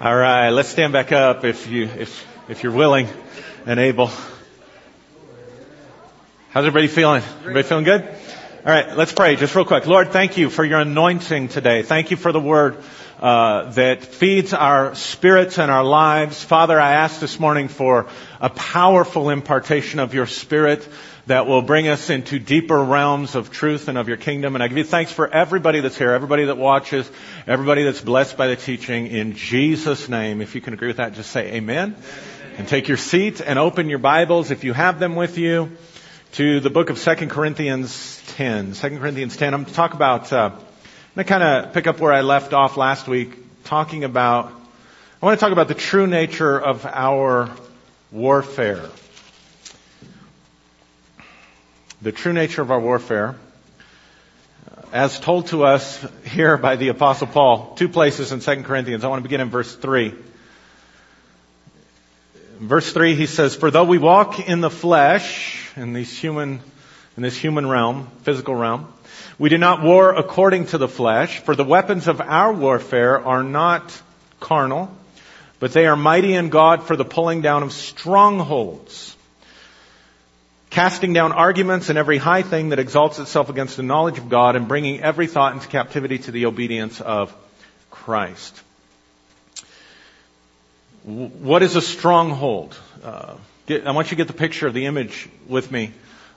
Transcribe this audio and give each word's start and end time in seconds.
All 0.00 0.14
right, 0.14 0.50
let's 0.50 0.68
stand 0.68 0.92
back 0.92 1.10
up 1.10 1.44
if 1.44 1.68
you 1.68 1.86
if 1.86 2.24
if 2.48 2.62
you're 2.62 2.70
willing 2.70 3.08
and 3.66 3.80
able. 3.80 4.12
How's 6.50 6.64
everybody 6.64 6.86
feeling? 6.86 7.24
Everybody 7.40 7.64
feeling 7.64 7.82
good? 7.82 8.02
All 8.04 8.72
right, 8.72 8.96
let's 8.96 9.12
pray 9.12 9.34
just 9.34 9.56
real 9.56 9.64
quick. 9.64 9.88
Lord, 9.88 10.12
thank 10.12 10.38
you 10.38 10.50
for 10.50 10.64
your 10.64 10.78
anointing 10.78 11.48
today. 11.48 11.82
Thank 11.82 12.12
you 12.12 12.16
for 12.16 12.30
the 12.30 12.38
word 12.38 12.76
uh, 13.18 13.72
that 13.72 14.04
feeds 14.04 14.54
our 14.54 14.94
spirits 14.94 15.58
and 15.58 15.68
our 15.68 15.82
lives. 15.82 16.44
Father, 16.44 16.78
I 16.80 16.92
ask 16.92 17.18
this 17.18 17.40
morning 17.40 17.66
for 17.66 18.06
a 18.40 18.50
powerful 18.50 19.30
impartation 19.30 19.98
of 19.98 20.14
your 20.14 20.26
spirit 20.26 20.88
that 21.28 21.46
will 21.46 21.60
bring 21.60 21.88
us 21.88 22.08
into 22.08 22.38
deeper 22.38 22.82
realms 22.82 23.34
of 23.34 23.50
truth 23.50 23.88
and 23.88 23.98
of 23.98 24.08
your 24.08 24.16
kingdom. 24.16 24.56
And 24.56 24.64
I 24.64 24.68
give 24.68 24.78
you 24.78 24.84
thanks 24.84 25.12
for 25.12 25.28
everybody 25.28 25.80
that's 25.80 25.96
here, 25.96 26.12
everybody 26.12 26.46
that 26.46 26.56
watches, 26.56 27.08
everybody 27.46 27.84
that's 27.84 28.00
blessed 28.00 28.38
by 28.38 28.46
the 28.46 28.56
teaching 28.56 29.08
in 29.08 29.34
Jesus' 29.34 30.08
name. 30.08 30.40
If 30.40 30.54
you 30.54 30.62
can 30.62 30.72
agree 30.72 30.88
with 30.88 30.96
that, 30.96 31.12
just 31.12 31.30
say 31.30 31.52
amen. 31.52 31.96
And 32.56 32.66
take 32.66 32.88
your 32.88 32.96
seat 32.96 33.42
and 33.42 33.58
open 33.58 33.90
your 33.90 33.98
Bibles, 33.98 34.50
if 34.50 34.64
you 34.64 34.72
have 34.72 34.98
them 34.98 35.16
with 35.16 35.36
you, 35.36 35.76
to 36.32 36.60
the 36.60 36.70
book 36.70 36.88
of 36.88 36.98
2 36.98 37.14
Corinthians 37.28 38.22
10. 38.28 38.72
2 38.72 38.98
Corinthians 38.98 39.36
10. 39.36 39.52
I'm 39.52 39.64
going 39.64 39.70
to 39.70 39.74
talk 39.74 39.92
about, 39.92 40.32
uh, 40.32 40.50
I'm 40.54 40.58
going 41.14 41.16
to 41.16 41.24
kind 41.24 41.42
of 41.42 41.74
pick 41.74 41.86
up 41.86 42.00
where 42.00 42.12
I 42.12 42.22
left 42.22 42.54
off 42.54 42.78
last 42.78 43.06
week, 43.06 43.36
talking 43.64 44.04
about, 44.04 44.50
I 45.20 45.26
want 45.26 45.38
to 45.38 45.44
talk 45.44 45.52
about 45.52 45.68
the 45.68 45.74
true 45.74 46.06
nature 46.06 46.58
of 46.58 46.86
our 46.86 47.50
warfare 48.10 48.88
the 52.00 52.12
true 52.12 52.32
nature 52.32 52.62
of 52.62 52.70
our 52.70 52.78
warfare, 52.78 53.34
uh, 54.70 54.82
as 54.92 55.18
told 55.18 55.48
to 55.48 55.64
us 55.64 56.04
here 56.24 56.56
by 56.56 56.76
the 56.76 56.88
Apostle 56.88 57.26
Paul, 57.26 57.74
two 57.74 57.88
places 57.88 58.30
in 58.30 58.38
2 58.40 58.62
Corinthians. 58.62 59.02
I 59.02 59.08
want 59.08 59.18
to 59.18 59.28
begin 59.28 59.40
in 59.40 59.50
verse 59.50 59.74
3. 59.74 60.14
In 62.60 62.68
verse 62.68 62.92
3, 62.92 63.16
he 63.16 63.26
says, 63.26 63.56
For 63.56 63.72
though 63.72 63.84
we 63.84 63.98
walk 63.98 64.38
in 64.38 64.60
the 64.60 64.70
flesh, 64.70 65.70
in, 65.76 65.92
these 65.92 66.16
human, 66.16 66.60
in 67.16 67.22
this 67.24 67.36
human 67.36 67.68
realm, 67.68 68.08
physical 68.22 68.54
realm, 68.54 68.92
we 69.36 69.48
do 69.48 69.58
not 69.58 69.82
war 69.82 70.14
according 70.14 70.66
to 70.66 70.78
the 70.78 70.88
flesh, 70.88 71.40
for 71.40 71.56
the 71.56 71.64
weapons 71.64 72.06
of 72.06 72.20
our 72.20 72.52
warfare 72.52 73.24
are 73.24 73.42
not 73.42 74.00
carnal, 74.38 74.88
but 75.58 75.72
they 75.72 75.88
are 75.88 75.96
mighty 75.96 76.34
in 76.34 76.48
God 76.48 76.84
for 76.84 76.94
the 76.94 77.04
pulling 77.04 77.40
down 77.40 77.64
of 77.64 77.72
strongholds 77.72 79.16
casting 80.70 81.12
down 81.12 81.32
arguments 81.32 81.88
and 81.88 81.98
every 81.98 82.18
high 82.18 82.42
thing 82.42 82.70
that 82.70 82.78
exalts 82.78 83.18
itself 83.18 83.48
against 83.48 83.76
the 83.76 83.82
knowledge 83.82 84.18
of 84.18 84.28
God 84.28 84.56
and 84.56 84.68
bringing 84.68 85.00
every 85.00 85.26
thought 85.26 85.54
into 85.54 85.68
captivity 85.68 86.18
to 86.18 86.30
the 86.30 86.46
obedience 86.46 87.00
of 87.00 87.34
Christ. 87.90 88.62
What 91.04 91.62
is 91.62 91.74
a 91.76 91.80
stronghold? 91.80 92.76
Uh, 93.02 93.36
get, 93.66 93.86
I 93.86 93.92
want 93.92 94.08
you 94.08 94.10
to 94.10 94.16
get 94.16 94.26
the 94.26 94.38
picture 94.38 94.66
of 94.66 94.74
the 94.74 94.86
image 94.86 95.28
with 95.46 95.70
me 95.70 95.92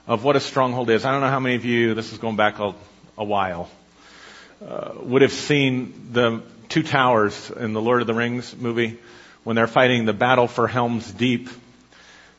of 0.06 0.24
what 0.24 0.34
a 0.36 0.40
stronghold 0.40 0.88
is. 0.90 1.04
I 1.04 1.12
don't 1.12 1.20
know 1.20 1.28
how 1.28 1.40
many 1.40 1.56
of 1.56 1.64
you, 1.64 1.94
this 1.94 2.12
is 2.12 2.18
going 2.18 2.36
back 2.36 2.58
a, 2.58 2.74
a 3.18 3.24
while, 3.24 3.70
uh, 4.66 4.92
would 5.00 5.22
have 5.22 5.32
seen 5.32 6.08
the 6.12 6.42
two 6.68 6.82
towers 6.82 7.50
in 7.50 7.74
the 7.74 7.82
Lord 7.82 8.00
of 8.00 8.06
the 8.06 8.14
Rings 8.14 8.56
movie 8.56 8.98
when 9.44 9.56
they're 9.56 9.66
fighting 9.66 10.06
the 10.06 10.12
battle 10.12 10.46
for 10.46 10.66
Helm's 10.66 11.10
Deep 11.10 11.48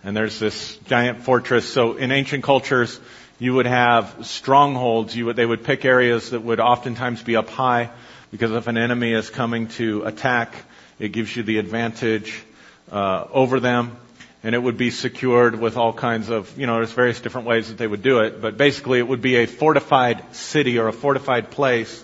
and 0.03 0.15
there's 0.15 0.39
this 0.39 0.77
giant 0.85 1.23
fortress. 1.23 1.67
So 1.67 1.93
in 1.93 2.11
ancient 2.11 2.43
cultures, 2.43 2.99
you 3.39 3.53
would 3.53 3.65
have 3.65 4.25
strongholds. 4.25 5.15
You 5.15 5.27
would, 5.27 5.35
they 5.35 5.45
would 5.45 5.63
pick 5.63 5.85
areas 5.85 6.31
that 6.31 6.41
would 6.41 6.59
oftentimes 6.59 7.23
be 7.23 7.35
up 7.35 7.49
high 7.49 7.89
because 8.31 8.51
if 8.51 8.67
an 8.67 8.77
enemy 8.77 9.13
is 9.13 9.29
coming 9.29 9.67
to 9.69 10.03
attack, 10.03 10.55
it 10.99 11.09
gives 11.09 11.35
you 11.35 11.43
the 11.43 11.57
advantage 11.57 12.43
uh, 12.91 13.25
over 13.31 13.59
them. 13.59 13.97
And 14.45 14.53
it 14.53 14.59
would 14.59 14.75
be 14.75 14.91
secured 14.91 15.57
with 15.57 15.77
all 15.77 15.93
kinds 15.93 16.29
of, 16.29 16.59
you 16.59 16.67
know, 16.67 16.75
there's 16.75 16.91
various 16.91 17.21
different 17.21 17.47
ways 17.47 17.69
that 17.69 17.77
they 17.77 17.87
would 17.87 18.01
do 18.01 18.19
it. 18.19 18.41
But 18.41 18.57
basically, 18.57 18.99
it 18.99 19.07
would 19.07 19.21
be 19.21 19.37
a 19.37 19.45
fortified 19.45 20.35
city 20.35 20.79
or 20.79 20.89
a 20.89 20.93
fortified 20.93 21.49
place 21.49 22.03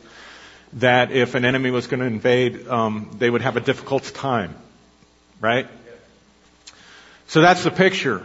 that 0.73 1.11
if 1.11 1.35
an 1.35 1.43
enemy 1.43 1.71
was 1.71 1.87
going 1.87 1.99
to 1.99 2.05
invade, 2.05 2.67
um, 2.67 3.09
they 3.17 3.29
would 3.29 3.41
have 3.41 3.57
a 3.57 3.59
difficult 3.59 4.03
time, 4.03 4.55
right? 5.41 5.67
So 7.29 7.41
that's 7.41 7.63
the 7.63 7.69
picture. 7.69 8.23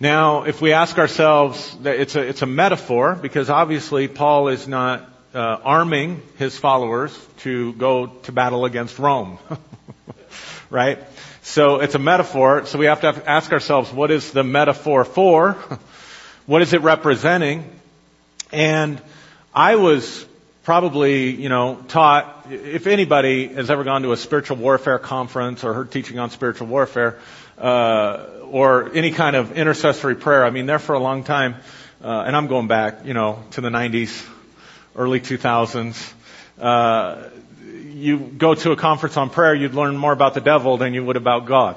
Now, 0.00 0.44
if 0.44 0.62
we 0.62 0.72
ask 0.72 0.96
ourselves, 0.96 1.76
it's 1.84 2.16
a, 2.16 2.20
it's 2.22 2.40
a 2.40 2.46
metaphor 2.46 3.14
because 3.14 3.50
obviously 3.50 4.08
Paul 4.08 4.48
is 4.48 4.66
not 4.66 5.06
uh, 5.34 5.58
arming 5.62 6.22
his 6.38 6.56
followers 6.56 7.14
to 7.40 7.74
go 7.74 8.06
to 8.06 8.32
battle 8.32 8.64
against 8.64 8.98
Rome. 8.98 9.38
right? 10.70 10.98
So 11.42 11.80
it's 11.80 11.94
a 11.94 11.98
metaphor. 11.98 12.64
So 12.64 12.78
we 12.78 12.86
have 12.86 13.02
to 13.02 13.30
ask 13.30 13.52
ourselves, 13.52 13.92
what 13.92 14.10
is 14.10 14.30
the 14.30 14.44
metaphor 14.44 15.04
for? 15.04 15.52
what 16.46 16.62
is 16.62 16.72
it 16.72 16.80
representing? 16.80 17.70
And 18.50 18.98
I 19.54 19.76
was 19.76 20.24
probably, 20.62 21.32
you 21.32 21.50
know, 21.50 21.76
taught, 21.88 22.46
if 22.50 22.86
anybody 22.86 23.48
has 23.48 23.70
ever 23.70 23.84
gone 23.84 24.02
to 24.02 24.12
a 24.12 24.16
spiritual 24.16 24.56
warfare 24.56 24.98
conference 24.98 25.64
or 25.64 25.74
heard 25.74 25.90
teaching 25.90 26.18
on 26.18 26.30
spiritual 26.30 26.66
warfare, 26.66 27.18
uh, 27.60 28.26
or 28.50 28.90
any 28.94 29.10
kind 29.10 29.36
of 29.36 29.52
intercessory 29.52 30.16
prayer. 30.16 30.44
I 30.44 30.50
mean, 30.50 30.66
there 30.66 30.78
for 30.78 30.94
a 30.94 30.98
long 30.98 31.24
time, 31.24 31.56
uh, 32.02 32.24
and 32.26 32.34
I'm 32.34 32.46
going 32.46 32.66
back, 32.66 33.04
you 33.04 33.14
know, 33.14 33.44
to 33.52 33.60
the 33.60 33.68
90s, 33.68 34.26
early 34.96 35.20
2000s. 35.20 36.12
Uh, 36.58 37.28
you 37.92 38.18
go 38.18 38.54
to 38.54 38.72
a 38.72 38.76
conference 38.76 39.16
on 39.16 39.30
prayer, 39.30 39.54
you'd 39.54 39.74
learn 39.74 39.96
more 39.96 40.12
about 40.12 40.34
the 40.34 40.40
devil 40.40 40.78
than 40.78 40.94
you 40.94 41.04
would 41.04 41.16
about 41.16 41.46
God. 41.46 41.76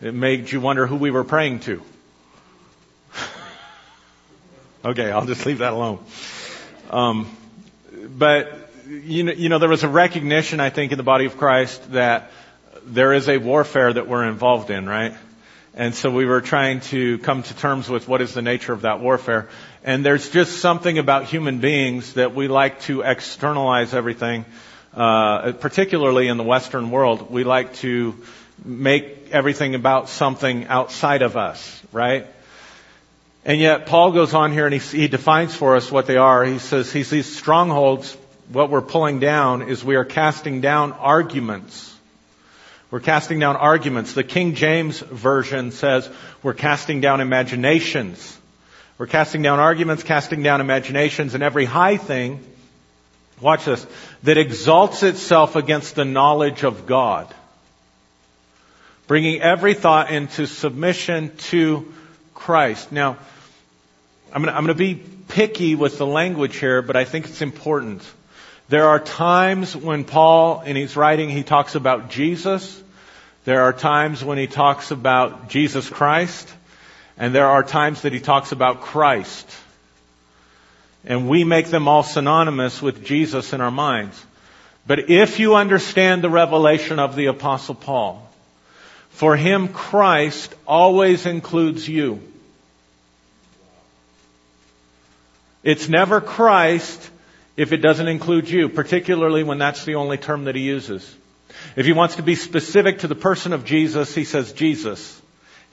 It 0.00 0.14
made 0.14 0.50
you 0.50 0.60
wonder 0.60 0.86
who 0.86 0.96
we 0.96 1.10
were 1.10 1.24
praying 1.24 1.60
to. 1.60 1.82
okay, 4.84 5.10
I'll 5.10 5.26
just 5.26 5.46
leave 5.46 5.58
that 5.58 5.72
alone. 5.72 6.04
Um, 6.90 7.36
but 7.92 8.70
you 8.86 9.24
know, 9.24 9.32
you 9.32 9.48
know, 9.48 9.58
there 9.58 9.68
was 9.68 9.82
a 9.82 9.88
recognition, 9.88 10.60
I 10.60 10.70
think, 10.70 10.92
in 10.92 10.98
the 10.98 11.04
body 11.04 11.24
of 11.24 11.36
Christ 11.36 11.92
that 11.92 12.30
there 12.86 13.12
is 13.12 13.28
a 13.28 13.38
warfare 13.38 13.92
that 13.92 14.08
we're 14.08 14.24
involved 14.24 14.70
in, 14.70 14.88
right? 14.88 15.14
And 15.74 15.94
so 15.94 16.10
we 16.10 16.24
were 16.24 16.40
trying 16.40 16.80
to 16.82 17.18
come 17.18 17.42
to 17.42 17.56
terms 17.56 17.88
with 17.88 18.06
what 18.06 18.20
is 18.20 18.34
the 18.34 18.42
nature 18.42 18.72
of 18.72 18.82
that 18.82 19.00
warfare. 19.00 19.48
And 19.82 20.04
there's 20.04 20.30
just 20.30 20.60
something 20.60 20.98
about 20.98 21.24
human 21.24 21.58
beings 21.58 22.14
that 22.14 22.34
we 22.34 22.46
like 22.46 22.80
to 22.82 23.00
externalize 23.02 23.92
everything, 23.92 24.44
uh, 24.94 25.52
particularly 25.52 26.28
in 26.28 26.36
the 26.36 26.44
Western 26.44 26.90
world. 26.90 27.30
We 27.30 27.42
like 27.42 27.74
to 27.76 28.14
make 28.64 29.30
everything 29.32 29.74
about 29.74 30.08
something 30.08 30.66
outside 30.66 31.22
of 31.22 31.36
us, 31.36 31.82
right? 31.90 32.26
And 33.44 33.58
yet 33.60 33.86
Paul 33.86 34.12
goes 34.12 34.32
on 34.32 34.52
here 34.52 34.66
and 34.66 34.74
he, 34.74 34.80
he 34.80 35.08
defines 35.08 35.54
for 35.54 35.74
us 35.74 35.90
what 35.90 36.06
they 36.06 36.16
are. 36.16 36.44
He 36.44 36.60
says 36.60 36.92
he 36.92 37.02
sees 37.02 37.34
strongholds. 37.34 38.16
What 38.52 38.70
we're 38.70 38.80
pulling 38.80 39.18
down 39.18 39.62
is 39.62 39.84
we 39.84 39.96
are 39.96 40.04
casting 40.04 40.60
down 40.60 40.92
arguments 40.92 41.93
we're 42.94 43.00
casting 43.00 43.40
down 43.40 43.56
arguments. 43.56 44.12
The 44.12 44.22
King 44.22 44.54
James 44.54 45.00
Version 45.00 45.72
says 45.72 46.08
we're 46.44 46.54
casting 46.54 47.00
down 47.00 47.20
imaginations. 47.20 48.38
We're 48.98 49.08
casting 49.08 49.42
down 49.42 49.58
arguments, 49.58 50.04
casting 50.04 50.44
down 50.44 50.60
imaginations, 50.60 51.34
and 51.34 51.42
every 51.42 51.64
high 51.64 51.96
thing, 51.96 52.38
watch 53.40 53.64
this, 53.64 53.84
that 54.22 54.38
exalts 54.38 55.02
itself 55.02 55.56
against 55.56 55.96
the 55.96 56.04
knowledge 56.04 56.62
of 56.62 56.86
God. 56.86 57.26
Bringing 59.08 59.42
every 59.42 59.74
thought 59.74 60.12
into 60.12 60.46
submission 60.46 61.36
to 61.48 61.92
Christ. 62.32 62.92
Now, 62.92 63.16
I'm 64.32 64.44
going 64.44 64.66
to 64.68 64.74
be 64.74 64.94
picky 65.26 65.74
with 65.74 65.98
the 65.98 66.06
language 66.06 66.58
here, 66.58 66.80
but 66.80 66.94
I 66.94 67.04
think 67.04 67.26
it's 67.26 67.42
important. 67.42 68.08
There 68.68 68.86
are 68.86 69.00
times 69.00 69.74
when 69.74 70.04
Paul, 70.04 70.60
in 70.60 70.76
his 70.76 70.96
writing, 70.96 71.28
he 71.28 71.42
talks 71.42 71.74
about 71.74 72.08
Jesus, 72.08 72.82
there 73.44 73.62
are 73.62 73.72
times 73.72 74.24
when 74.24 74.38
he 74.38 74.46
talks 74.46 74.90
about 74.90 75.48
Jesus 75.48 75.88
Christ, 75.88 76.52
and 77.18 77.34
there 77.34 77.46
are 77.46 77.62
times 77.62 78.02
that 78.02 78.12
he 78.12 78.20
talks 78.20 78.52
about 78.52 78.80
Christ. 78.80 79.48
And 81.04 81.28
we 81.28 81.44
make 81.44 81.66
them 81.66 81.86
all 81.86 82.02
synonymous 82.02 82.80
with 82.80 83.04
Jesus 83.04 83.52
in 83.52 83.60
our 83.60 83.70
minds. 83.70 84.24
But 84.86 85.10
if 85.10 85.38
you 85.38 85.54
understand 85.56 86.22
the 86.22 86.30
revelation 86.30 86.98
of 86.98 87.16
the 87.16 87.26
apostle 87.26 87.74
Paul, 87.74 88.26
for 89.10 89.36
him 89.36 89.68
Christ 89.68 90.54
always 90.66 91.26
includes 91.26 91.86
you. 91.88 92.20
It's 95.62 95.88
never 95.88 96.20
Christ 96.20 97.10
if 97.56 97.72
it 97.72 97.78
doesn't 97.78 98.08
include 98.08 98.48
you, 98.48 98.68
particularly 98.68 99.42
when 99.42 99.58
that's 99.58 99.84
the 99.84 99.94
only 99.94 100.16
term 100.16 100.44
that 100.44 100.54
he 100.54 100.62
uses. 100.62 101.14
If 101.76 101.86
he 101.86 101.92
wants 101.92 102.16
to 102.16 102.22
be 102.22 102.34
specific 102.34 103.00
to 103.00 103.08
the 103.08 103.14
person 103.14 103.52
of 103.52 103.64
Jesus, 103.64 104.14
he 104.14 104.24
says 104.24 104.52
Jesus. 104.52 105.20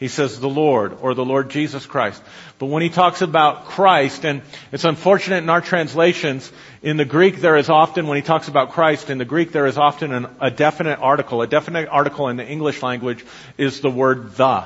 He 0.02 0.08
says 0.08 0.40
the 0.40 0.50
Lord 0.50 0.98
or 1.02 1.14
the 1.14 1.24
Lord 1.24 1.52
Jesus 1.52 1.86
Christ. 1.86 2.24
But 2.58 2.66
when 2.66 2.82
he 2.82 2.90
talks 2.90 3.22
about 3.22 3.66
Christ, 3.66 4.26
and 4.26 4.42
it's 4.72 4.84
unfortunate 4.84 5.44
in 5.44 5.50
our 5.52 5.62
translations, 5.62 6.52
in 6.82 6.98
the 6.98 7.06
Greek 7.06 7.40
there 7.40 7.56
is 7.56 7.70
often, 7.70 8.08
when 8.08 8.16
he 8.16 8.24
talks 8.24 8.48
about 8.48 8.72
Christ, 8.72 9.12
in 9.12 9.20
the 9.20 9.26
Greek 9.26 9.52
there 9.52 9.68
is 9.68 9.78
often 9.78 10.12
an, 10.12 10.28
a 10.40 10.50
definite 10.50 10.98
article. 10.98 11.44
A 11.44 11.48
definite 11.48 11.88
article 11.88 12.30
in 12.30 12.38
the 12.38 12.48
English 12.48 12.82
language 12.82 13.24
is 13.60 13.82
the 13.82 13.92
word 13.92 14.36
the. 14.38 14.66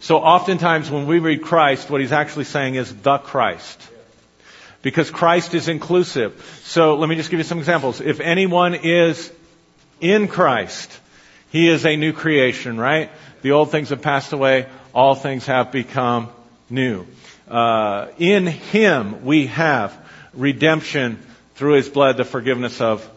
So 0.00 0.18
oftentimes 0.18 0.90
when 0.90 1.06
we 1.06 1.18
read 1.18 1.40
Christ, 1.40 1.88
what 1.88 2.02
he's 2.02 2.12
actually 2.12 2.44
saying 2.44 2.74
is 2.74 2.94
the 2.94 3.16
Christ. 3.16 3.80
Because 4.82 5.10
Christ 5.10 5.54
is 5.54 5.68
inclusive. 5.68 6.60
So 6.64 6.96
let 6.96 7.08
me 7.08 7.16
just 7.16 7.30
give 7.30 7.38
you 7.38 7.44
some 7.44 7.58
examples. 7.58 8.02
If 8.02 8.20
anyone 8.20 8.74
is 8.74 9.32
in 10.00 10.28
Christ, 10.28 10.98
he 11.50 11.68
is 11.68 11.84
a 11.84 11.96
new 11.96 12.12
creation, 12.12 12.78
right? 12.78 13.10
The 13.42 13.52
old 13.52 13.70
things 13.70 13.90
have 13.90 14.02
passed 14.02 14.32
away. 14.32 14.66
All 14.94 15.14
things 15.14 15.46
have 15.46 15.72
become 15.72 16.28
new. 16.68 17.06
Uh, 17.48 18.08
in 18.18 18.46
Him 18.46 19.24
we 19.24 19.46
have 19.48 19.96
redemption 20.32 21.18
through 21.56 21.74
His 21.74 21.88
blood, 21.88 22.16
the 22.16 22.24
forgiveness 22.24 22.80
of 22.80 23.08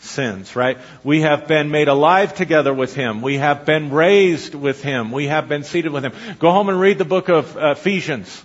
sins, 0.00 0.56
right? 0.56 0.78
We 1.04 1.20
have 1.20 1.46
been 1.46 1.70
made 1.70 1.88
alive 1.88 2.34
together 2.34 2.72
with 2.72 2.94
Him. 2.94 3.20
We 3.20 3.36
have 3.36 3.66
been 3.66 3.90
raised 3.90 4.54
with 4.54 4.82
Him. 4.82 5.12
We 5.12 5.26
have 5.26 5.48
been 5.48 5.64
seated 5.64 5.92
with 5.92 6.04
Him. 6.04 6.12
Go 6.38 6.50
home 6.50 6.68
and 6.70 6.80
read 6.80 6.98
the 6.98 7.04
book 7.04 7.28
of 7.28 7.56
Ephesians. 7.58 8.42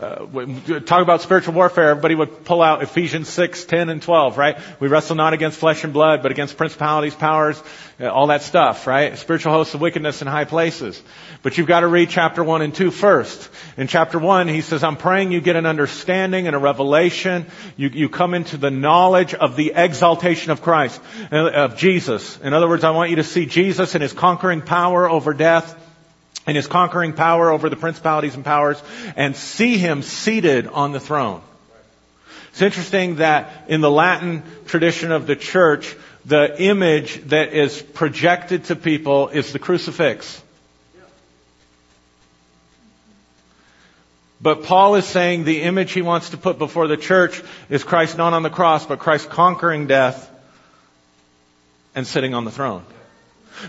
Uh, 0.00 0.80
talk 0.80 1.02
about 1.02 1.20
spiritual 1.20 1.52
warfare, 1.52 1.90
everybody 1.90 2.14
would 2.14 2.46
pull 2.46 2.62
out 2.62 2.82
Ephesians 2.82 3.28
6, 3.28 3.66
10, 3.66 3.90
and 3.90 4.00
12, 4.00 4.38
right? 4.38 4.56
We 4.80 4.88
wrestle 4.88 5.14
not 5.14 5.34
against 5.34 5.58
flesh 5.58 5.84
and 5.84 5.92
blood, 5.92 6.22
but 6.22 6.32
against 6.32 6.56
principalities, 6.56 7.14
powers, 7.14 7.62
uh, 8.00 8.08
all 8.08 8.28
that 8.28 8.40
stuff, 8.40 8.86
right? 8.86 9.18
Spiritual 9.18 9.52
hosts 9.52 9.74
of 9.74 9.82
wickedness 9.82 10.22
in 10.22 10.26
high 10.26 10.46
places. 10.46 11.02
But 11.42 11.58
you've 11.58 11.66
got 11.66 11.80
to 11.80 11.86
read 11.86 12.08
chapter 12.08 12.42
1 12.42 12.62
and 12.62 12.74
2 12.74 12.90
first. 12.90 13.50
In 13.76 13.88
chapter 13.88 14.18
1, 14.18 14.48
he 14.48 14.62
says, 14.62 14.82
I'm 14.82 14.96
praying 14.96 15.32
you 15.32 15.42
get 15.42 15.56
an 15.56 15.66
understanding 15.66 16.46
and 16.46 16.56
a 16.56 16.58
revelation. 16.58 17.44
You, 17.76 17.90
you 17.90 18.08
come 18.08 18.32
into 18.32 18.56
the 18.56 18.70
knowledge 18.70 19.34
of 19.34 19.54
the 19.54 19.72
exaltation 19.76 20.50
of 20.50 20.62
Christ, 20.62 20.98
uh, 21.30 21.50
of 21.50 21.76
Jesus. 21.76 22.38
In 22.40 22.54
other 22.54 22.68
words, 22.68 22.84
I 22.84 22.90
want 22.92 23.10
you 23.10 23.16
to 23.16 23.24
see 23.24 23.44
Jesus 23.44 23.94
and 23.94 24.00
his 24.00 24.14
conquering 24.14 24.62
power 24.62 25.10
over 25.10 25.34
death 25.34 25.76
and 26.46 26.56
his 26.56 26.66
conquering 26.66 27.12
power 27.12 27.50
over 27.50 27.68
the 27.68 27.76
principalities 27.76 28.34
and 28.34 28.44
powers 28.44 28.82
and 29.16 29.36
see 29.36 29.78
him 29.78 30.02
seated 30.02 30.66
on 30.66 30.92
the 30.92 31.00
throne. 31.00 31.42
It's 32.50 32.62
interesting 32.62 33.16
that 33.16 33.66
in 33.68 33.80
the 33.80 33.90
Latin 33.90 34.42
tradition 34.66 35.12
of 35.12 35.26
the 35.26 35.36
church, 35.36 35.94
the 36.24 36.60
image 36.60 37.22
that 37.28 37.52
is 37.52 37.80
projected 37.80 38.64
to 38.64 38.76
people 38.76 39.28
is 39.28 39.52
the 39.52 39.58
crucifix. 39.58 40.42
But 44.42 44.64
Paul 44.64 44.94
is 44.94 45.04
saying 45.04 45.44
the 45.44 45.62
image 45.62 45.92
he 45.92 46.02
wants 46.02 46.30
to 46.30 46.38
put 46.38 46.58
before 46.58 46.88
the 46.88 46.96
church 46.96 47.42
is 47.68 47.84
Christ 47.84 48.16
not 48.16 48.32
on 48.32 48.42
the 48.42 48.50
cross, 48.50 48.86
but 48.86 48.98
Christ 48.98 49.28
conquering 49.28 49.86
death 49.86 50.28
and 51.94 52.06
sitting 52.06 52.34
on 52.34 52.44
the 52.44 52.50
throne. 52.50 52.82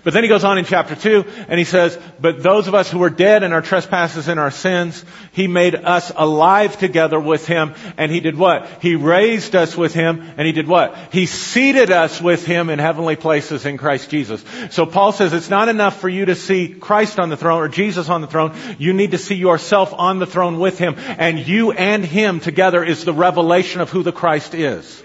But 0.04 0.14
then 0.14 0.24
he 0.24 0.30
goes 0.30 0.44
on 0.44 0.58
in 0.58 0.66
chapter 0.66 0.96
2 0.96 1.26
and 1.50 1.60
he 1.60 1.66
says, 1.66 1.98
but 2.20 2.42
those 2.42 2.68
of 2.68 2.76
us 2.76 2.90
who 2.90 3.00
were 3.00 3.10
dead 3.10 3.44
in 3.44 3.52
our 3.52 3.62
trespasses 3.62 4.28
and 4.28 4.40
our 4.40 4.52
sins, 4.52 5.04
he 5.34 5.48
made 5.48 5.76
us 5.76 6.12
alive 6.16 6.78
together 6.78 7.20
with 7.20 7.46
him 7.46 7.74
and 7.98 8.12
he 8.12 8.20
did 8.20 8.38
what? 8.38 8.68
He 8.82 8.96
raised 8.96 9.56
us 9.56 9.76
with 9.76 9.94
him 9.94 10.22
and 10.38 10.48
he 10.48 10.54
did 10.54 10.68
what? 10.68 10.96
He 11.12 11.26
seated 11.26 11.92
us 11.92 12.22
with 12.22 12.46
him 12.46 12.70
in 12.70 12.80
heavenly 12.80 13.16
places 13.16 13.66
in 13.66 13.78
Christ 13.78 14.10
Jesus. 14.10 14.44
So 14.72 14.86
Paul 14.86 15.12
says 15.12 15.34
it's 15.34 15.50
not 15.50 15.68
enough 15.68 16.00
for 16.00 16.10
you 16.10 16.26
to 16.26 16.36
see 16.36 16.70
Christ 16.70 17.20
on 17.20 17.30
the 17.30 17.38
throne 17.38 17.62
or 17.62 17.68
Jesus 17.68 18.10
on 18.10 18.22
the 18.22 18.28
throne. 18.28 18.56
You 18.78 18.94
need 18.94 19.12
to 19.12 19.18
see 19.18 19.36
yourself 19.36 19.94
on 19.94 20.20
the 20.20 20.26
throne 20.26 20.60
with 20.60 20.78
him 20.78 20.96
and 20.98 21.40
you 21.40 21.72
and 21.72 22.06
him 22.06 22.40
together 22.40 22.84
is 22.84 23.04
the 23.04 23.14
revelation 23.14 23.82
of 23.82 23.90
who 23.90 24.04
the 24.04 24.14
Christ 24.14 24.54
is. 24.54 25.04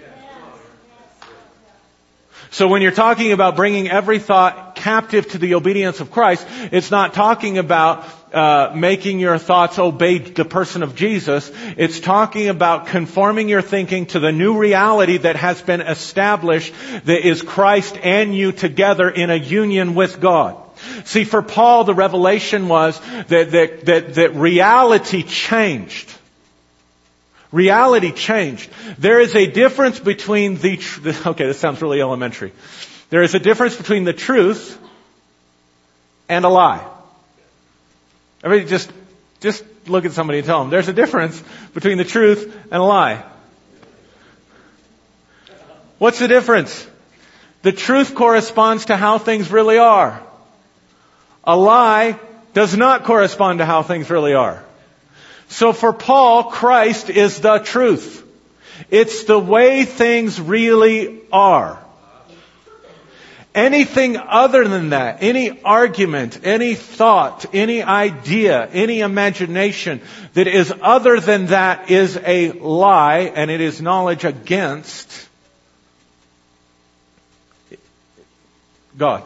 So 2.49 2.67
when 2.67 2.81
you're 2.81 2.91
talking 2.91 3.33
about 3.33 3.55
bringing 3.55 3.89
every 3.89 4.19
thought 4.19 4.66
captive 4.77 5.29
to 5.31 5.37
the 5.37 5.55
obedience 5.55 5.99
of 5.99 6.11
Christ, 6.11 6.47
it's 6.71 6.91
not 6.91 7.13
talking 7.13 7.57
about 7.57 8.05
uh, 8.33 8.73
making 8.75 9.19
your 9.19 9.37
thoughts 9.37 9.79
obey 9.79 10.19
the 10.19 10.45
person 10.45 10.83
of 10.83 10.95
Jesus. 10.95 11.51
It's 11.77 11.99
talking 11.99 12.49
about 12.49 12.87
conforming 12.87 13.49
your 13.49 13.61
thinking 13.61 14.05
to 14.07 14.19
the 14.19 14.31
new 14.31 14.57
reality 14.57 15.17
that 15.17 15.35
has 15.35 15.61
been 15.61 15.81
established 15.81 16.73
that 17.05 17.27
is 17.27 17.41
Christ 17.41 17.97
and 18.01 18.35
you 18.35 18.51
together 18.51 19.09
in 19.09 19.29
a 19.29 19.35
union 19.35 19.95
with 19.95 20.19
God. 20.19 20.57
See, 21.05 21.23
for 21.23 21.41
Paul, 21.41 21.85
the 21.85 21.93
revelation 21.93 22.67
was 22.67 22.99
that, 22.99 23.51
that, 23.51 23.85
that, 23.85 24.13
that 24.15 24.35
reality 24.35 25.23
changed. 25.23 26.13
Reality 27.51 28.11
changed. 28.11 28.69
There 28.97 29.19
is 29.19 29.35
a 29.35 29.47
difference 29.47 29.99
between 29.99 30.55
the, 30.55 30.79
okay, 31.27 31.45
this 31.45 31.59
sounds 31.59 31.81
really 31.81 32.01
elementary. 32.01 32.51
There 33.09 33.21
is 33.21 33.35
a 33.35 33.39
difference 33.39 33.75
between 33.75 34.03
the 34.03 34.13
truth 34.13 34.77
and 36.27 36.43
a 36.43 36.49
lie. 36.49 36.85
Everybody 38.43 38.69
just, 38.69 38.91
just 39.39 39.63
look 39.87 40.05
at 40.05 40.11
somebody 40.11 40.39
and 40.39 40.47
tell 40.47 40.61
them, 40.61 40.69
there's 40.69 40.89
a 40.89 40.93
difference 40.93 41.41
between 41.73 41.97
the 41.97 42.03
truth 42.03 42.53
and 42.71 42.81
a 42.81 42.85
lie. 42.85 43.23
What's 45.97 46.19
the 46.19 46.27
difference? 46.27 46.85
The 47.63 47.71
truth 47.71 48.13
corresponds 48.13 48.85
to 48.85 48.97
how 48.97 49.17
things 49.17 49.49
really 49.49 49.77
are. 49.77 50.21
A 51.43 51.57
lie 51.57 52.19
does 52.53 52.75
not 52.75 53.05
correspond 53.05 53.59
to 53.59 53.65
how 53.65 53.83
things 53.83 54.09
really 54.09 54.33
are. 54.33 54.63
So 55.49 55.73
for 55.73 55.93
Paul, 55.93 56.45
Christ 56.45 57.09
is 57.09 57.39
the 57.39 57.59
truth. 57.59 58.23
It's 58.91 59.23
the 59.23 59.39
way 59.39 59.85
things 59.85 60.39
really 60.39 61.21
are. 61.31 61.83
Anything 63.57 64.17
other 64.17 64.67
than 64.67 64.89
that, 64.89 65.23
any 65.23 65.63
argument, 65.63 66.41
any 66.43 66.75
thought, 66.75 67.55
any 67.55 67.81
idea, 67.81 68.67
any 68.67 68.99
imagination 68.99 69.99
that 70.35 70.45
is 70.45 70.71
other 70.79 71.19
than 71.19 71.47
that 71.47 71.89
is 71.89 72.19
a 72.23 72.51
lie 72.51 73.31
and 73.33 73.49
it 73.49 73.59
is 73.59 73.81
knowledge 73.81 74.25
against 74.25 75.27
God, 78.95 79.23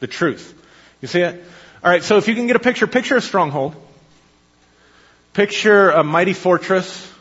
the 0.00 0.08
truth. 0.08 0.60
You 1.00 1.06
see 1.06 1.20
it? 1.20 1.44
Alright, 1.84 2.02
so 2.02 2.16
if 2.16 2.26
you 2.26 2.34
can 2.34 2.48
get 2.48 2.56
a 2.56 2.60
picture, 2.60 2.88
picture 2.88 3.16
a 3.16 3.22
stronghold. 3.22 3.76
Picture 5.34 5.90
a 5.90 6.02
mighty 6.02 6.32
fortress. 6.32 7.11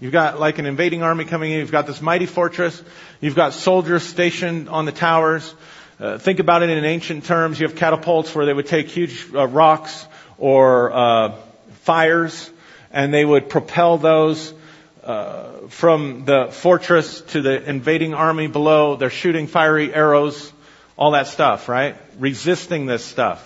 You've 0.00 0.12
got 0.12 0.38
like 0.38 0.58
an 0.58 0.66
invading 0.66 1.02
army 1.02 1.24
coming 1.24 1.50
in. 1.50 1.58
You've 1.58 1.72
got 1.72 1.86
this 1.88 2.00
mighty 2.00 2.26
fortress. 2.26 2.80
You've 3.20 3.34
got 3.34 3.52
soldiers 3.52 4.04
stationed 4.04 4.68
on 4.68 4.84
the 4.84 4.92
towers. 4.92 5.52
Uh, 5.98 6.18
think 6.18 6.38
about 6.38 6.62
it 6.62 6.70
in 6.70 6.84
ancient 6.84 7.24
terms. 7.24 7.58
You 7.58 7.66
have 7.66 7.76
catapults 7.76 8.32
where 8.32 8.46
they 8.46 8.52
would 8.52 8.66
take 8.66 8.86
huge 8.88 9.26
uh, 9.34 9.48
rocks 9.48 10.06
or 10.38 10.92
uh, 10.92 11.34
fires, 11.82 12.48
and 12.92 13.12
they 13.12 13.24
would 13.24 13.48
propel 13.48 13.98
those 13.98 14.54
uh, 15.02 15.66
from 15.68 16.24
the 16.24 16.46
fortress 16.52 17.20
to 17.22 17.42
the 17.42 17.68
invading 17.68 18.14
army 18.14 18.46
below. 18.46 18.94
They're 18.94 19.10
shooting 19.10 19.48
fiery 19.48 19.92
arrows, 19.92 20.52
all 20.96 21.12
that 21.12 21.26
stuff, 21.26 21.68
right? 21.68 21.96
Resisting 22.20 22.86
this 22.86 23.04
stuff. 23.04 23.42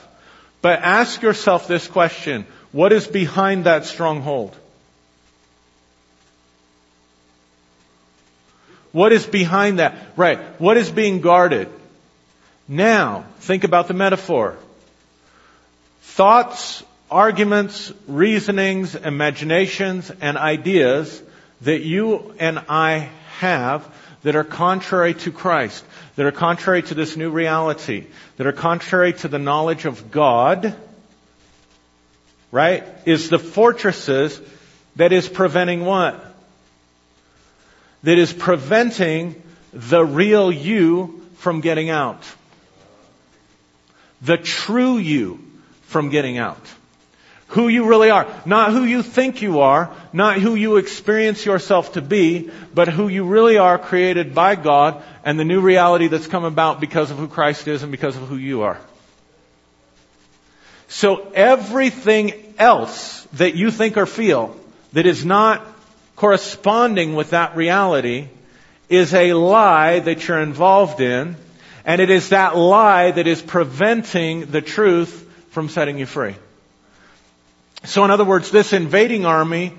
But 0.61 0.81
ask 0.81 1.23
yourself 1.23 1.67
this 1.67 1.89
question. 1.89 2.47
What 2.73 2.93
is 2.93 3.07
behind 3.07 3.65
that 3.65 3.87
stronghold? 3.87 4.55
What 8.93 9.13
is 9.13 9.27
behind 9.27 9.79
that? 9.79 9.97
Right. 10.17 10.39
What 10.61 10.77
is 10.77 10.91
being 10.91 11.21
guarded? 11.21 11.69
Now, 12.69 13.25
think 13.41 13.65
about 13.65 13.89
the 13.89 13.95
metaphor. 13.95 14.57
Thoughts, 16.03 16.83
arguments, 17.11 17.93
reasonings, 18.07 18.95
imaginations, 18.95 20.11
and 20.11 20.37
ideas 20.37 21.23
that 21.63 21.81
you 21.81 22.35
and 22.39 22.59
I 22.69 23.11
have 23.39 23.87
that 24.23 24.37
are 24.37 24.45
contrary 24.45 25.15
to 25.15 25.33
Christ, 25.33 25.85
that 26.17 26.27
are 26.27 26.33
contrary 26.33 26.83
to 26.83 26.95
this 26.95 27.17
new 27.17 27.31
reality, 27.31 28.07
that 28.37 28.47
are 28.47 28.53
contrary 28.53 29.13
to 29.15 29.29
the 29.29 29.39
knowledge 29.39 29.85
of 29.85 30.11
God, 30.11 30.77
right, 32.51 32.85
is 33.05 33.31
the 33.31 33.39
fortresses 33.39 34.41
that 34.97 35.13
is 35.13 35.29
preventing 35.29 35.85
what? 35.85 36.32
That 38.03 38.19
is 38.19 38.33
preventing 38.33 39.41
the 39.73 40.05
real 40.05 40.51
you 40.51 41.23
from 41.37 41.61
getting 41.61 41.91
out. 41.91 42.23
The 44.21 44.37
true 44.37 44.99
you 44.99 45.41
from 45.83 46.11
getting 46.11 46.39
out. 46.39 46.61
Who 47.49 47.69
you 47.69 47.87
really 47.87 48.11
are. 48.11 48.27
Not 48.47 48.71
who 48.71 48.85
you 48.85 49.03
think 49.03 49.43
you 49.43 49.61
are, 49.61 49.95
not 50.13 50.39
who 50.39 50.55
you 50.55 50.77
experience 50.77 51.45
yourself 51.45 51.93
to 51.93 52.03
be, 52.03 52.51
but 52.73 52.89
who 52.89 53.09
you 53.09 53.25
really 53.25 53.59
are 53.59 53.79
created 53.79 54.35
by 54.35 54.55
God 54.55 55.03
and 55.23 55.39
the 55.39 55.45
new 55.45 55.61
reality 55.61 56.09
that's 56.09 56.27
come 56.27 56.45
about 56.45 56.81
because 56.81 57.11
of 57.11 57.19
who 57.19 57.29
Christ 57.29 57.69
is 57.69 57.83
and 57.83 57.93
because 57.93 58.17
of 58.17 58.27
who 58.27 58.37
you 58.37 58.63
are. 58.63 58.81
So 60.89 61.31
everything 61.35 62.55
else 62.59 63.23
that 63.35 63.55
you 63.55 63.71
think 63.71 63.97
or 63.97 64.07
feel 64.07 64.57
that 64.93 65.07
is 65.07 65.25
not 65.25 65.67
corresponding 66.23 67.17
with 67.17 67.31
that 67.31 67.57
reality 67.57 68.29
is 68.89 69.13
a 69.13 69.33
lie 69.33 69.99
that 69.99 70.29
you're 70.29 70.41
involved 70.41 71.01
in, 71.01 71.35
and 71.85 72.01
it 72.01 72.11
is 72.11 72.29
that 72.29 72.57
lie 72.57 73.11
that 73.11 73.27
is 73.27 73.43
preventing 73.43 74.47
the 74.53 74.61
truth 74.61 75.29
from 75.51 75.69
setting 75.69 75.99
you 75.99 76.07
free. 76.07 76.37
So 77.83 78.05
in 78.05 78.13
other 78.13 78.25
words, 78.25 78.53
this 78.53 78.73
invading 78.73 79.27
army, 79.27 79.73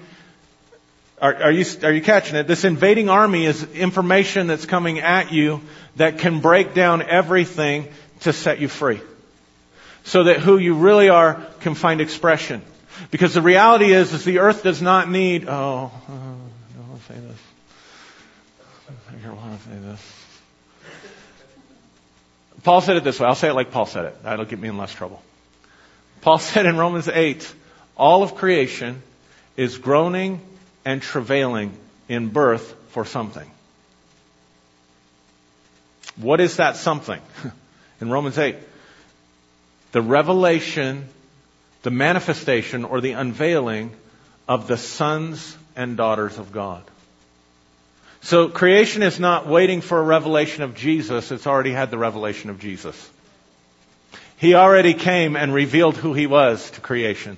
are, 1.21 1.33
are, 1.33 1.51
you, 1.51 1.63
are 1.81 1.93
you 1.93 2.01
catching 2.01 2.35
it? 2.35 2.45
This 2.45 2.65
invading 2.65 3.07
army 3.07 3.45
is 3.45 3.63
information 3.71 4.47
that's 4.47 4.65
coming 4.65 4.99
at 4.99 5.31
you 5.31 5.61
that 5.95 6.17
can 6.17 6.41
break 6.41 6.73
down 6.73 7.03
everything 7.03 7.87
to 8.19 8.33
set 8.33 8.59
you 8.59 8.67
free. 8.67 8.99
So 10.03 10.25
that 10.25 10.41
who 10.41 10.57
you 10.57 10.73
really 10.73 11.07
are 11.07 11.41
can 11.61 11.73
find 11.73 12.01
expression. 12.01 12.61
Because 13.11 13.33
the 13.33 13.41
reality 13.41 13.91
is, 13.91 14.13
is 14.13 14.23
the 14.23 14.39
earth 14.39 14.63
does 14.63 14.81
not 14.81 15.09
need, 15.09 15.47
oh, 15.47 15.91
oh 16.09 16.11
no, 16.11 16.83
I'll 16.91 16.99
say 17.07 17.15
this. 17.15 17.39
I 19.09 19.25
don't 19.25 19.35
want 19.35 19.61
to 19.61 19.69
say 19.69 19.75
this. 19.77 20.23
Paul 22.63 22.81
said 22.81 22.97
it 22.97 23.03
this 23.03 23.19
way. 23.19 23.27
I'll 23.27 23.35
say 23.35 23.49
it 23.49 23.53
like 23.53 23.71
Paul 23.71 23.85
said 23.85 24.05
it. 24.05 24.23
That'll 24.23 24.45
get 24.45 24.59
me 24.59 24.69
in 24.69 24.77
less 24.77 24.93
trouble. 24.93 25.21
Paul 26.21 26.37
said 26.39 26.65
in 26.65 26.77
Romans 26.77 27.07
8, 27.07 27.53
all 27.97 28.23
of 28.23 28.35
creation 28.35 29.01
is 29.57 29.77
groaning 29.77 30.41
and 30.85 31.01
travailing 31.01 31.77
in 32.09 32.29
birth 32.29 32.75
for 32.89 33.05
something. 33.05 33.49
What 36.15 36.39
is 36.39 36.57
that 36.57 36.75
something? 36.75 37.21
In 38.01 38.09
Romans 38.09 38.37
8, 38.37 38.55
the 39.93 40.01
revelation, 40.01 41.07
the 41.83 41.91
manifestation, 41.91 42.85
or 42.85 43.01
the 43.01 43.11
unveiling 43.11 43.91
of 44.47 44.67
the 44.67 44.77
sons 44.77 45.55
and 45.75 45.95
daughters 45.95 46.37
of 46.37 46.51
God. 46.51 46.83
So 48.21 48.47
creation 48.47 49.03
is 49.03 49.19
not 49.19 49.47
waiting 49.47 49.81
for 49.81 49.99
a 49.99 50.03
revelation 50.03 50.63
of 50.63 50.75
Jesus, 50.75 51.31
it's 51.31 51.45
already 51.45 51.71
had 51.71 51.91
the 51.91 51.97
revelation 51.97 52.49
of 52.49 52.59
Jesus. 52.59 53.09
He 54.37 54.55
already 54.55 54.93
came 54.93 55.35
and 55.35 55.53
revealed 55.53 55.97
who 55.97 56.13
he 56.13 56.25
was 56.27 56.71
to 56.71 56.81
creation. 56.81 57.37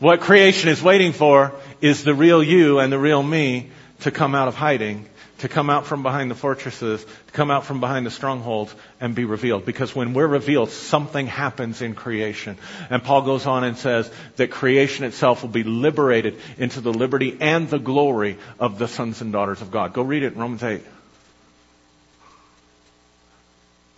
What 0.00 0.20
creation 0.20 0.70
is 0.70 0.82
waiting 0.82 1.12
for 1.12 1.52
is 1.80 2.04
the 2.04 2.14
real 2.14 2.42
you 2.42 2.78
and 2.78 2.92
the 2.92 2.98
real 2.98 3.22
me 3.22 3.70
to 4.00 4.10
come 4.10 4.34
out 4.34 4.48
of 4.48 4.54
hiding, 4.54 5.06
to 5.40 5.48
come 5.48 5.70
out 5.70 5.86
from 5.86 6.02
behind 6.02 6.30
the 6.30 6.34
fortresses, 6.34 7.04
to 7.04 7.32
come 7.32 7.50
out 7.50 7.64
from 7.64 7.80
behind 7.80 8.06
the 8.06 8.10
strongholds 8.10 8.74
and 9.00 9.14
be 9.14 9.24
revealed. 9.24 9.64
Because 9.64 9.94
when 9.94 10.14
we're 10.14 10.26
revealed, 10.26 10.70
something 10.70 11.26
happens 11.26 11.82
in 11.82 11.94
creation. 11.94 12.58
And 12.90 13.02
Paul 13.02 13.22
goes 13.22 13.46
on 13.46 13.64
and 13.64 13.76
says 13.76 14.10
that 14.36 14.50
creation 14.50 15.04
itself 15.04 15.42
will 15.42 15.50
be 15.50 15.64
liberated 15.64 16.38
into 16.58 16.80
the 16.80 16.92
liberty 16.92 17.36
and 17.40 17.68
the 17.68 17.78
glory 17.78 18.38
of 18.58 18.78
the 18.78 18.88
sons 18.88 19.20
and 19.22 19.32
daughters 19.32 19.62
of 19.62 19.70
God. 19.70 19.92
Go 19.94 20.02
read 20.02 20.22
it 20.22 20.34
in 20.34 20.38
Romans 20.38 20.62
8. 20.62 20.82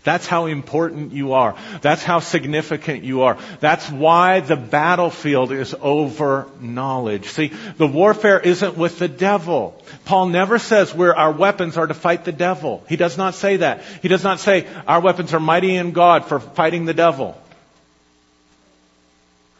That's 0.03 0.27
how 0.27 0.47
important 0.47 1.13
you 1.13 1.33
are. 1.33 1.55
That's 1.81 2.03
how 2.03 2.19
significant 2.19 3.03
you 3.03 3.21
are. 3.21 3.37
That's 3.61 3.89
why 3.89 4.41
the 4.41 4.57
battlefield 4.57 5.53
is 5.53 5.73
over 5.79 6.47
knowledge. 6.59 7.27
See, 7.27 7.53
the 7.77 7.87
warfare 7.87 8.39
isn't 8.39 8.77
with 8.77 8.99
the 8.99 9.07
devil. 9.07 9.81
Paul 10.03 10.27
never 10.27 10.59
says 10.59 10.93
where 10.93 11.15
our 11.15 11.31
weapons 11.31 11.77
are 11.77 11.87
to 11.87 11.93
fight 11.93 12.25
the 12.25 12.33
devil. 12.33 12.83
He 12.89 12.97
does 12.97 13.17
not 13.17 13.35
say 13.35 13.57
that. 13.57 13.83
He 14.01 14.09
does 14.09 14.23
not 14.23 14.41
say 14.41 14.67
our 14.87 14.99
weapons 14.99 15.33
are 15.33 15.39
mighty 15.39 15.75
in 15.75 15.91
God 15.91 16.25
for 16.25 16.41
fighting 16.41 16.83
the 16.83 16.93
devil. 16.93 17.37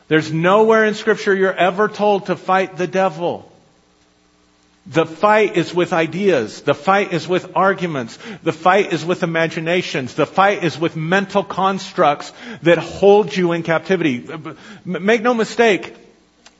There's 0.10 0.32
nowhere 0.32 0.84
in 0.84 0.94
scripture 0.94 1.34
you're 1.34 1.54
ever 1.54 1.88
told 1.88 2.26
to 2.26 2.36
fight 2.36 2.76
the 2.76 2.88
devil. 2.88 3.50
The 4.86 5.06
fight 5.06 5.56
is 5.56 5.74
with 5.74 5.94
ideas. 5.94 6.62
The 6.62 6.74
fight 6.74 7.14
is 7.14 7.26
with 7.26 7.56
arguments. 7.56 8.20
The 8.44 8.52
fight 8.52 8.92
is 8.92 9.06
with 9.06 9.24
imaginations. 9.24 10.14
The 10.16 10.26
fight 10.26 10.64
is 10.64 10.78
with 10.78 10.98
mental 10.98 11.44
constructs 11.44 12.34
that 12.64 12.80
hold 12.80 13.36
you 13.36 13.54
in 13.54 13.64
captivity. 13.64 14.28
Make 14.84 15.22
no 15.22 15.34
mistake, 15.34 15.96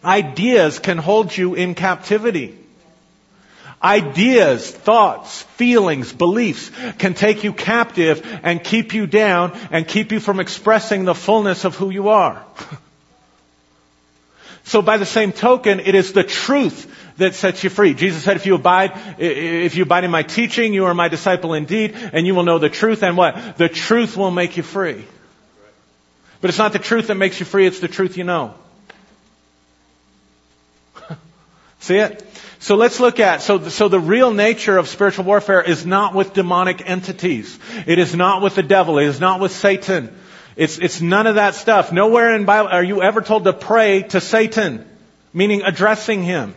ideas 0.06 0.80
can 0.80 0.98
hold 0.98 1.36
you 1.36 1.56
in 1.56 1.76
captivity. 1.76 2.58
Ideas, 3.84 4.72
thoughts, 4.72 5.42
feelings, 5.58 6.14
beliefs 6.14 6.72
can 7.00 7.16
take 7.16 7.44
you 7.44 7.52
captive 7.52 8.26
and 8.42 8.64
keep 8.64 8.94
you 8.94 9.06
down 9.06 9.52
and 9.72 9.86
keep 9.86 10.14
you 10.14 10.22
from 10.22 10.40
expressing 10.40 11.04
the 11.04 11.14
fullness 11.14 11.66
of 11.66 11.76
who 11.76 11.90
you 11.90 12.08
are. 12.08 12.42
So 14.66 14.82
by 14.82 14.96
the 14.96 15.06
same 15.06 15.34
token, 15.34 15.82
it 15.82 15.94
is 15.94 16.14
the 16.14 16.24
truth 16.24 16.90
that 17.18 17.36
sets 17.36 17.64
you 17.64 17.70
free. 17.70 17.94
Jesus 17.94 18.24
said, 18.24 18.38
if 18.38 18.46
you 18.46 18.56
abide, 18.56 18.94
if 19.20 19.76
you 19.76 19.84
abide 19.84 20.04
in 20.04 20.12
my 20.12 20.24
teaching, 20.24 20.74
you 20.74 20.86
are 20.86 20.94
my 20.94 21.08
disciple 21.08 21.54
indeed, 21.54 21.96
and 21.96 22.26
you 22.26 22.36
will 22.36 22.44
know 22.44 22.60
the 22.60 22.70
truth, 22.70 23.04
and 23.04 23.16
what? 23.16 23.58
The 23.58 23.70
truth 23.70 24.18
will 24.18 24.32
make 24.32 24.58
you 24.58 24.64
free. 24.64 25.06
But 26.42 26.50
it's 26.50 26.58
not 26.58 26.74
the 26.74 26.80
truth 26.80 27.08
that 27.08 27.16
makes 27.16 27.40
you 27.40 27.46
free, 27.46 27.66
it's 27.66 27.80
the 27.80 27.88
truth 27.88 28.18
you 28.18 28.24
know. 28.24 28.56
See 31.80 31.98
it? 31.98 32.26
So 32.60 32.76
let's 32.76 33.00
look 33.00 33.20
at, 33.20 33.42
so, 33.42 33.68
so 33.68 33.90
the 33.90 34.00
real 34.00 34.34
nature 34.34 34.78
of 34.78 34.88
spiritual 34.88 35.26
warfare 35.26 35.62
is 35.62 35.86
not 35.86 36.16
with 36.16 36.34
demonic 36.34 36.90
entities. 36.90 37.60
It 37.86 38.00
is 38.00 38.16
not 38.16 38.42
with 38.42 38.56
the 38.56 38.64
devil. 38.64 39.00
It 39.00 39.08
is 39.08 39.20
not 39.20 39.42
with 39.42 39.52
Satan. 39.52 40.16
It's, 40.56 40.78
it's 40.78 41.02
none 41.02 41.28
of 41.28 41.36
that 41.36 41.56
stuff. 41.56 41.92
Nowhere 41.92 42.34
in 42.36 42.46
Bible 42.46 42.70
are 42.70 42.84
you 42.84 43.02
ever 43.02 43.22
told 43.22 43.44
to 43.44 43.54
pray 43.54 44.04
to 44.04 44.22
Satan, 44.22 44.88
meaning 45.34 45.64
addressing 45.64 46.24
him. 46.24 46.56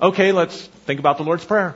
Okay, 0.00 0.32
let's 0.32 0.66
think 0.86 0.98
about 0.98 1.18
the 1.18 1.24
Lord's 1.24 1.44
Prayer. 1.44 1.74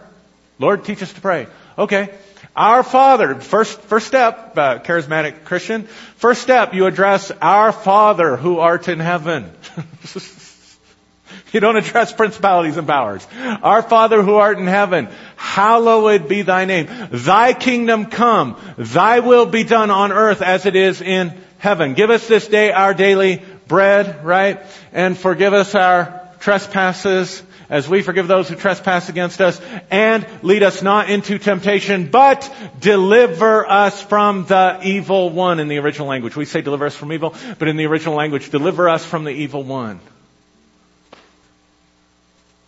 Lord, 0.58 0.84
teach 0.84 1.02
us 1.02 1.12
to 1.12 1.20
pray. 1.20 1.46
Okay. 1.76 2.10
Our 2.56 2.82
Father, 2.82 3.36
first, 3.36 3.80
first 3.82 4.08
step, 4.08 4.58
uh, 4.58 4.80
charismatic 4.80 5.44
Christian, 5.44 5.84
first 6.16 6.42
step, 6.42 6.74
you 6.74 6.86
address 6.86 7.30
our 7.40 7.70
Father 7.70 8.36
who 8.36 8.58
art 8.58 8.88
in 8.88 8.98
heaven. 8.98 9.48
you 11.52 11.60
don't 11.60 11.76
address 11.76 12.12
principalities 12.12 12.76
and 12.76 12.88
powers. 12.88 13.24
Our 13.62 13.82
Father 13.82 14.22
who 14.22 14.34
art 14.34 14.58
in 14.58 14.66
heaven, 14.66 15.08
hallowed 15.36 16.28
be 16.28 16.42
thy 16.42 16.64
name. 16.64 16.88
Thy 17.12 17.52
kingdom 17.52 18.06
come. 18.06 18.56
Thy 18.76 19.20
will 19.20 19.46
be 19.46 19.62
done 19.62 19.92
on 19.92 20.10
earth 20.10 20.42
as 20.42 20.66
it 20.66 20.74
is 20.74 21.00
in 21.00 21.40
heaven. 21.58 21.94
Give 21.94 22.10
us 22.10 22.26
this 22.26 22.48
day 22.48 22.72
our 22.72 22.94
daily 22.94 23.44
bread, 23.68 24.24
right? 24.24 24.60
And 24.92 25.16
forgive 25.16 25.52
us 25.52 25.76
our 25.76 26.28
trespasses 26.40 27.42
as 27.70 27.88
we 27.88 28.02
forgive 28.02 28.28
those 28.28 28.48
who 28.48 28.54
trespass 28.54 29.08
against 29.08 29.40
us, 29.40 29.60
and 29.90 30.26
lead 30.42 30.62
us 30.62 30.82
not 30.82 31.10
into 31.10 31.38
temptation, 31.38 32.10
but 32.10 32.50
deliver 32.80 33.68
us 33.68 34.02
from 34.02 34.46
the 34.46 34.80
evil 34.82 35.30
one 35.30 35.60
in 35.60 35.68
the 35.68 35.78
original 35.78 36.08
language. 36.08 36.34
We 36.34 36.44
say 36.44 36.62
deliver 36.62 36.86
us 36.86 36.96
from 36.96 37.12
evil, 37.12 37.34
but 37.58 37.68
in 37.68 37.76
the 37.76 37.86
original 37.86 38.14
language, 38.14 38.50
deliver 38.50 38.88
us 38.88 39.04
from 39.04 39.24
the 39.24 39.30
evil 39.30 39.62
one. 39.62 40.00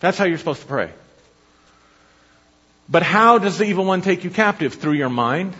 That's 0.01 0.19
how 0.19 0.25
you're 0.25 0.39
supposed 0.39 0.63
to 0.63 0.67
pray. 0.67 0.91
But 2.89 3.03
how 3.03 3.39
does 3.39 3.59
the 3.59 3.65
evil 3.65 3.85
one 3.85 4.03
take 4.03 4.25
you 4.25 4.31
captive? 4.31 4.75
Through 4.75 4.95
your 4.95 5.11
mind? 5.11 5.55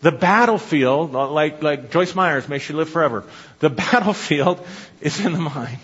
The 0.00 0.12
battlefield, 0.12 1.12
like, 1.12 1.62
like 1.62 1.90
Joyce 1.90 2.14
Myers, 2.14 2.48
may 2.48 2.58
she 2.58 2.72
live 2.72 2.88
forever. 2.88 3.24
The 3.58 3.70
battlefield 3.70 4.64
is 5.00 5.24
in 5.24 5.32
the 5.32 5.40
mind. 5.40 5.78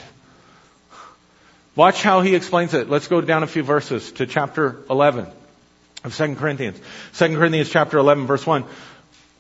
Watch 1.75 2.03
how 2.03 2.21
he 2.21 2.35
explains 2.35 2.75
it. 2.75 2.91
Let's 2.91 3.09
go 3.09 3.21
down 3.23 3.43
a 3.43 3.47
few 3.47 3.63
verses 3.63 4.13
to 4.13 4.27
chapter 4.27 4.83
11 4.91 5.27
of 6.05 6.15
2 6.15 6.35
Corinthians. 6.37 6.79
2 7.15 7.37
Corinthians 7.37 7.71
chapter 7.71 7.97
11 7.97 8.27
verse 8.27 8.47
1. 8.47 8.65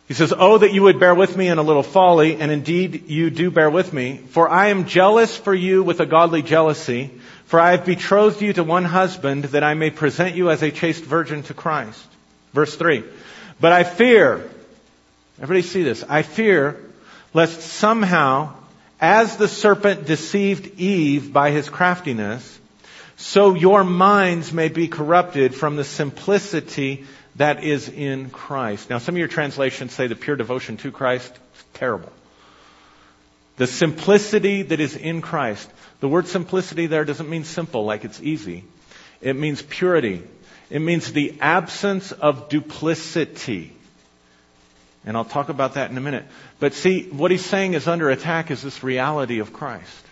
He 0.08 0.14
says, 0.14 0.32
Oh, 0.36 0.58
that 0.58 0.72
you 0.72 0.82
would 0.82 0.98
bear 0.98 1.14
with 1.14 1.36
me 1.36 1.48
in 1.48 1.58
a 1.58 1.62
little 1.62 1.82
folly, 1.82 2.40
and 2.40 2.50
indeed 2.50 3.08
you 3.08 3.30
do 3.30 3.50
bear 3.50 3.70
with 3.70 3.92
me, 3.92 4.16
for 4.16 4.48
I 4.48 4.68
am 4.68 4.86
jealous 4.86 5.36
for 5.36 5.54
you 5.54 5.82
with 5.82 6.00
a 6.00 6.06
godly 6.06 6.42
jealousy, 6.42 7.10
for 7.46 7.60
I 7.60 7.72
have 7.72 7.86
betrothed 7.86 8.42
you 8.42 8.52
to 8.54 8.64
one 8.64 8.84
husband 8.84 9.44
that 9.44 9.62
I 9.62 9.74
may 9.74 9.90
present 9.90 10.34
you 10.34 10.50
as 10.50 10.62
a 10.62 10.70
chaste 10.70 11.04
virgin 11.04 11.42
to 11.44 11.54
Christ. 11.54 12.04
Verse 12.52 12.74
3. 12.74 13.04
But 13.60 13.72
I 13.72 13.84
fear, 13.84 14.50
everybody 15.40 15.62
see 15.62 15.82
this, 15.82 16.02
I 16.08 16.22
fear 16.22 16.80
lest 17.34 17.60
somehow 17.60 18.54
as 19.02 19.36
the 19.36 19.48
serpent 19.48 20.06
deceived 20.06 20.78
Eve 20.78 21.32
by 21.32 21.50
his 21.50 21.68
craftiness, 21.68 22.60
so 23.16 23.54
your 23.54 23.82
minds 23.82 24.52
may 24.52 24.68
be 24.68 24.86
corrupted 24.86 25.56
from 25.56 25.74
the 25.74 25.82
simplicity 25.84 27.04
that 27.34 27.64
is 27.64 27.88
in 27.88 28.30
Christ. 28.30 28.88
Now, 28.88 28.98
some 28.98 29.16
of 29.16 29.18
your 29.18 29.26
translations 29.26 29.92
say 29.92 30.06
the 30.06 30.14
pure 30.14 30.36
devotion 30.36 30.76
to 30.78 30.92
Christ. 30.92 31.32
is 31.32 31.64
Terrible. 31.74 32.12
The 33.56 33.66
simplicity 33.66 34.62
that 34.62 34.78
is 34.78 34.94
in 34.94 35.20
Christ. 35.20 35.68
The 35.98 36.08
word 36.08 36.28
simplicity 36.28 36.86
there 36.86 37.04
doesn't 37.04 37.28
mean 37.28 37.44
simple, 37.44 37.84
like 37.84 38.04
it's 38.04 38.22
easy. 38.22 38.64
It 39.20 39.34
means 39.34 39.62
purity. 39.62 40.22
It 40.70 40.80
means 40.80 41.12
the 41.12 41.38
absence 41.40 42.12
of 42.12 42.48
duplicity. 42.48 43.74
And 45.04 45.16
I'll 45.16 45.24
talk 45.24 45.48
about 45.48 45.74
that 45.74 45.90
in 45.90 45.98
a 45.98 46.00
minute. 46.00 46.24
But 46.60 46.74
see, 46.74 47.04
what 47.04 47.30
he's 47.30 47.44
saying 47.44 47.74
is 47.74 47.88
under 47.88 48.10
attack 48.10 48.50
is 48.50 48.62
this 48.62 48.82
reality 48.82 49.40
of 49.40 49.52
Christ. 49.52 50.04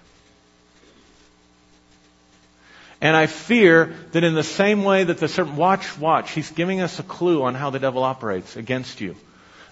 And 3.01 3.17
I 3.17 3.27
fear 3.27 3.95
that 4.13 4.25
in 4.25 4.35
the 4.35 4.43
same 4.43 4.85
way 4.85 5.05
that 5.05 5.19
the 5.19 5.29
serpent, 5.29 5.57
watch, 5.57 5.97
watch, 5.97 6.33
he's 6.33 6.51
giving 6.51 6.81
us 6.81 6.99
a 6.99 7.03
clue 7.03 7.43
on 7.43 7.55
how 7.55 7.71
the 7.71 7.79
devil 7.79 8.03
operates 8.03 8.57
against 8.57 9.01
you. 9.01 9.17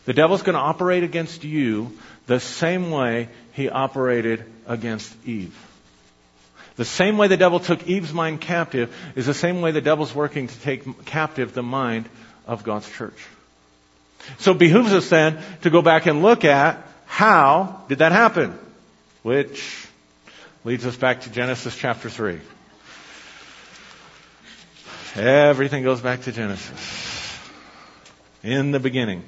The 0.07 0.15
devil's 0.15 0.43
going 0.43 0.55
to 0.55 0.61
operate 0.61 1.03
against 1.03 1.45
you 1.45 1.99
the 2.27 2.41
same 2.41 2.91
way 2.91 3.29
he 3.53 3.69
operated 3.69 4.45
against 4.67 5.15
Eve. 5.27 5.55
The 6.77 6.85
same 6.85 7.19
way 7.19 7.27
the 7.27 7.37
devil 7.37 7.61
took 7.61 7.87
Eve's 7.87 8.13
mind 8.13 8.41
captive 8.41 8.95
is 9.17 9.27
the 9.27 9.35
same 9.35 9.61
way 9.61 9.73
the 9.73 9.81
devil's 9.81 10.15
working 10.15 10.47
to 10.47 10.61
take 10.61 11.05
captive 11.05 11.53
the 11.53 11.63
mind 11.63 12.09
of 12.47 12.63
God's 12.63 12.89
church. 12.91 13.19
So 14.39 14.53
it 14.53 14.59
behooves 14.59 14.93
us 14.93 15.09
then 15.09 15.39
to 15.63 15.71
go 15.71 15.83
back 15.83 16.07
and 16.07 16.23
look 16.23 16.45
at 16.45 16.87
how 17.07 17.83
did 17.89 17.99
that 17.99 18.13
happen? 18.13 18.57
Which 19.23 19.87
leads 20.65 20.87
us 20.87 20.97
back 20.97 21.23
to 21.23 21.31
Genesis 21.31 21.77
chapter 21.77 22.09
3. 22.09 22.39
Everything 25.17 25.83
goes 25.83 26.01
back 26.01 26.23
to 26.23 26.33
Genesis. 26.33 27.39
In 28.43 28.71
the 28.71 28.79
beginning. 28.79 29.25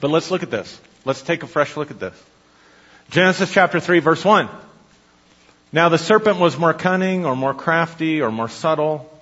But 0.00 0.10
let's 0.10 0.30
look 0.30 0.42
at 0.42 0.50
this. 0.50 0.80
Let's 1.04 1.22
take 1.22 1.42
a 1.42 1.46
fresh 1.46 1.76
look 1.76 1.90
at 1.90 2.00
this. 2.00 2.20
Genesis 3.10 3.52
chapter 3.52 3.78
3 3.78 4.00
verse 4.00 4.24
1. 4.24 4.48
Now 5.72 5.88
the 5.88 5.98
serpent 5.98 6.38
was 6.40 6.58
more 6.58 6.74
cunning 6.74 7.24
or 7.24 7.36
more 7.36 7.54
crafty 7.54 8.22
or 8.22 8.32
more 8.32 8.48
subtle 8.48 9.12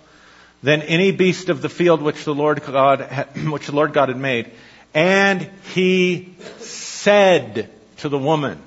than 0.65 0.81
any 0.81 1.13
beast 1.13 1.51
of 1.51 1.61
the 1.61 1.69
field 1.69 2.01
which 2.01 2.25
the 2.25 2.35
Lord 2.35 2.65
God, 2.65 3.03
which 3.51 3.67
the 3.67 3.75
Lord 3.75 3.93
God 3.93 4.09
had 4.09 4.17
made. 4.17 4.51
And 4.95 5.51
he 5.75 6.35
said 6.61 7.69
to 7.99 8.09
the 8.09 8.17
woman, 8.17 8.59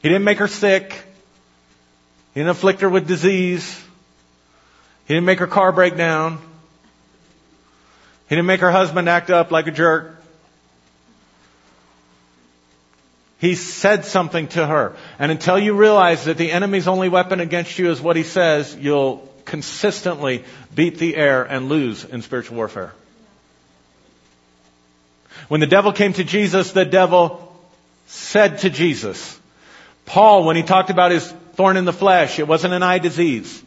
he 0.00 0.08
didn't 0.08 0.24
make 0.24 0.38
her 0.38 0.48
sick. 0.48 0.90
He 2.32 2.40
didn't 2.40 2.48
afflict 2.48 2.80
her 2.80 2.88
with 2.88 3.06
disease. 3.06 3.78
He 5.06 5.12
didn't 5.12 5.26
make 5.26 5.40
her 5.40 5.46
car 5.46 5.70
break 5.70 5.98
down. 5.98 6.38
He 8.30 8.36
didn't 8.36 8.46
make 8.46 8.60
her 8.60 8.70
husband 8.70 9.06
act 9.06 9.28
up 9.28 9.50
like 9.50 9.66
a 9.66 9.70
jerk. 9.70 10.11
He 13.42 13.56
said 13.56 14.04
something 14.04 14.46
to 14.50 14.64
her. 14.64 14.94
And 15.18 15.32
until 15.32 15.58
you 15.58 15.74
realize 15.74 16.26
that 16.26 16.36
the 16.36 16.52
enemy's 16.52 16.86
only 16.86 17.08
weapon 17.08 17.40
against 17.40 17.76
you 17.76 17.90
is 17.90 18.00
what 18.00 18.14
he 18.14 18.22
says, 18.22 18.76
you'll 18.76 19.28
consistently 19.44 20.44
beat 20.72 20.98
the 20.98 21.16
air 21.16 21.42
and 21.42 21.68
lose 21.68 22.04
in 22.04 22.22
spiritual 22.22 22.56
warfare. 22.56 22.92
When 25.48 25.58
the 25.58 25.66
devil 25.66 25.92
came 25.92 26.12
to 26.12 26.22
Jesus, 26.22 26.70
the 26.70 26.84
devil 26.84 27.52
said 28.06 28.58
to 28.58 28.70
Jesus. 28.70 29.36
Paul, 30.06 30.44
when 30.44 30.54
he 30.54 30.62
talked 30.62 30.90
about 30.90 31.10
his 31.10 31.26
thorn 31.54 31.76
in 31.76 31.84
the 31.84 31.92
flesh, 31.92 32.38
it 32.38 32.46
wasn't 32.46 32.74
an 32.74 32.84
eye 32.84 33.00
disease. 33.00 33.60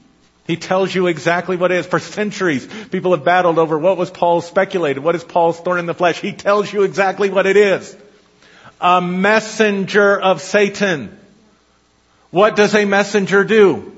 He 0.48 0.56
tells 0.56 0.96
you 0.96 1.08
exactly 1.08 1.58
what 1.58 1.74
it 1.74 1.80
is. 1.80 1.86
For 1.86 2.00
centuries, 2.00 2.66
people 2.92 3.12
have 3.12 3.26
battled 3.26 3.60
over 3.60 3.78
what 3.78 3.98
was 3.98 4.10
Paul's 4.10 4.48
speculated. 4.48 5.04
What 5.04 5.16
is 5.16 5.24
Paul's 5.26 5.60
thorn 5.60 5.80
in 5.80 5.86
the 5.86 5.94
flesh? 5.94 6.22
He 6.22 6.32
tells 6.32 6.72
you 6.72 6.84
exactly 6.84 7.30
what 7.30 7.46
it 7.46 7.58
is 7.58 7.94
a 8.80 9.02
messenger 9.02 10.20
of 10.20 10.42
Satan. 10.42 11.18
What 12.32 12.56
does 12.56 12.76
a 12.76 12.86
messenger 12.86 13.44
do? 13.44 13.96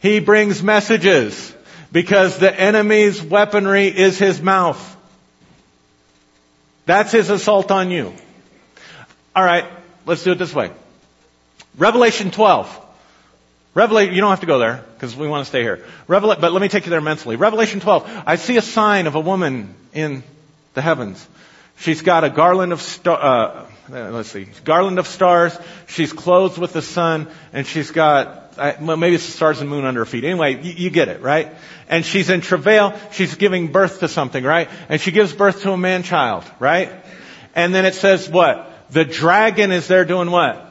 He 0.00 0.20
brings 0.20 0.62
messages 0.62 1.54
because 1.90 2.38
the 2.38 2.52
enemy's 2.54 3.22
weaponry 3.22 3.86
is 3.88 4.18
his 4.18 4.40
mouth. 4.40 4.96
That's 6.84 7.10
his 7.10 7.30
assault 7.30 7.70
on 7.70 7.90
you. 7.90 8.12
All 9.34 9.44
right, 9.44 9.64
let's 10.04 10.22
do 10.22 10.32
it 10.32 10.38
this 10.38 10.54
way. 10.54 10.70
Revelation 11.76 12.30
12. 12.30 12.84
Revelation, 13.74 14.14
you 14.14 14.20
don't 14.20 14.30
have 14.30 14.40
to 14.40 14.46
go 14.46 14.58
there 14.58 14.82
because 14.94 15.14
we 15.14 15.28
want 15.28 15.44
to 15.44 15.48
stay 15.48 15.62
here. 15.62 15.84
Revela- 16.08 16.40
but 16.40 16.52
let 16.52 16.62
me 16.62 16.68
take 16.68 16.86
you 16.86 16.90
there 16.90 17.02
mentally. 17.02 17.36
Revelation 17.36 17.80
12. 17.80 18.22
I 18.26 18.36
see 18.36 18.56
a 18.56 18.62
sign 18.62 19.06
of 19.06 19.14
a 19.14 19.20
woman 19.20 19.74
in 19.92 20.22
the 20.72 20.80
heavens. 20.80 21.26
She's 21.78 22.00
got 22.00 22.24
a 22.24 22.30
garland 22.30 22.72
of 22.72 22.80
star, 22.80 23.18
uh, 23.18 23.26
uh, 23.26 23.66
Uh, 23.88 24.10
let's 24.10 24.30
see, 24.30 24.48
garland 24.64 24.98
of 24.98 25.06
stars. 25.06 25.56
She's 25.86 26.12
clothed 26.12 26.58
with 26.58 26.72
the 26.72 26.82
sun, 26.82 27.28
and 27.52 27.64
she's 27.64 27.92
got, 27.92 28.54
uh, 28.58 28.72
well, 28.80 28.96
maybe 28.96 29.14
it's 29.14 29.26
the 29.26 29.32
stars 29.32 29.60
and 29.60 29.70
moon 29.70 29.84
under 29.84 30.00
her 30.00 30.06
feet. 30.06 30.24
Anyway, 30.24 30.60
you, 30.60 30.72
you 30.72 30.90
get 30.90 31.08
it, 31.08 31.20
right? 31.20 31.54
And 31.88 32.04
she's 32.04 32.28
in 32.28 32.40
travail. 32.40 32.98
She's 33.12 33.36
giving 33.36 33.70
birth 33.70 34.00
to 34.00 34.08
something, 34.08 34.42
right? 34.42 34.68
And 34.88 35.00
she 35.00 35.12
gives 35.12 35.32
birth 35.32 35.62
to 35.62 35.70
a 35.70 35.76
man 35.76 36.02
child, 36.02 36.44
right? 36.58 36.90
And 37.54 37.72
then 37.72 37.84
it 37.84 37.94
says 37.94 38.28
what? 38.28 38.72
The 38.90 39.04
dragon 39.04 39.70
is 39.70 39.86
there 39.86 40.04
doing 40.04 40.32
what? 40.32 40.64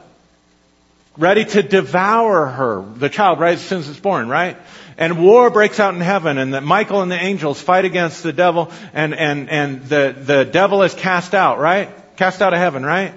Ready 1.18 1.46
to 1.46 1.64
devour 1.64 2.48
her, 2.48 2.82
the 2.82 3.08
child, 3.08 3.40
right, 3.40 3.54
as 3.54 3.62
soon 3.62 3.80
as 3.80 3.88
it's 3.88 4.00
born, 4.00 4.28
right? 4.28 4.58
And 4.98 5.24
war 5.24 5.50
breaks 5.50 5.80
out 5.80 5.96
in 5.96 6.02
heaven 6.02 6.38
and 6.38 6.54
that 6.54 6.64
Michael 6.64 7.02
and 7.02 7.10
the 7.10 7.22
angels 7.22 7.62
fight 7.62 7.86
against 7.86 8.24
the 8.24 8.34
devil 8.34 8.72
and, 8.94 9.16
and, 9.16 9.50
and 9.50 9.86
the, 9.86 10.14
the 10.18 10.44
devil 10.44 10.84
is 10.84 10.94
cast 10.94 11.34
out, 11.34 11.60
right? 11.60 11.90
Cast 12.18 12.42
out 12.42 12.54
of 12.54 12.60
heaven, 12.60 12.86
right? 12.86 13.14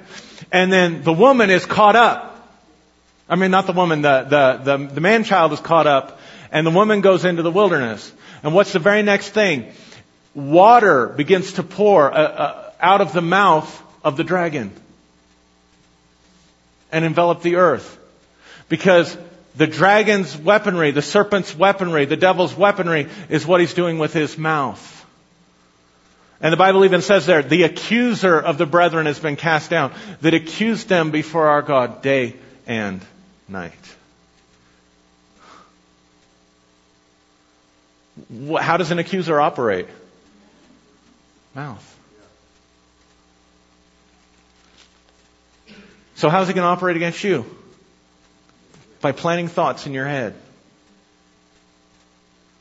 And 0.52 0.72
then 0.72 1.02
the 1.02 1.12
woman 1.12 1.50
is 1.50 1.66
caught 1.66 1.96
up. 1.96 2.34
I 3.28 3.36
mean, 3.36 3.50
not 3.50 3.66
the 3.66 3.72
woman, 3.72 4.02
the, 4.02 4.22
the, 4.22 4.76
the, 4.76 4.86
the 4.94 5.00
man 5.00 5.24
child 5.24 5.52
is 5.52 5.60
caught 5.60 5.86
up 5.86 6.20
and 6.50 6.66
the 6.66 6.70
woman 6.70 7.00
goes 7.00 7.24
into 7.24 7.42
the 7.42 7.50
wilderness. 7.50 8.10
And 8.42 8.54
what's 8.54 8.72
the 8.72 8.78
very 8.78 9.02
next 9.02 9.30
thing? 9.30 9.72
Water 10.34 11.08
begins 11.08 11.54
to 11.54 11.62
pour 11.62 12.12
uh, 12.12 12.16
uh, 12.16 12.72
out 12.80 13.00
of 13.00 13.12
the 13.12 13.20
mouth 13.20 13.82
of 14.04 14.16
the 14.16 14.24
dragon 14.24 14.72
and 16.92 17.04
envelop 17.04 17.42
the 17.42 17.56
earth. 17.56 17.96
Because 18.68 19.16
the 19.56 19.66
dragon's 19.66 20.36
weaponry, 20.36 20.92
the 20.92 21.02
serpent's 21.02 21.54
weaponry, 21.54 22.04
the 22.04 22.16
devil's 22.16 22.56
weaponry 22.56 23.08
is 23.28 23.46
what 23.46 23.60
he's 23.60 23.74
doing 23.74 23.98
with 23.98 24.12
his 24.12 24.38
mouth. 24.38 24.94
And 26.40 26.52
the 26.52 26.56
Bible 26.56 26.84
even 26.84 27.02
says 27.02 27.26
there, 27.26 27.42
the 27.42 27.64
accuser 27.64 28.38
of 28.38 28.58
the 28.58 28.66
brethren 28.66 29.06
has 29.06 29.18
been 29.18 29.36
cast 29.36 29.70
down, 29.70 29.92
that 30.20 30.34
accused 30.34 30.88
them 30.88 31.10
before 31.10 31.48
our 31.48 31.62
God 31.62 32.00
day 32.00 32.36
and 32.66 33.00
night. 33.48 33.72
How 38.60 38.76
does 38.76 38.90
an 38.90 38.98
accuser 38.98 39.40
operate? 39.40 39.88
Mouth. 41.54 41.96
So 46.14 46.28
how's 46.28 46.48
he 46.48 46.54
going 46.54 46.64
to 46.64 46.68
operate 46.68 46.96
against 46.96 47.22
you? 47.22 47.46
By 49.00 49.12
planting 49.12 49.48
thoughts 49.48 49.86
in 49.86 49.92
your 49.92 50.06
head. 50.06 50.34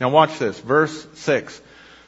Now 0.00 0.10
watch 0.10 0.38
this, 0.38 0.58
verse 0.58 1.06
6. 1.14 1.60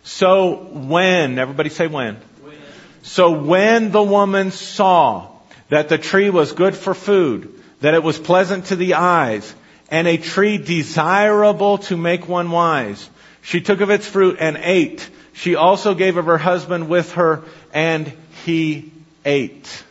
So 0.03 0.55
when, 0.55 1.39
everybody 1.39 1.71
say 1.71 1.87
when. 1.87 2.17
when. 2.17 2.55
So 3.03 3.31
when 3.31 3.91
the 3.91 4.03
woman 4.03 4.51
saw 4.51 5.29
that 5.69 5.89
the 5.89 5.99
tree 5.99 6.31
was 6.31 6.53
good 6.53 6.75
for 6.75 6.95
food, 6.95 7.55
that 7.81 7.95
it 7.95 8.03
was 8.03 8.19
pleasant 8.19 8.67
to 8.67 8.77
the 8.77 8.95
eyes, 8.95 9.55
and 9.91 10.07
a 10.07 10.17
tree 10.17 10.59
desirable 10.59 11.79
to 11.79 11.97
make 11.97 12.29
one 12.29 12.51
wise, 12.51 13.09
she 13.43 13.61
took 13.61 13.81
of 13.81 13.91
its 13.91 14.07
fruit 14.07 14.37
and 14.41 14.59
ate. 14.59 15.09
She 15.33 15.55
also 15.55 15.95
gave 15.95 16.17
of 16.17 16.27
her 16.27 16.39
husband 16.39 16.89
with 16.89 17.13
her, 17.13 17.43
and 17.73 18.13
he 18.45 18.93
ate. 19.25 19.85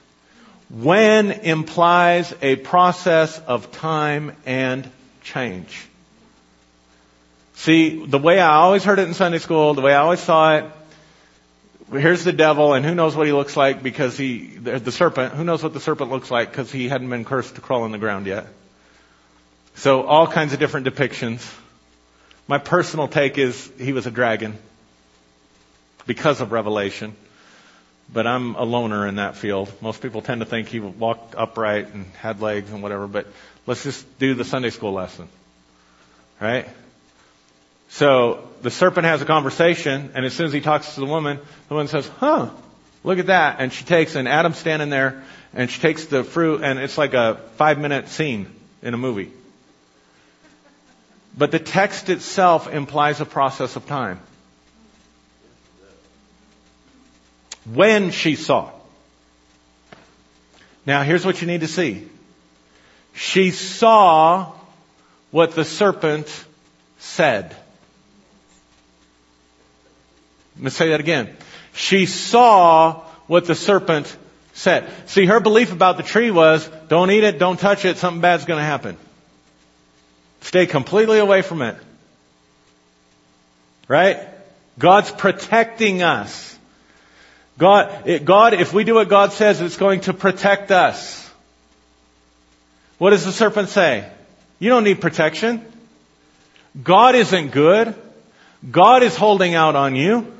When 0.69 1.31
implies 1.31 2.33
a 2.41 2.57
process 2.57 3.39
of 3.39 3.71
time 3.71 4.35
and 4.45 4.89
change. 5.23 5.86
See, 7.57 8.05
the 8.05 8.19
way 8.19 8.39
I 8.39 8.53
always 8.57 8.83
heard 8.83 8.99
it 8.99 9.07
in 9.07 9.15
Sunday 9.15 9.39
school, 9.39 9.73
the 9.73 9.81
way 9.81 9.91
I 9.91 9.97
always 9.97 10.19
saw 10.19 10.57
it, 10.57 10.65
here's 11.91 12.23
the 12.23 12.31
devil 12.31 12.75
and 12.75 12.85
who 12.85 12.93
knows 12.93 13.15
what 13.15 13.25
he 13.25 13.33
looks 13.33 13.57
like 13.57 13.81
because 13.81 14.15
he, 14.15 14.45
the 14.45 14.91
serpent, 14.91 15.33
who 15.33 15.43
knows 15.43 15.63
what 15.63 15.73
the 15.73 15.79
serpent 15.79 16.11
looks 16.11 16.29
like 16.29 16.51
because 16.51 16.71
he 16.71 16.87
hadn't 16.87 17.09
been 17.09 17.25
cursed 17.25 17.55
to 17.55 17.61
crawl 17.61 17.81
on 17.81 17.91
the 17.91 17.97
ground 17.97 18.27
yet. 18.27 18.45
So 19.73 20.03
all 20.03 20.27
kinds 20.27 20.53
of 20.53 20.59
different 20.59 20.85
depictions. 20.85 21.51
My 22.47 22.59
personal 22.59 23.07
take 23.07 23.39
is 23.39 23.71
he 23.79 23.91
was 23.91 24.05
a 24.05 24.11
dragon 24.11 24.55
because 26.05 26.41
of 26.41 26.51
revelation. 26.51 27.15
But 28.13 28.27
I'm 28.27 28.53
a 28.53 28.63
loner 28.63 29.07
in 29.07 29.15
that 29.15 29.35
field. 29.35 29.73
Most 29.81 30.01
people 30.01 30.21
tend 30.21 30.41
to 30.41 30.45
think 30.45 30.67
he 30.67 30.79
walked 30.79 31.33
upright 31.35 31.91
and 31.93 32.05
had 32.21 32.39
legs 32.39 32.71
and 32.71 32.83
whatever, 32.83 33.07
but 33.07 33.25
let's 33.65 33.83
just 33.83 34.19
do 34.19 34.35
the 34.35 34.45
Sunday 34.45 34.69
school 34.69 34.93
lesson. 34.93 35.27
Right? 36.39 36.67
So 37.89 38.47
the 38.61 38.71
serpent 38.71 39.05
has 39.05 39.21
a 39.21 39.25
conversation, 39.25 40.11
and 40.13 40.25
as 40.25 40.33
soon 40.33 40.47
as 40.47 40.53
he 40.53 40.61
talks 40.61 40.95
to 40.95 40.99
the 40.99 41.05
woman, 41.05 41.39
the 41.67 41.73
woman 41.73 41.87
says, 41.87 42.07
huh, 42.19 42.49
look 43.03 43.19
at 43.19 43.27
that. 43.27 43.57
And 43.59 43.71
she 43.71 43.85
takes, 43.85 44.15
and 44.15 44.27
Adam's 44.27 44.57
standing 44.57 44.89
there, 44.89 45.23
and 45.53 45.69
she 45.69 45.79
takes 45.79 46.05
the 46.05 46.23
fruit, 46.23 46.61
and 46.63 46.79
it's 46.79 46.97
like 46.97 47.13
a 47.13 47.35
five 47.55 47.79
minute 47.79 48.09
scene 48.09 48.53
in 48.81 48.93
a 48.93 48.97
movie. 48.97 49.31
But 51.37 51.51
the 51.51 51.59
text 51.59 52.09
itself 52.09 52.67
implies 52.71 53.21
a 53.21 53.25
process 53.25 53.75
of 53.75 53.85
time. 53.85 54.19
When 57.71 58.11
she 58.11 58.35
saw. 58.35 58.71
Now 60.85 61.03
here's 61.03 61.25
what 61.25 61.41
you 61.41 61.47
need 61.47 61.61
to 61.61 61.67
see. 61.67 62.07
She 63.13 63.51
saw 63.51 64.53
what 65.31 65.53
the 65.53 65.65
serpent 65.65 66.27
said. 66.99 67.55
Let 70.57 70.63
me 70.63 70.69
say 70.71 70.89
that 70.89 70.99
again. 70.99 71.35
She 71.73 72.07
saw 72.07 73.03
what 73.27 73.45
the 73.45 73.53
serpent 73.53 74.15
said. 74.53 74.91
See, 75.05 75.25
her 75.25 75.39
belief 75.39 75.71
about 75.71 75.97
the 75.97 76.03
tree 76.03 76.31
was, 76.31 76.67
don't 76.87 77.11
eat 77.11 77.23
it, 77.23 77.37
don't 77.37 77.59
touch 77.59 77.85
it, 77.85 77.97
something 77.97 78.21
bad's 78.21 78.45
gonna 78.45 78.63
happen. 78.63 78.97
Stay 80.41 80.65
completely 80.65 81.19
away 81.19 81.43
from 81.43 81.61
it. 81.61 81.75
Right? 83.87 84.17
God's 84.79 85.11
protecting 85.11 86.01
us. 86.01 86.57
God, 87.57 88.07
it, 88.07 88.25
God, 88.25 88.53
if 88.53 88.73
we 88.73 88.83
do 88.83 88.95
what 88.95 89.09
God 89.09 89.31
says, 89.31 89.61
it's 89.61 89.77
going 89.77 90.01
to 90.01 90.13
protect 90.13 90.71
us. 90.71 91.29
What 92.97 93.11
does 93.11 93.25
the 93.25 93.31
serpent 93.31 93.69
say? 93.69 94.09
You 94.59 94.69
don't 94.69 94.83
need 94.83 95.01
protection. 95.01 95.65
God 96.83 97.15
isn't 97.15 97.51
good. 97.51 97.95
God 98.69 99.03
is 99.03 99.15
holding 99.15 99.53
out 99.53 99.75
on 99.75 99.95
you. 99.95 100.33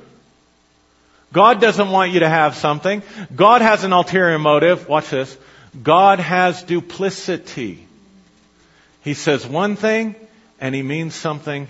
God 1.34 1.60
doesn't 1.60 1.90
want 1.90 2.12
you 2.12 2.22
to 2.22 2.30
have 2.30 2.56
something. 2.56 3.04
God 3.36 3.62
has 3.62 3.84
an 3.84 3.94
ulterior 3.94 4.40
motive. 4.40 4.88
Watch 4.88 5.10
this. 5.10 5.38
God 5.82 6.20
has 6.20 6.64
duplicity. 6.64 7.86
He 9.04 9.14
says 9.14 9.46
one 9.46 9.76
thing 9.76 10.16
and 10.60 10.74
he 10.74 10.82
means 10.82 11.16
something 11.16 11.68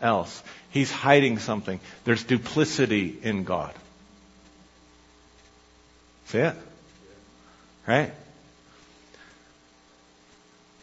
else. 0.00 0.42
He's 0.70 0.90
hiding 0.90 1.38
something. 1.38 1.80
There's 2.04 2.24
duplicity 2.24 3.16
in 3.22 3.44
God. 3.44 3.72
See 6.26 6.38
it? 6.38 6.54
Right? 7.86 8.12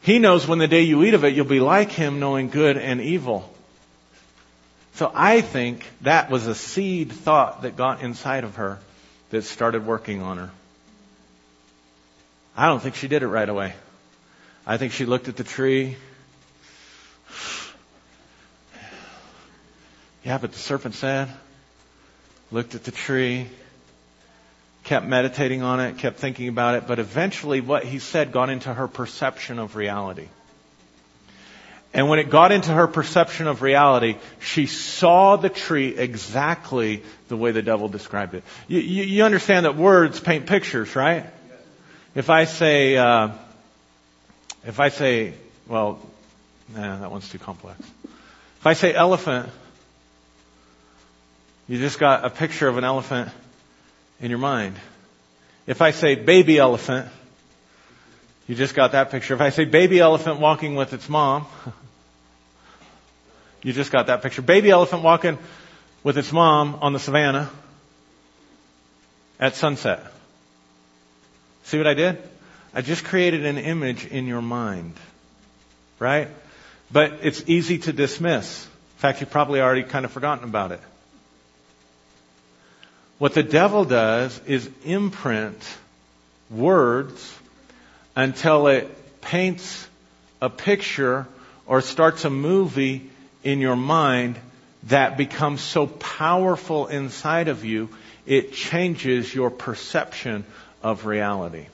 He 0.02 0.20
knows 0.20 0.48
when 0.48 0.60
the 0.60 0.68
day 0.68 0.82
you 0.82 1.04
eat 1.04 1.14
of 1.14 1.24
it, 1.24 1.34
you'll 1.34 1.46
be 1.46 1.60
like 1.60 1.92
him, 1.92 2.20
knowing 2.20 2.50
good 2.50 2.78
and 2.78 3.02
evil. 3.02 3.53
So 4.96 5.12
I 5.14 5.42
think 5.42 5.86
that 6.02 6.30
was 6.30 6.46
a 6.46 6.54
seed 6.54 7.12
thought 7.12 7.64
that 7.64 7.76
got 7.76 8.02
inside 8.02 8.44
of 8.44 8.56
her 8.58 8.80
that 9.32 9.44
started 9.44 9.86
working 9.86 10.22
on 10.22 10.38
her. 10.38 10.52
I 12.56 12.68
don't 12.68 12.82
think 12.82 12.96
she 12.96 13.08
did 13.08 13.24
it 13.24 13.28
right 13.28 13.50
away. 13.50 13.74
I 14.68 14.78
think 14.78 14.94
she 14.94 15.06
looked 15.06 15.28
at 15.28 15.36
the 15.36 15.44
tree. 15.44 15.98
Yeah, 20.24 20.38
but 20.38 20.52
the 20.52 20.60
serpent 20.60 20.94
said, 20.94 21.28
looked 22.52 22.76
at 22.76 22.84
the 22.84 22.92
tree, 22.92 23.48
kept 24.84 25.06
meditating 25.06 25.64
on 25.64 25.80
it, 25.80 25.98
kept 25.98 26.18
thinking 26.18 26.48
about 26.48 26.76
it, 26.76 26.88
but 26.88 27.00
eventually 27.00 27.60
what 27.60 27.84
he 27.84 27.98
said 27.98 28.32
got 28.32 28.50
into 28.50 28.72
her 28.74 28.88
perception 28.88 29.58
of 29.58 29.76
reality. 29.76 30.28
And 31.94 32.10
when 32.10 32.18
it 32.18 32.30
got 32.30 32.52
into 32.52 32.72
her 32.72 32.88
perception 32.88 33.48
of 33.48 33.62
reality, 33.62 34.16
she 34.40 34.66
saw 34.66 35.36
the 35.36 35.50
tree 35.50 35.96
exactly 35.96 37.04
the 37.28 37.38
way 37.38 37.52
the 37.52 37.62
devil 37.62 37.88
described 37.88 38.34
it. 38.34 38.44
You, 38.68 38.80
you, 38.80 39.04
you 39.04 39.24
understand 39.24 39.66
that 39.66 39.76
words 39.76 40.20
paint 40.20 40.48
pictures, 40.48 40.96
right? 40.96 41.26
If 42.16 42.32
I 42.32 42.46
say, 42.46 42.98
uh, 42.98 43.30
if 44.66 44.80
I 44.80 44.90
say, 44.90 45.34
well, 45.68 46.00
nah, 46.76 46.98
that 47.00 47.12
one's 47.12 47.30
too 47.30 47.40
complex. 47.40 47.80
If 47.80 48.66
I 48.66 48.74
say 48.74 48.94
elephant, 48.94 49.50
you 51.68 51.78
just 51.78 52.00
got 52.00 52.26
a 52.26 52.30
picture 52.30 52.68
of 52.68 52.78
an 52.78 52.84
elephant 52.84 53.30
in 54.20 54.30
your 54.30 54.40
mind. 54.40 54.76
If 55.68 55.82
I 55.82 55.92
say 55.92 56.16
baby 56.16 56.58
elephant, 56.58 57.08
you 58.48 58.56
just 58.56 58.76
got 58.76 58.92
that 58.92 59.12
picture. 59.12 59.34
If 59.34 59.42
I 59.42 59.50
say 59.50 59.66
baby 59.66 60.00
elephant 60.00 60.40
walking 60.40 60.76
with 60.76 60.94
its 60.94 61.08
mom, 61.08 61.46
you 63.64 63.74
just 63.74 63.92
got 63.92 64.08
that 64.08 64.22
picture. 64.22 64.42
Baby 64.42 64.70
elephant 64.70 65.04
walking 65.04 65.38
with 66.04 66.18
its 66.18 66.32
mom 66.32 66.76
on 66.82 66.94
the 66.94 67.00
savannah 67.00 67.50
at 69.40 69.56
sunset. 69.56 70.04
See 71.64 71.78
what 71.78 71.88
I 71.88 71.94
did? 71.94 72.22
I 72.74 72.82
just 72.82 73.06
created 73.06 73.46
an 73.46 73.58
image 73.58 74.06
in 74.06 74.28
your 74.28 74.42
mind. 74.42 74.96
Right? 76.00 76.28
But 76.92 77.20
it's 77.22 77.44
easy 77.48 77.78
to 77.80 77.94
dismiss. 77.94 78.66
In 78.66 79.00
fact, 79.00 79.22
you've 79.22 79.30
probably 79.30 79.62
already 79.62 79.84
kind 79.84 80.06
of 80.06 80.12
forgotten 80.12 80.44
about 80.44 80.72
it. 80.72 80.82
What 83.20 83.34
the 83.34 83.44
devil 83.44 83.86
does 83.86 84.40
is 84.46 84.70
imprint 84.84 85.62
words 86.50 87.40
until 88.16 88.68
it 88.68 89.22
paints 89.22 89.88
a 90.42 90.50
picture 90.50 91.28
or 91.66 91.82
starts 91.82 92.26
a 92.26 92.30
movie 92.30 93.10
in 93.44 93.60
your 93.60 93.76
mind 93.76 94.38
that 94.84 95.18
becomes 95.18 95.62
so 95.62 95.88
powerful 95.88 96.88
inside 96.88 97.48
of 97.48 97.64
you, 97.64 97.90
it 98.26 98.54
changes 98.54 99.34
your 99.34 99.50
perception 99.50 100.44
of 100.82 101.06
reality. 101.06 101.68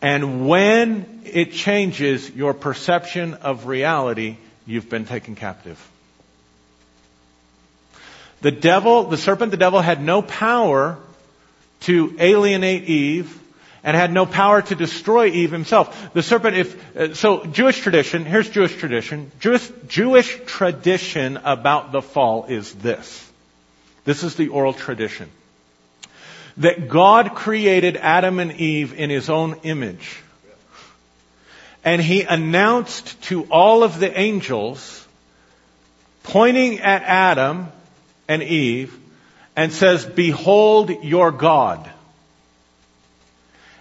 And 0.00 0.48
when 0.48 1.22
it 1.24 1.52
changes 1.52 2.30
your 2.30 2.54
perception 2.54 3.34
of 3.34 3.66
reality, 3.66 4.36
you've 4.66 4.88
been 4.88 5.06
taken 5.06 5.34
captive. 5.34 5.84
The 8.42 8.50
devil, 8.50 9.04
the 9.04 9.16
serpent, 9.16 9.50
the 9.50 9.56
devil 9.56 9.80
had 9.80 10.02
no 10.02 10.22
power 10.22 10.98
to 11.80 12.16
alienate 12.20 12.84
Eve 12.84 13.40
and 13.86 13.96
had 13.96 14.12
no 14.12 14.26
power 14.26 14.60
to 14.60 14.74
destroy 14.74 15.28
Eve 15.28 15.52
himself. 15.52 16.12
The 16.12 16.22
serpent, 16.22 16.56
if, 16.56 16.96
uh, 16.96 17.14
so 17.14 17.44
Jewish 17.46 17.78
tradition, 17.78 18.24
here's 18.24 18.50
Jewish 18.50 18.76
tradition. 18.76 19.30
Jewish, 19.38 19.70
Jewish 19.86 20.38
tradition 20.44 21.38
about 21.44 21.92
the 21.92 22.02
fall 22.02 22.46
is 22.46 22.74
this. 22.74 23.30
This 24.04 24.24
is 24.24 24.34
the 24.34 24.48
oral 24.48 24.72
tradition. 24.72 25.30
That 26.56 26.88
God 26.88 27.36
created 27.36 27.96
Adam 27.96 28.40
and 28.40 28.52
Eve 28.52 28.92
in 28.98 29.08
His 29.08 29.30
own 29.30 29.60
image. 29.62 30.20
And 31.84 32.02
He 32.02 32.22
announced 32.22 33.22
to 33.24 33.44
all 33.44 33.84
of 33.84 34.00
the 34.00 34.18
angels, 34.18 35.06
pointing 36.24 36.80
at 36.80 37.02
Adam, 37.04 37.68
and 38.26 38.42
Eve 38.42 38.98
and 39.54 39.72
says, 39.72 40.04
behold 40.04 41.04
your 41.04 41.30
God. 41.30 41.88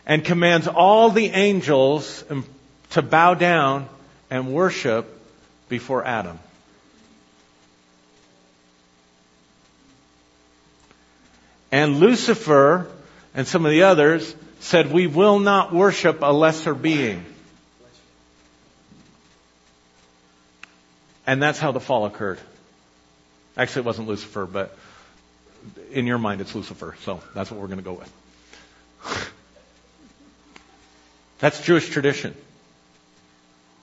And 0.06 0.24
commands 0.24 0.68
all 0.68 1.10
the 1.10 1.28
angels 1.28 2.24
um, 2.30 2.46
to 2.91 3.02
bow 3.02 3.34
down 3.34 3.89
and 4.30 4.54
worship 4.54 5.08
before 5.70 6.06
Adam. 6.06 6.39
And 11.72 12.00
Lucifer 12.00 12.88
and 13.34 13.48
some 13.48 13.65
of 13.65 13.72
the 13.72 13.84
others 13.84 14.34
said, 14.62 14.91
we 14.91 15.08
will 15.08 15.39
not 15.39 15.74
worship 15.74 16.22
a 16.22 16.32
lesser 16.32 16.74
being. 16.74 17.26
And 21.28 21.41
that's 21.41 21.60
how 21.60 21.72
the 21.72 21.80
fall 21.80 22.06
occurred. 22.06 22.39
Actually, 23.58 23.82
it 23.82 23.86
wasn't 23.86 24.08
Lucifer, 24.08 24.46
but 24.46 24.78
in 25.91 26.06
your 26.08 26.18
mind, 26.18 26.41
it's 26.41 26.54
Lucifer. 26.54 26.96
So 27.02 27.22
that's 27.34 27.52
what 27.52 27.60
we're 27.60 27.68
going 27.68 27.80
to 27.80 27.84
go 27.84 27.94
with. 27.94 29.32
that's 31.39 31.62
Jewish 31.62 31.89
tradition. 31.89 32.36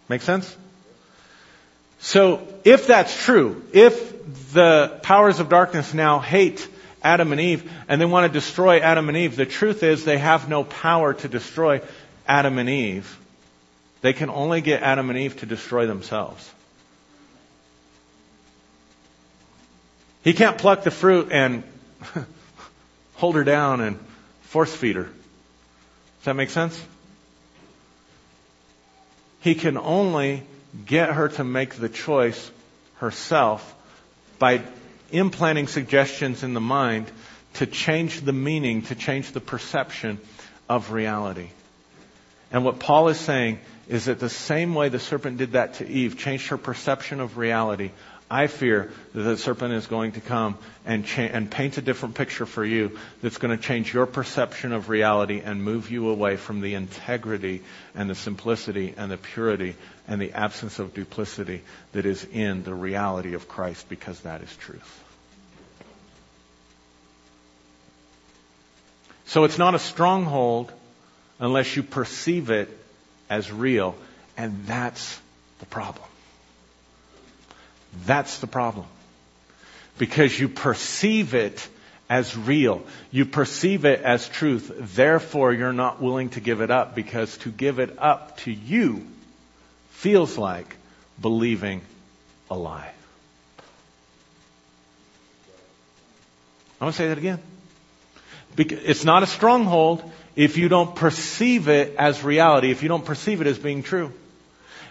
Make 0.09 0.23
sense? 0.23 0.57
So 2.01 2.47
if 2.65 2.87
that's 2.87 3.25
true, 3.25 3.63
if 3.73 4.53
the 4.53 4.99
powers 5.03 5.41
of 5.41 5.49
darkness 5.49 5.95
now 5.95 6.19
hate 6.19 6.67
Adam 7.03 7.33
and 7.33 7.41
Eve 7.41 7.71
and 7.89 8.01
they 8.01 8.05
want 8.05 8.31
to 8.31 8.39
destroy 8.39 8.81
Adam 8.81 9.09
and 9.09 9.17
Eve, 9.17 9.37
the 9.37 9.47
truth 9.47 9.83
is 9.83 10.05
they 10.05 10.19
have 10.19 10.49
no 10.49 10.65
power 10.65 11.15
to 11.15 11.29
destroy 11.29 11.81
Adam 12.27 12.59
and 12.59 12.69
Eve. 12.69 13.19
They 14.01 14.13
can 14.13 14.31
only 14.31 14.61
get 14.61 14.83
Adam 14.83 15.11
and 15.11 15.19
Eve 15.19 15.39
to 15.41 15.47
destroy 15.47 15.87
themselves. 15.87 16.51
He 20.25 20.33
can't 20.33 20.59
pluck 20.59 20.83
the 20.83 20.91
fruit 20.91 21.29
and 21.31 21.63
hold 23.15 23.35
her 23.37 23.45
down 23.45 23.81
and 23.81 23.99
force 24.43 24.75
feed 24.75 24.97
her. 24.97 25.05
Does 25.05 26.25
that 26.25 26.35
make 26.35 26.51
sense? 26.51 26.81
He 29.43 29.55
can 29.55 29.77
only 29.77 30.45
get 30.87 31.11
her 31.11 31.29
to 31.29 31.45
make 31.45 31.75
the 31.75 31.89
choice 31.89 32.51
herself 32.97 33.75
by 34.39 34.63
implanting 35.11 35.67
suggestions 35.67 36.43
in 36.43 36.55
the 36.55 36.61
mind 36.61 37.11
to 37.55 37.67
change 37.67 38.21
the 38.21 38.33
meaning, 38.33 38.83
to 38.83 38.95
change 38.95 39.33
the 39.33 39.41
perception 39.41 40.19
of 40.69 40.93
reality. 40.93 41.49
And 42.51 42.65
what 42.65 42.79
Paul 42.79 43.09
is 43.09 43.19
saying 43.19 43.59
is 43.89 44.07
that 44.07 44.21
the 44.21 44.31
same 44.31 44.75
way 44.75 44.89
the 44.89 44.99
serpent 44.99 45.39
did 45.39 45.53
that 45.53 45.75
to 45.75 45.89
Eve, 45.89 46.17
changed 46.17 46.49
her 46.49 46.59
perception 46.59 47.21
of 47.21 47.37
reality, 47.37 47.91
I 48.33 48.47
fear 48.47 48.91
that 49.13 49.23
the 49.23 49.37
serpent 49.37 49.75
is 49.75 49.87
going 49.87 50.13
to 50.13 50.23
come 50.23 50.57
and, 50.87 51.05
cha- 51.05 51.21
and 51.21 51.51
paint 51.51 51.77
a 51.77 51.83
different 51.83 52.15
picture 52.15 52.47
for 52.47 52.65
you 52.65 52.99
that's 53.21 53.37
going 53.37 53.55
to 53.55 53.63
change 53.63 53.93
your 53.93 54.07
perception 54.07 54.73
of 54.73 54.89
reality 54.89 55.43
and 55.45 55.63
move 55.63 55.91
you 55.91 56.09
away 56.09 56.37
from 56.39 56.63
the 56.63 56.73
integrity 56.73 57.61
and 57.95 58.09
the 58.09 58.15
simplicity 58.15 58.95
and 58.97 59.11
the 59.11 59.19
purity 59.19 59.77
and 60.09 60.19
the 60.19 60.33
absence 60.33 60.79
of 60.79 60.95
duplicity 60.95 61.61
that 61.93 62.07
is 62.07 62.25
in 62.25 62.63
the 62.63 62.73
reality 62.73 63.35
of 63.35 63.49
Christ 63.49 63.87
because 63.91 64.19
that 64.21 64.41
is 64.41 64.57
truth. 64.57 65.05
So 69.27 69.45
it's 69.45 69.59
not 69.59 69.75
a 69.75 69.79
stronghold 69.79 70.73
unless 71.39 71.77
you 71.77 71.83
perceive 71.83 72.49
it 72.49 72.71
as 73.29 73.53
real, 73.53 73.95
and 74.39 74.65
that's 74.65 75.21
the 75.59 75.67
problem. 75.67 76.07
That's 78.07 78.39
the 78.39 78.47
problem. 78.47 78.87
Because 79.99 80.39
you 80.39 80.49
perceive 80.49 81.35
it 81.35 81.69
as 82.09 82.37
real. 82.37 82.83
You 83.11 83.25
perceive 83.25 83.85
it 83.85 84.03
as 84.03 84.29
truth. 84.29 84.73
Therefore, 84.77 85.53
you're 85.53 85.73
not 85.73 86.01
willing 86.01 86.31
to 86.31 86.41
give 86.41 86.61
it 86.61 86.71
up 86.71 86.95
because 86.95 87.37
to 87.39 87.51
give 87.51 87.79
it 87.79 87.99
up 87.99 88.39
to 88.39 88.53
you 88.53 89.07
feels 89.91 90.37
like 90.37 90.77
believing 91.21 91.81
a 92.51 92.57
lie. 92.57 92.91
I 96.81 96.85
want 96.85 96.97
to 96.97 96.99
say 96.99 97.09
that 97.09 97.19
again. 97.19 97.39
It's 98.59 99.05
not 99.05 99.23
a 99.23 99.27
stronghold 99.27 100.03
if 100.35 100.59
you 100.59 100.69
don't 100.69 100.95
perceive 100.95 101.69
it 101.69 101.95
as 101.97 102.25
reality, 102.25 102.71
if 102.71 102.83
you 102.83 102.89
don't 102.89 103.05
perceive 103.05 103.41
it 103.41 103.47
as 103.47 103.59
being 103.59 103.83
true. 103.83 104.13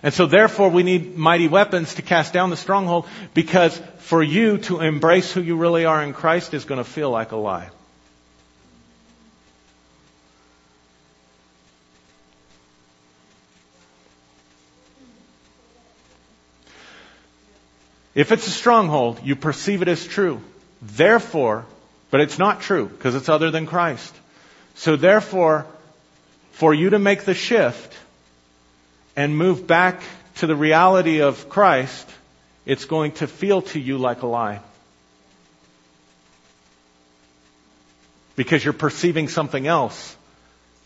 And 0.04 0.14
so 0.14 0.26
therefore 0.26 0.70
we 0.70 0.84
need 0.84 1.16
mighty 1.16 1.48
weapons 1.48 1.96
to 1.96 2.02
cast 2.02 2.34
down 2.34 2.50
the 2.50 2.58
stronghold 2.58 3.08
because 3.34 3.80
for 4.00 4.24
you 4.24 4.58
to 4.60 4.80
embrace 4.80 5.32
who 5.32 5.42
you 5.42 5.56
really 5.56 5.86
are 5.86 6.02
in 6.02 6.14
Christ 6.14 6.54
is 6.54 6.66
going 6.66 6.80
to 6.80 6.90
feel 6.90 7.12
like 7.12 7.32
a 7.32 7.36
lie. 7.36 7.70
If 18.14 18.32
it's 18.32 18.48
a 18.48 18.52
stronghold, 18.52 19.22
you 19.24 19.36
perceive 19.36 19.82
it 19.82 19.88
as 19.88 20.06
true. 20.06 20.42
Therefore, 20.82 21.66
but 22.10 22.20
it's 22.20 22.38
not 22.38 22.62
true 22.62 22.88
because 22.88 23.16
it's 23.16 23.30
other 23.30 23.52
than 23.52 23.68
Christ. 23.68 24.14
So 24.76 24.96
therefore, 24.96 25.66
for 26.52 26.74
you 26.74 26.90
to 26.90 27.00
make 27.00 27.24
the 27.24 27.34
shift, 27.34 27.98
and 29.15 29.38
move 29.38 29.67
back 29.67 30.02
to 30.36 30.47
the 30.47 30.56
reality 30.56 31.21
of 31.21 31.50
Christ, 31.50 32.10
it's 32.65 32.86
going 32.86 33.13
to 33.13 33.28
feel 33.28 33.62
to 33.63 33.80
you 33.80 33.97
like 33.97 34.21
a 34.21 34.28
lie. 34.28 34.60
Because 38.36 38.63
you're 38.63 38.74
perceiving 38.74 39.28
something 39.28 39.67
else 39.67 40.15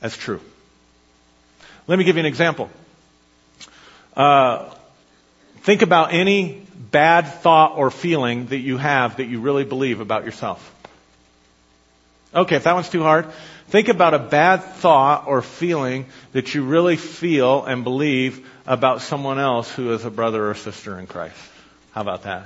as 0.02 0.18
true. 0.18 0.42
Let 1.88 2.00
me 2.00 2.06
give 2.06 2.16
you 2.16 2.22
an 2.22 2.26
example. 2.26 2.70
Uh, 4.16 4.74
think 5.62 5.82
about 5.82 6.14
any 6.14 6.66
bad 6.76 7.28
thought 7.28 7.78
or 7.78 7.92
feeling 7.92 8.48
that 8.48 8.60
you 8.60 8.78
have 8.78 9.18
that 9.18 9.26
you 9.26 9.40
really 9.40 9.64
believe 9.64 10.00
about 10.00 10.26
yourself. 10.26 10.75
Okay, 12.36 12.58
if 12.58 12.64
that 12.64 12.74
one's 12.74 12.90
too 12.90 13.04
hard, 13.04 13.32
Think 13.68 13.88
about 13.90 14.14
a 14.14 14.20
bad 14.20 14.58
thought 14.58 15.28
or 15.28 15.42
feeling 15.42 16.06
that 16.34 16.54
you 16.54 16.64
really 16.64 16.98
feel 16.98 17.66
and 17.66 17.84
believe 17.84 18.48
about 18.68 19.02
someone 19.02 19.40
else 19.40 19.72
who 19.72 19.92
is 19.92 20.06
a 20.06 20.12
brother 20.12 20.50
or 20.50 20.54
sister 20.54 21.00
in 21.00 21.08
Christ. 21.08 21.38
How 21.92 22.02
about 22.02 22.24
that? 22.24 22.46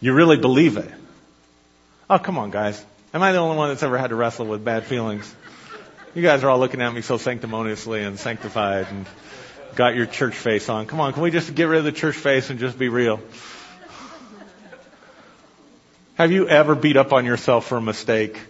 You 0.00 0.12
really 0.12 0.36
believe 0.36 0.76
it. 0.76 0.90
Oh, 2.10 2.18
come 2.18 2.36
on, 2.36 2.50
guys. 2.50 2.84
Am 3.14 3.22
I 3.22 3.32
the 3.32 3.38
only 3.38 3.56
one 3.56 3.70
that's 3.70 3.82
ever 3.82 3.96
had 3.96 4.10
to 4.10 4.16
wrestle 4.16 4.44
with 4.44 4.62
bad 4.62 4.84
feelings? 4.84 5.32
You 6.14 6.20
guys 6.20 6.44
are 6.44 6.50
all 6.50 6.58
looking 6.58 6.82
at 6.82 6.92
me 6.92 7.00
so 7.00 7.16
sanctimoniously 7.16 8.02
and 8.02 8.18
sanctified 8.18 8.88
and 8.90 9.06
got 9.74 9.96
your 9.96 10.06
church 10.06 10.34
face 10.34 10.68
on. 10.68 10.86
Come 10.86 11.00
on, 11.00 11.14
can 11.14 11.22
we 11.22 11.30
just 11.30 11.54
get 11.54 11.64
rid 11.64 11.78
of 11.78 11.84
the 11.84 11.92
church 11.92 12.16
face 12.16 12.50
and 12.50 12.58
just 12.58 12.78
be 12.78 12.88
real? 12.88 13.20
Have 16.14 16.30
you 16.30 16.48
ever 16.48 16.76
beat 16.76 16.96
up 16.96 17.12
on 17.12 17.26
yourself 17.26 17.66
for 17.66 17.78
a 17.78 17.80
mistake? 17.80 18.40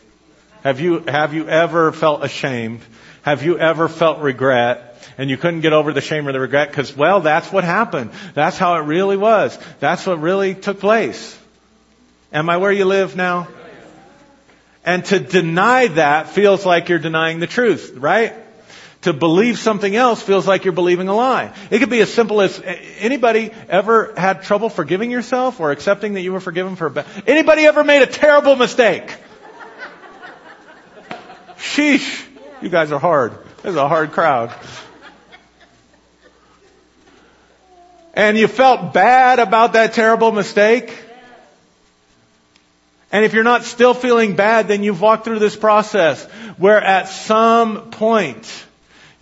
Have 0.62 0.80
you, 0.80 0.98
have 1.00 1.32
you 1.32 1.48
ever 1.48 1.92
felt 1.92 2.22
ashamed? 2.22 2.80
Have 3.22 3.42
you 3.42 3.58
ever 3.58 3.88
felt 3.88 4.20
regret? 4.20 4.90
And 5.16 5.30
you 5.30 5.38
couldn't 5.38 5.60
get 5.60 5.72
over 5.72 5.92
the 5.92 6.02
shame 6.02 6.28
or 6.28 6.32
the 6.32 6.40
regret 6.40 6.68
because, 6.68 6.94
well, 6.94 7.20
that's 7.20 7.50
what 7.50 7.64
happened. 7.64 8.10
That's 8.34 8.58
how 8.58 8.76
it 8.76 8.80
really 8.80 9.16
was. 9.16 9.58
That's 9.80 10.06
what 10.06 10.20
really 10.20 10.54
took 10.54 10.78
place. 10.78 11.38
Am 12.32 12.50
I 12.50 12.58
where 12.58 12.72
you 12.72 12.84
live 12.84 13.16
now? 13.16 13.48
And 14.84 15.02
to 15.06 15.18
deny 15.18 15.86
that 15.86 16.28
feels 16.28 16.66
like 16.66 16.90
you're 16.90 16.98
denying 16.98 17.38
the 17.38 17.46
truth, 17.46 17.94
right? 17.96 18.34
To 19.04 19.12
believe 19.12 19.58
something 19.58 19.94
else 19.94 20.22
feels 20.22 20.46
like 20.46 20.64
you're 20.64 20.72
believing 20.72 21.08
a 21.08 21.14
lie. 21.14 21.52
It 21.70 21.78
could 21.78 21.90
be 21.90 22.00
as 22.00 22.10
simple 22.10 22.40
as 22.40 22.58
anybody 22.98 23.50
ever 23.68 24.14
had 24.16 24.44
trouble 24.44 24.70
forgiving 24.70 25.10
yourself 25.10 25.60
or 25.60 25.72
accepting 25.72 26.14
that 26.14 26.22
you 26.22 26.32
were 26.32 26.40
forgiven 26.40 26.74
for 26.74 26.86
a 26.86 26.90
bad, 26.90 27.06
anybody 27.26 27.66
ever 27.66 27.84
made 27.84 28.00
a 28.00 28.06
terrible 28.06 28.56
mistake? 28.56 29.14
Sheesh. 31.58 32.24
You 32.62 32.70
guys 32.70 32.92
are 32.92 32.98
hard. 32.98 33.32
This 33.62 33.72
is 33.72 33.76
a 33.76 33.88
hard 33.88 34.12
crowd. 34.12 34.54
And 38.14 38.38
you 38.38 38.48
felt 38.48 38.94
bad 38.94 39.38
about 39.38 39.74
that 39.74 39.92
terrible 39.92 40.32
mistake? 40.32 40.96
And 43.12 43.22
if 43.22 43.34
you're 43.34 43.44
not 43.44 43.64
still 43.64 43.92
feeling 43.92 44.34
bad, 44.34 44.68
then 44.68 44.82
you've 44.82 45.02
walked 45.02 45.26
through 45.26 45.40
this 45.40 45.56
process 45.56 46.24
where 46.56 46.80
at 46.80 47.08
some 47.08 47.90
point 47.90 48.64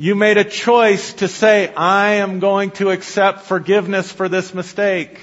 you 0.03 0.17
made 0.17 0.37
a 0.37 0.43
choice 0.43 1.12
to 1.12 1.29
say, 1.29 1.73
I 1.73 2.15
am 2.15 2.41
going 2.41 2.73
to 2.73 2.91
accept 2.91 3.43
forgiveness 3.43 4.11
for 4.11 4.29
this 4.29 4.53
mistake. 4.53 5.21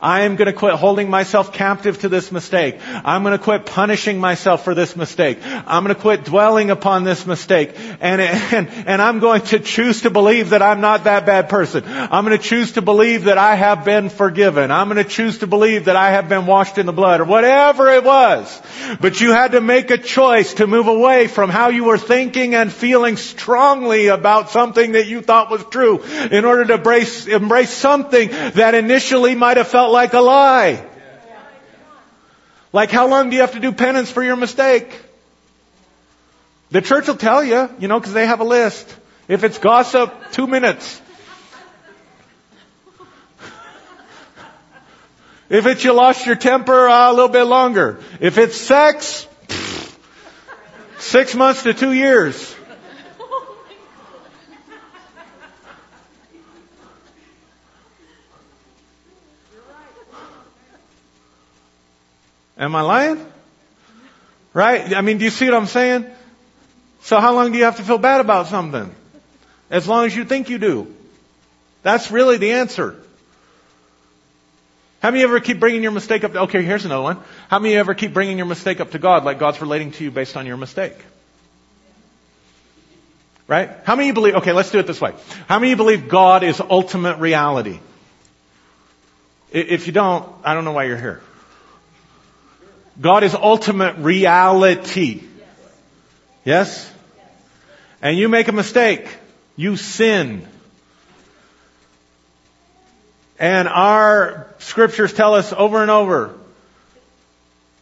I 0.00 0.22
am 0.22 0.36
going 0.36 0.46
to 0.46 0.52
quit 0.52 0.74
holding 0.74 1.10
myself 1.10 1.52
captive 1.52 2.00
to 2.00 2.08
this 2.08 2.30
mistake. 2.30 2.76
I'm 2.84 3.22
going 3.22 3.36
to 3.36 3.42
quit 3.42 3.66
punishing 3.66 4.18
myself 4.20 4.64
for 4.64 4.74
this 4.74 4.96
mistake. 4.96 5.38
I'm 5.42 5.84
going 5.84 5.94
to 5.94 6.00
quit 6.00 6.24
dwelling 6.24 6.70
upon 6.70 7.04
this 7.04 7.26
mistake. 7.26 7.72
And, 8.00 8.20
and, 8.20 8.68
and 8.68 9.02
I'm 9.02 9.18
going 9.18 9.42
to 9.42 9.58
choose 9.58 10.02
to 10.02 10.10
believe 10.10 10.50
that 10.50 10.62
I'm 10.62 10.80
not 10.80 11.04
that 11.04 11.26
bad 11.26 11.48
person. 11.48 11.84
I'm 11.86 12.24
going 12.24 12.36
to 12.36 12.42
choose 12.42 12.72
to 12.72 12.82
believe 12.82 13.24
that 13.24 13.38
I 13.38 13.54
have 13.54 13.84
been 13.84 14.08
forgiven. 14.08 14.70
I'm 14.70 14.88
going 14.88 15.02
to 15.02 15.10
choose 15.10 15.38
to 15.38 15.46
believe 15.46 15.86
that 15.86 15.96
I 15.96 16.10
have 16.10 16.28
been 16.28 16.46
washed 16.46 16.78
in 16.78 16.86
the 16.86 16.92
blood 16.92 17.20
or 17.20 17.24
whatever 17.24 17.88
it 17.88 18.04
was. 18.04 18.62
But 19.00 19.20
you 19.20 19.32
had 19.32 19.52
to 19.52 19.60
make 19.60 19.90
a 19.90 19.98
choice 19.98 20.54
to 20.54 20.66
move 20.66 20.86
away 20.86 21.26
from 21.28 21.50
how 21.50 21.68
you 21.68 21.84
were 21.84 21.98
thinking 21.98 22.54
and 22.54 22.72
feeling 22.72 23.16
strongly 23.16 24.08
about 24.08 24.50
something 24.50 24.92
that 24.92 25.06
you 25.06 25.22
thought 25.22 25.50
was 25.50 25.64
true 25.64 26.02
in 26.02 26.44
order 26.44 26.64
to 26.66 26.74
embrace, 26.74 27.26
embrace 27.26 27.70
something 27.70 28.28
that 28.30 28.74
initially 28.74 29.34
might 29.34 29.56
have 29.56 29.68
felt 29.68 29.77
like 29.86 30.12
a 30.12 30.20
lie. 30.20 30.84
Like 32.72 32.90
how 32.90 33.08
long 33.08 33.30
do 33.30 33.36
you 33.36 33.42
have 33.42 33.52
to 33.52 33.60
do 33.60 33.72
penance 33.72 34.10
for 34.10 34.22
your 34.22 34.36
mistake? 34.36 34.92
The 36.70 36.82
church 36.82 37.08
will 37.08 37.16
tell 37.16 37.42
you, 37.42 37.70
you 37.78 37.88
know, 37.88 37.98
because 37.98 38.12
they 38.12 38.26
have 38.26 38.40
a 38.40 38.44
list. 38.44 38.94
If 39.26 39.42
it's 39.44 39.58
gossip, 39.58 40.12
two 40.32 40.46
minutes. 40.46 41.00
If 45.48 45.64
it's 45.64 45.82
you 45.82 45.94
lost 45.94 46.26
your 46.26 46.36
temper, 46.36 46.88
uh, 46.88 47.10
a 47.10 47.12
little 47.12 47.30
bit 47.30 47.44
longer. 47.44 48.00
If 48.20 48.36
it's 48.36 48.56
sex, 48.56 49.26
six 50.98 51.34
months 51.34 51.62
to 51.62 51.72
two 51.72 51.92
years. 51.92 52.54
Am 62.58 62.74
I 62.74 62.82
lying? 62.82 63.24
Right? 64.52 64.94
I 64.94 65.00
mean, 65.00 65.18
do 65.18 65.24
you 65.24 65.30
see 65.30 65.44
what 65.44 65.54
I'm 65.54 65.66
saying? 65.66 66.06
So 67.02 67.20
how 67.20 67.34
long 67.34 67.52
do 67.52 67.58
you 67.58 67.64
have 67.64 67.76
to 67.76 67.82
feel 67.82 67.98
bad 67.98 68.20
about 68.20 68.48
something? 68.48 68.94
As 69.70 69.86
long 69.86 70.06
as 70.06 70.16
you 70.16 70.24
think 70.24 70.48
you 70.48 70.58
do. 70.58 70.94
That's 71.82 72.10
really 72.10 72.38
the 72.38 72.52
answer. 72.52 72.96
How 75.00 75.12
many 75.12 75.22
ever 75.22 75.38
keep 75.38 75.60
bringing 75.60 75.82
your 75.82 75.92
mistake 75.92 76.24
up 76.24 76.32
to, 76.32 76.40
okay, 76.42 76.62
here's 76.62 76.84
another 76.84 77.02
one. 77.02 77.18
How 77.48 77.60
many 77.60 77.76
ever 77.76 77.94
keep 77.94 78.12
bringing 78.12 78.36
your 78.36 78.46
mistake 78.46 78.80
up 78.80 78.90
to 78.90 78.98
God 78.98 79.24
like 79.24 79.38
God's 79.38 79.60
relating 79.60 79.92
to 79.92 80.04
you 80.04 80.10
based 80.10 80.36
on 80.36 80.44
your 80.44 80.56
mistake? 80.56 80.94
Right? 83.46 83.70
How 83.84 83.94
many 83.94 84.10
believe, 84.10 84.34
okay, 84.36 84.52
let's 84.52 84.70
do 84.72 84.80
it 84.80 84.86
this 84.86 85.00
way. 85.00 85.14
How 85.46 85.60
many 85.60 85.74
believe 85.74 86.08
God 86.08 86.42
is 86.42 86.60
ultimate 86.60 87.18
reality? 87.18 87.78
If 89.52 89.86
you 89.86 89.92
don't, 89.92 90.28
I 90.44 90.54
don't 90.54 90.64
know 90.64 90.72
why 90.72 90.84
you're 90.84 90.98
here. 90.98 91.22
God 93.00 93.24
is 93.24 93.34
ultimate 93.34 93.98
reality. 93.98 95.22
Yes? 96.44 96.90
And 98.02 98.16
you 98.16 98.28
make 98.28 98.48
a 98.48 98.52
mistake. 98.52 99.08
You 99.56 99.76
sin. 99.76 100.46
And 103.38 103.68
our 103.68 104.48
scriptures 104.58 105.12
tell 105.12 105.34
us 105.34 105.52
over 105.52 105.82
and 105.82 105.90
over 105.90 106.34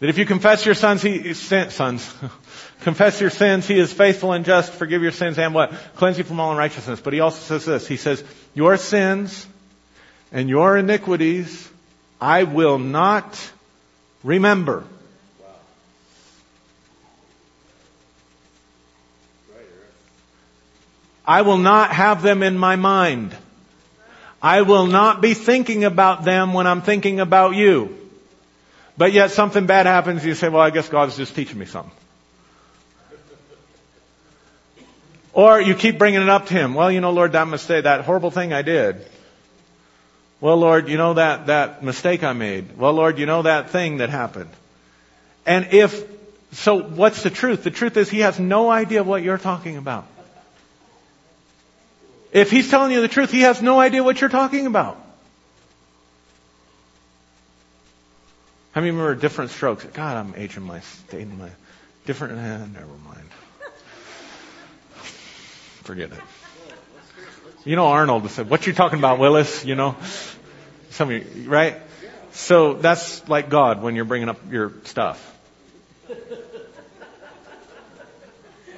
that 0.01 0.11
if 0.11 0.19
you 0.19 0.27
confess 0.27 0.67
your 0.67 0.75
sons, 0.75 1.01
he, 1.01 1.33
sons, 1.33 2.15
confess 2.83 3.21
your 3.21 3.31
sins, 3.31 3.67
he 3.67 3.79
is 3.79 3.91
faithful 3.93 4.33
and 4.33 4.45
just, 4.45 4.73
forgive 4.73 5.03
your 5.03 5.13
sins 5.13 5.39
and 5.39 5.55
what? 5.55 5.73
Cleanse 5.97 6.19
you 6.19 6.25
from 6.25 6.41
all 6.41 6.51
unrighteousness. 6.51 7.01
But 7.01 7.15
he 7.15 7.21
also 7.21 7.41
says 7.41 7.65
this, 7.65 7.89
he 7.89 7.97
says, 7.97 8.23
your 8.55 8.77
sins 8.77 9.47
and 10.31 10.51
your 10.51 10.77
iniquities 10.77 11.71
I 12.21 12.45
will 12.45 12.79
not 12.79 13.51
remember. 14.23 14.85
I 21.27 21.43
will 21.43 21.59
not 21.59 21.91
have 21.91 22.23
them 22.23 22.43
in 22.43 22.57
my 22.57 22.77
mind. 22.77 23.35
I 24.41 24.63
will 24.63 24.87
not 24.87 25.21
be 25.21 25.35
thinking 25.35 25.85
about 25.85 26.25
them 26.25 26.53
when 26.53 26.67
I'm 26.67 26.83
thinking 26.83 27.21
about 27.21 27.57
you. 27.57 27.99
But 28.97 29.13
yet 29.13 29.31
something 29.31 29.67
bad 29.67 29.87
happens, 29.87 30.25
you 30.25 30.35
say, 30.35 30.49
well, 30.49 30.63
I 30.63 30.71
guess 30.71 30.89
God's 30.89 31.17
just 31.17 31.35
teaching 31.35 31.59
me 31.59 31.67
something. 31.67 31.93
Or 35.33 35.61
you 35.61 35.75
keep 35.75 35.99
bringing 35.99 36.23
it 36.23 36.29
up 36.31 36.47
to 36.47 36.55
Him. 36.55 36.73
Well, 36.75 36.91
you 36.91 37.01
know, 37.03 37.11
Lord, 37.11 37.33
that 37.33 37.47
mistake, 37.47 37.85
that 37.85 38.05
horrible 38.05 38.31
thing 38.31 38.55
I 38.55 38.63
did. 38.63 39.05
Well, 40.41 40.57
Lord, 40.57 40.89
you 40.89 40.97
know 40.97 41.15
that, 41.15 41.47
that 41.47 41.83
mistake 41.83 42.23
I 42.23 42.33
made. 42.33 42.79
Well, 42.79 42.93
Lord, 42.93 43.19
you 43.19 43.27
know 43.27 43.43
that 43.43 43.71
thing 43.71 43.99
that 43.99 44.09
happened. 44.09 44.51
And 45.45 45.73
if, 45.73 46.05
so 46.53 46.81
what's 46.81 47.23
the 47.23 47.31
truth? 47.31 47.65
The 47.65 47.71
truth 47.71 47.97
is 47.99 48.09
He 48.09 48.21
has 48.21 48.39
no 48.39 48.71
idea 48.71 49.03
what 49.03 49.23
you're 49.23 49.39
talking 49.39 49.77
about. 49.77 50.07
If 52.37 52.51
he's 52.51 52.69
telling 52.69 52.93
you 52.93 53.01
the 53.01 53.09
truth, 53.09 53.33
he 53.33 53.41
has 53.41 53.63
no 53.63 53.81
idea 53.81 54.03
what 54.03 54.21
you're 54.21 54.29
talking 54.29 54.67
about. 54.67 55.03
How 58.73 58.83
many 58.83 58.91
remember 58.91 59.15
different 59.15 59.53
strokes? 59.53 59.85
God, 59.85 60.19
I'm 60.19 60.35
aging 60.37 60.65
my, 60.65 60.83
dating 61.09 61.39
my, 61.39 61.49
different, 62.05 62.39
eh, 62.39 62.59
never 62.79 62.93
mind. 63.07 63.31
Forget 65.85 66.13
it. 66.13 66.21
You 67.65 67.75
know 67.75 67.87
Arnold 67.87 68.31
said, 68.31 68.51
what 68.51 68.67
you 68.67 68.75
talking 68.75 68.99
about, 68.99 69.19
Willis? 69.19 69.65
You 69.65 69.75
know? 69.75 69.97
Some 70.91 71.11
of 71.11 71.37
you, 71.37 71.49
right? 71.49 71.79
So 72.33 72.75
that's 72.75 73.27
like 73.31 73.49
God 73.49 73.81
when 73.81 73.97
you're 73.97 74.05
bringing 74.05 74.29
up 74.29 74.53
your 74.53 74.75
stuff. 74.85 75.35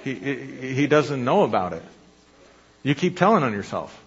He, 0.05 0.15
he 0.15 0.87
doesn't 0.87 1.25
know 1.25 1.43
about 1.43 1.73
it. 1.73 1.83
You 2.83 2.95
keep 2.95 3.17
telling 3.17 3.43
on 3.43 3.53
yourself. 3.53 4.05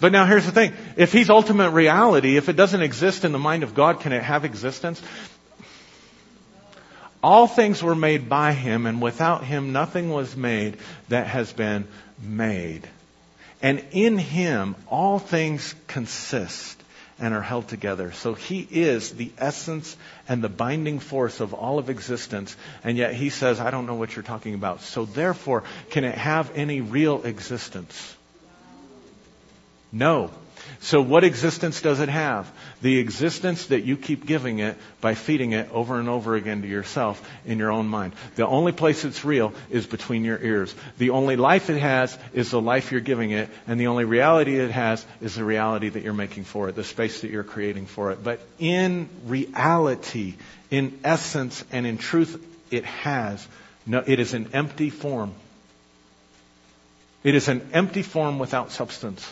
But 0.00 0.12
now 0.12 0.26
here's 0.26 0.44
the 0.44 0.52
thing. 0.52 0.74
If 0.96 1.12
He's 1.12 1.30
ultimate 1.30 1.70
reality, 1.70 2.36
if 2.36 2.48
it 2.48 2.56
doesn't 2.56 2.82
exist 2.82 3.24
in 3.24 3.32
the 3.32 3.38
mind 3.38 3.62
of 3.62 3.74
God, 3.74 4.00
can 4.00 4.12
it 4.12 4.22
have 4.22 4.44
existence? 4.44 5.00
All 7.22 7.46
things 7.46 7.82
were 7.82 7.94
made 7.94 8.28
by 8.28 8.52
Him, 8.52 8.84
and 8.84 9.00
without 9.00 9.44
Him 9.44 9.72
nothing 9.72 10.10
was 10.10 10.36
made 10.36 10.76
that 11.08 11.26
has 11.26 11.52
been 11.52 11.88
made. 12.22 12.86
And 13.62 13.82
in 13.92 14.18
Him 14.18 14.76
all 14.88 15.18
things 15.18 15.74
consist 15.86 16.83
and 17.18 17.34
are 17.34 17.42
held 17.42 17.68
together. 17.68 18.12
So 18.12 18.34
he 18.34 18.66
is 18.70 19.12
the 19.12 19.30
essence 19.38 19.96
and 20.28 20.42
the 20.42 20.48
binding 20.48 20.98
force 20.98 21.40
of 21.40 21.54
all 21.54 21.78
of 21.78 21.90
existence, 21.90 22.56
and 22.82 22.96
yet 22.96 23.14
he 23.14 23.30
says, 23.30 23.60
I 23.60 23.70
don't 23.70 23.86
know 23.86 23.94
what 23.94 24.16
you're 24.16 24.22
talking 24.22 24.54
about. 24.54 24.80
So 24.82 25.04
therefore, 25.04 25.64
can 25.90 26.04
it 26.04 26.16
have 26.16 26.50
any 26.56 26.80
real 26.80 27.22
existence? 27.24 28.16
No. 29.92 30.30
So 30.80 31.00
what 31.00 31.24
existence 31.24 31.80
does 31.80 32.00
it 32.00 32.08
have? 32.08 32.50
The 32.84 32.98
existence 32.98 33.68
that 33.68 33.84
you 33.84 33.96
keep 33.96 34.26
giving 34.26 34.58
it 34.58 34.76
by 35.00 35.14
feeding 35.14 35.52
it 35.52 35.70
over 35.72 35.98
and 35.98 36.06
over 36.06 36.34
again 36.34 36.60
to 36.60 36.68
yourself 36.68 37.26
in 37.46 37.56
your 37.56 37.72
own 37.72 37.86
mind. 37.88 38.12
The 38.36 38.46
only 38.46 38.72
place 38.72 39.06
it's 39.06 39.24
real 39.24 39.54
is 39.70 39.86
between 39.86 40.22
your 40.22 40.38
ears. 40.38 40.74
The 40.98 41.08
only 41.08 41.36
life 41.36 41.70
it 41.70 41.78
has 41.78 42.18
is 42.34 42.50
the 42.50 42.60
life 42.60 42.92
you're 42.92 43.00
giving 43.00 43.30
it, 43.30 43.48
and 43.66 43.80
the 43.80 43.86
only 43.86 44.04
reality 44.04 44.60
it 44.60 44.70
has 44.70 45.06
is 45.22 45.34
the 45.34 45.44
reality 45.44 45.88
that 45.88 46.02
you're 46.02 46.12
making 46.12 46.44
for 46.44 46.68
it, 46.68 46.76
the 46.76 46.84
space 46.84 47.22
that 47.22 47.30
you're 47.30 47.42
creating 47.42 47.86
for 47.86 48.10
it. 48.10 48.22
But 48.22 48.40
in 48.58 49.08
reality, 49.24 50.34
in 50.70 51.00
essence, 51.04 51.64
and 51.72 51.86
in 51.86 51.96
truth, 51.96 52.38
it 52.70 52.84
has 52.84 53.48
no, 53.86 54.04
it 54.06 54.20
is 54.20 54.34
an 54.34 54.50
empty 54.52 54.90
form. 54.90 55.32
It 57.22 57.34
is 57.34 57.48
an 57.48 57.66
empty 57.72 58.02
form 58.02 58.38
without 58.38 58.72
substance 58.72 59.26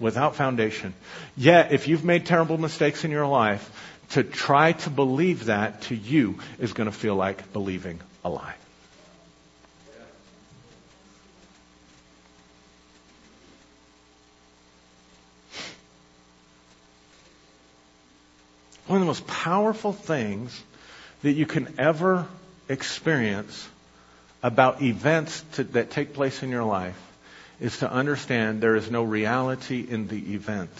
without 0.00 0.36
foundation. 0.36 0.94
Yet, 1.36 1.72
if 1.72 1.88
you've 1.88 2.04
made 2.04 2.26
terrible 2.26 2.58
mistakes 2.58 3.04
in 3.04 3.10
your 3.10 3.26
life, 3.26 3.70
to 4.10 4.22
try 4.22 4.72
to 4.72 4.90
believe 4.90 5.46
that 5.46 5.82
to 5.82 5.94
you 5.94 6.38
is 6.58 6.72
going 6.72 6.90
to 6.90 6.96
feel 6.96 7.16
like 7.16 7.52
believing 7.52 8.00
a 8.24 8.28
lie. 8.28 8.54
One 18.86 18.98
of 18.98 19.00
the 19.00 19.06
most 19.06 19.26
powerful 19.26 19.92
things 19.92 20.62
that 21.22 21.32
you 21.32 21.46
can 21.46 21.74
ever 21.78 22.26
experience 22.68 23.68
about 24.42 24.82
events 24.82 25.42
to, 25.52 25.64
that 25.64 25.90
take 25.90 26.12
place 26.12 26.42
in 26.42 26.50
your 26.50 26.64
life 26.64 27.00
is 27.60 27.78
to 27.78 27.90
understand 27.90 28.60
there 28.60 28.76
is 28.76 28.90
no 28.90 29.02
reality 29.02 29.86
in 29.88 30.08
the 30.08 30.34
event. 30.34 30.70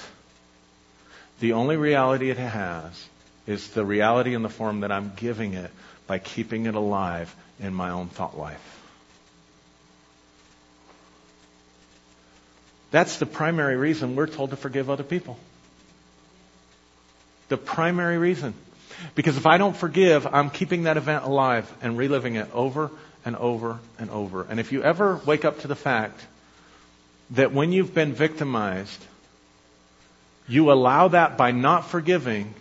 The 1.40 1.52
only 1.52 1.76
reality 1.76 2.30
it 2.30 2.38
has 2.38 3.08
is 3.46 3.68
the 3.70 3.84
reality 3.84 4.34
in 4.34 4.42
the 4.42 4.48
form 4.48 4.80
that 4.80 4.90
I'm 4.90 5.12
giving 5.16 5.54
it 5.54 5.70
by 6.06 6.18
keeping 6.18 6.66
it 6.66 6.74
alive 6.74 7.34
in 7.60 7.74
my 7.74 7.90
own 7.90 8.08
thought 8.08 8.38
life. 8.38 8.80
That's 12.90 13.18
the 13.18 13.26
primary 13.26 13.76
reason 13.76 14.14
we're 14.14 14.28
told 14.28 14.50
to 14.50 14.56
forgive 14.56 14.88
other 14.88 15.02
people. 15.02 15.36
The 17.48 17.56
primary 17.56 18.18
reason. 18.18 18.54
Because 19.14 19.36
if 19.36 19.46
I 19.46 19.58
don't 19.58 19.76
forgive, 19.76 20.26
I'm 20.26 20.50
keeping 20.50 20.84
that 20.84 20.96
event 20.96 21.24
alive 21.24 21.70
and 21.82 21.98
reliving 21.98 22.36
it 22.36 22.48
over 22.54 22.90
and 23.24 23.36
over 23.36 23.80
and 23.98 24.10
over. 24.10 24.46
And 24.48 24.60
if 24.60 24.70
you 24.70 24.82
ever 24.82 25.20
wake 25.26 25.44
up 25.44 25.60
to 25.60 25.68
the 25.68 25.74
fact 25.74 26.24
that 27.30 27.52
when 27.52 27.72
you've 27.72 27.94
been 27.94 28.12
victimized, 28.12 29.04
you 30.48 30.70
allow 30.70 31.08
that 31.08 31.36
by 31.36 31.50
not 31.52 31.88
forgiving, 31.88 32.54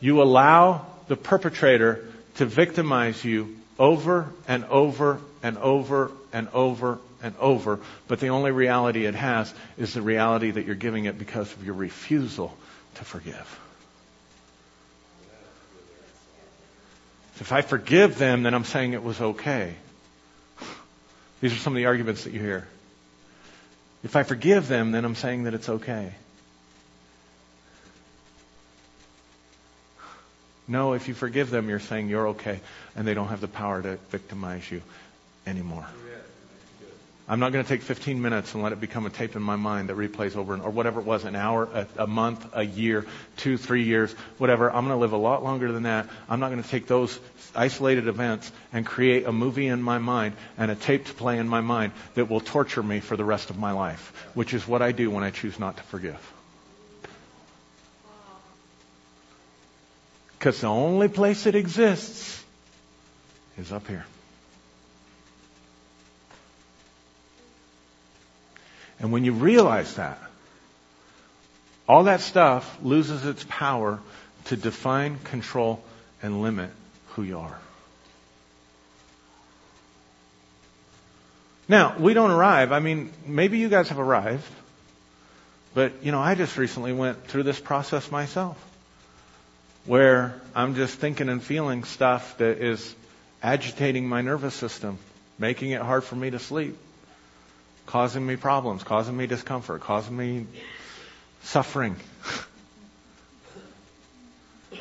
you 0.00 0.22
allow 0.22 0.86
the 1.08 1.16
perpetrator 1.16 2.04
to 2.36 2.46
victimize 2.46 3.24
you 3.24 3.56
over 3.78 4.28
and 4.46 4.64
over 4.66 5.20
and 5.42 5.58
over 5.58 6.10
and 6.32 6.48
over 6.52 6.98
and 7.22 7.34
over, 7.38 7.80
but 8.06 8.20
the 8.20 8.28
only 8.28 8.52
reality 8.52 9.06
it 9.06 9.14
has 9.14 9.52
is 9.76 9.94
the 9.94 10.02
reality 10.02 10.52
that 10.52 10.66
you're 10.66 10.76
giving 10.76 11.06
it 11.06 11.18
because 11.18 11.52
of 11.52 11.64
your 11.64 11.74
refusal 11.74 12.56
to 12.94 13.04
forgive. 13.04 13.60
If 17.40 17.52
I 17.52 17.60
forgive 17.62 18.18
them, 18.18 18.42
then 18.42 18.54
I'm 18.54 18.64
saying 18.64 18.94
it 18.94 19.02
was 19.02 19.20
okay. 19.20 19.74
These 21.40 21.52
are 21.52 21.58
some 21.58 21.72
of 21.72 21.76
the 21.76 21.86
arguments 21.86 22.24
that 22.24 22.32
you 22.32 22.40
hear. 22.40 22.66
If 24.04 24.16
I 24.16 24.22
forgive 24.22 24.68
them, 24.68 24.92
then 24.92 25.04
I'm 25.04 25.14
saying 25.14 25.44
that 25.44 25.54
it's 25.54 25.68
okay. 25.68 26.12
No, 30.68 30.92
if 30.92 31.08
you 31.08 31.14
forgive 31.14 31.50
them, 31.50 31.68
you're 31.68 31.80
saying 31.80 32.08
you're 32.08 32.28
okay, 32.28 32.60
and 32.94 33.06
they 33.06 33.14
don't 33.14 33.28
have 33.28 33.40
the 33.40 33.48
power 33.48 33.80
to 33.80 33.96
victimize 34.10 34.70
you 34.70 34.82
anymore. 35.46 35.86
I'm 37.30 37.40
not 37.40 37.52
going 37.52 37.62
to 37.62 37.68
take 37.68 37.82
15 37.82 38.22
minutes 38.22 38.54
and 38.54 38.62
let 38.62 38.72
it 38.72 38.80
become 38.80 39.04
a 39.04 39.10
tape 39.10 39.36
in 39.36 39.42
my 39.42 39.56
mind 39.56 39.90
that 39.90 39.98
replays 39.98 40.34
over 40.34 40.54
and, 40.54 40.62
or 40.62 40.70
whatever 40.70 40.98
it 41.00 41.04
was, 41.04 41.24
an 41.24 41.36
hour, 41.36 41.68
a, 41.74 42.04
a 42.04 42.06
month, 42.06 42.46
a 42.54 42.62
year, 42.62 43.04
two, 43.36 43.58
three 43.58 43.82
years, 43.82 44.10
whatever. 44.38 44.70
I'm 44.70 44.86
going 44.86 44.96
to 44.96 45.00
live 45.00 45.12
a 45.12 45.18
lot 45.18 45.44
longer 45.44 45.70
than 45.70 45.82
that. 45.82 46.08
I'm 46.26 46.40
not 46.40 46.50
going 46.50 46.62
to 46.62 46.68
take 46.68 46.86
those 46.86 47.20
isolated 47.54 48.08
events 48.08 48.50
and 48.72 48.86
create 48.86 49.26
a 49.26 49.32
movie 49.32 49.66
in 49.66 49.82
my 49.82 49.98
mind 49.98 50.36
and 50.56 50.70
a 50.70 50.74
tape 50.74 51.04
to 51.04 51.12
play 51.12 51.36
in 51.36 51.46
my 51.46 51.60
mind 51.60 51.92
that 52.14 52.30
will 52.30 52.40
torture 52.40 52.82
me 52.82 53.00
for 53.00 53.14
the 53.14 53.26
rest 53.26 53.50
of 53.50 53.58
my 53.58 53.72
life, 53.72 54.30
which 54.32 54.54
is 54.54 54.66
what 54.66 54.80
I 54.80 54.92
do 54.92 55.10
when 55.10 55.22
I 55.22 55.30
choose 55.30 55.58
not 55.58 55.76
to 55.76 55.82
forgive. 55.82 56.32
Because 60.38 60.62
the 60.62 60.68
only 60.68 61.08
place 61.08 61.44
it 61.44 61.54
exists 61.54 62.42
is 63.58 63.70
up 63.70 63.86
here. 63.86 64.06
And 69.00 69.12
when 69.12 69.24
you 69.24 69.32
realize 69.32 69.94
that, 69.94 70.18
all 71.88 72.04
that 72.04 72.20
stuff 72.20 72.78
loses 72.82 73.24
its 73.24 73.44
power 73.48 73.98
to 74.46 74.56
define, 74.56 75.18
control, 75.24 75.82
and 76.22 76.42
limit 76.42 76.70
who 77.10 77.22
you 77.22 77.38
are. 77.38 77.58
Now, 81.68 81.96
we 81.98 82.14
don't 82.14 82.30
arrive. 82.30 82.72
I 82.72 82.80
mean, 82.80 83.12
maybe 83.26 83.58
you 83.58 83.68
guys 83.68 83.88
have 83.90 83.98
arrived. 83.98 84.50
But, 85.74 86.02
you 86.02 86.12
know, 86.12 86.20
I 86.20 86.34
just 86.34 86.56
recently 86.56 86.92
went 86.92 87.26
through 87.26 87.42
this 87.44 87.60
process 87.60 88.10
myself 88.10 88.56
where 89.84 90.40
I'm 90.54 90.74
just 90.74 90.98
thinking 90.98 91.28
and 91.28 91.42
feeling 91.42 91.84
stuff 91.84 92.38
that 92.38 92.58
is 92.58 92.94
agitating 93.42 94.08
my 94.08 94.22
nervous 94.22 94.54
system, 94.54 94.98
making 95.38 95.70
it 95.70 95.80
hard 95.80 96.04
for 96.04 96.16
me 96.16 96.30
to 96.30 96.38
sleep, 96.38 96.76
causing 97.88 98.24
me 98.24 98.36
problems, 98.36 98.84
causing 98.84 99.16
me 99.16 99.26
discomfort, 99.26 99.80
causing 99.80 100.14
me 100.16 100.46
suffering. 101.42 101.96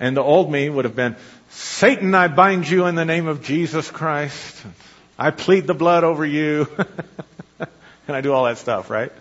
and 0.00 0.16
the 0.16 0.22
old 0.22 0.50
me 0.50 0.68
would 0.68 0.84
have 0.84 0.96
been, 0.96 1.14
Satan, 1.50 2.14
I 2.16 2.26
bind 2.26 2.68
you 2.68 2.86
in 2.86 2.96
the 2.96 3.04
name 3.04 3.28
of 3.28 3.44
Jesus 3.44 3.88
Christ. 3.90 4.56
I 5.16 5.30
plead 5.30 5.68
the 5.68 5.74
blood 5.74 6.02
over 6.02 6.26
you. 6.26 6.66
and 7.60 8.16
I 8.16 8.20
do 8.20 8.32
all 8.32 8.46
that 8.46 8.58
stuff, 8.58 8.90
right? 8.90 9.12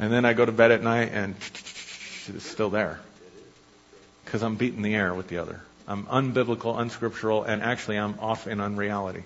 And 0.00 0.12
then 0.12 0.24
I 0.24 0.32
go 0.32 0.44
to 0.44 0.52
bed 0.52 0.72
at 0.72 0.82
night 0.82 1.10
and 1.12 1.36
it's 2.28 2.44
still 2.44 2.70
there. 2.70 2.98
Because 4.24 4.42
I'm 4.42 4.56
beating 4.56 4.82
the 4.82 4.96
air 4.96 5.14
with 5.14 5.28
the 5.28 5.38
other. 5.38 5.60
I'm 5.86 6.06
unbiblical, 6.06 6.76
unscriptural, 6.78 7.44
and 7.44 7.62
actually 7.62 7.98
I'm 7.98 8.18
off 8.18 8.48
in 8.48 8.60
unreality. 8.60 9.22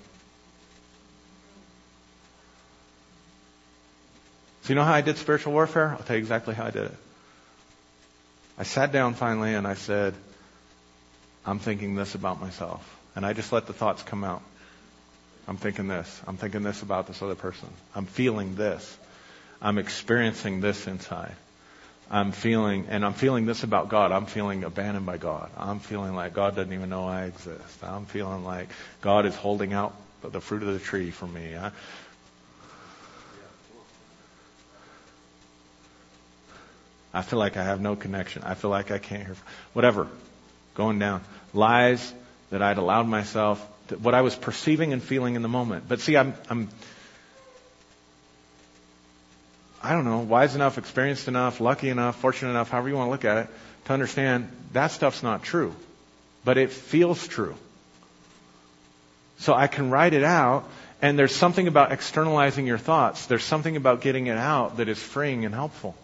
So 4.64 4.70
you 4.70 4.76
know 4.76 4.84
how 4.84 4.94
I 4.94 5.02
did 5.02 5.18
spiritual 5.18 5.52
warfare? 5.52 5.90
I'll 5.90 5.98
tell 5.98 6.16
you 6.16 6.22
exactly 6.22 6.54
how 6.54 6.64
I 6.64 6.70
did 6.70 6.84
it. 6.84 6.96
I 8.56 8.62
sat 8.62 8.92
down 8.92 9.12
finally 9.12 9.52
and 9.52 9.66
I 9.66 9.74
said, 9.74 10.14
I'm 11.44 11.58
thinking 11.58 11.96
this 11.96 12.14
about 12.14 12.40
myself. 12.40 12.82
And 13.14 13.26
I 13.26 13.34
just 13.34 13.52
let 13.52 13.66
the 13.66 13.74
thoughts 13.74 14.02
come 14.02 14.24
out. 14.24 14.42
I'm 15.46 15.58
thinking 15.58 15.86
this. 15.86 16.22
I'm 16.26 16.38
thinking 16.38 16.62
this 16.62 16.80
about 16.80 17.06
this 17.06 17.20
other 17.20 17.34
person. 17.34 17.68
I'm 17.94 18.06
feeling 18.06 18.54
this. 18.54 18.96
I'm 19.60 19.76
experiencing 19.76 20.62
this 20.62 20.86
inside. 20.86 21.34
I'm 22.10 22.32
feeling, 22.32 22.86
and 22.88 23.04
I'm 23.04 23.12
feeling 23.12 23.44
this 23.44 23.64
about 23.64 23.90
God. 23.90 24.12
I'm 24.12 24.24
feeling 24.24 24.64
abandoned 24.64 25.04
by 25.04 25.18
God. 25.18 25.50
I'm 25.58 25.80
feeling 25.80 26.14
like 26.14 26.32
God 26.32 26.56
doesn't 26.56 26.72
even 26.72 26.88
know 26.88 27.06
I 27.06 27.24
exist. 27.24 27.82
I'm 27.82 28.06
feeling 28.06 28.44
like 28.44 28.68
God 29.02 29.26
is 29.26 29.34
holding 29.34 29.74
out 29.74 29.94
the 30.22 30.40
fruit 30.40 30.62
of 30.62 30.72
the 30.72 30.78
tree 30.78 31.10
for 31.10 31.26
me. 31.26 31.54
I, 31.54 31.70
I 37.14 37.22
feel 37.22 37.38
like 37.38 37.56
I 37.56 37.62
have 37.62 37.80
no 37.80 37.94
connection. 37.94 38.42
I 38.42 38.54
feel 38.54 38.70
like 38.70 38.90
I 38.90 38.98
can't 38.98 39.24
hear. 39.24 39.36
Whatever. 39.72 40.08
Going 40.74 40.98
down. 40.98 41.22
Lies 41.54 42.12
that 42.50 42.60
I'd 42.60 42.76
allowed 42.78 43.06
myself 43.06 43.64
what 44.00 44.14
I 44.14 44.22
was 44.22 44.34
perceiving 44.34 44.92
and 44.92 45.02
feeling 45.02 45.36
in 45.36 45.42
the 45.42 45.48
moment. 45.48 45.84
But 45.88 46.00
see, 46.00 46.16
I'm, 46.16 46.34
I'm, 46.48 46.68
I 49.82 49.92
don't 49.92 50.04
know, 50.04 50.20
wise 50.20 50.54
enough, 50.54 50.78
experienced 50.78 51.28
enough, 51.28 51.60
lucky 51.60 51.90
enough, 51.90 52.16
fortunate 52.16 52.50
enough, 52.50 52.70
however 52.70 52.88
you 52.88 52.96
want 52.96 53.08
to 53.08 53.12
look 53.12 53.24
at 53.24 53.44
it, 53.44 53.48
to 53.86 53.92
understand 53.92 54.50
that 54.72 54.90
stuff's 54.90 55.22
not 55.22 55.42
true. 55.42 55.74
But 56.44 56.58
it 56.58 56.70
feels 56.70 57.26
true. 57.28 57.54
So 59.38 59.54
I 59.54 59.66
can 59.66 59.90
write 59.90 60.14
it 60.14 60.24
out, 60.24 60.68
and 61.02 61.18
there's 61.18 61.34
something 61.34 61.68
about 61.68 61.92
externalizing 61.92 62.66
your 62.66 62.78
thoughts. 62.78 63.26
There's 63.26 63.44
something 63.44 63.76
about 63.76 64.00
getting 64.00 64.26
it 64.26 64.38
out 64.38 64.78
that 64.78 64.88
is 64.88 64.98
freeing 64.98 65.44
and 65.44 65.54
helpful. 65.54 65.94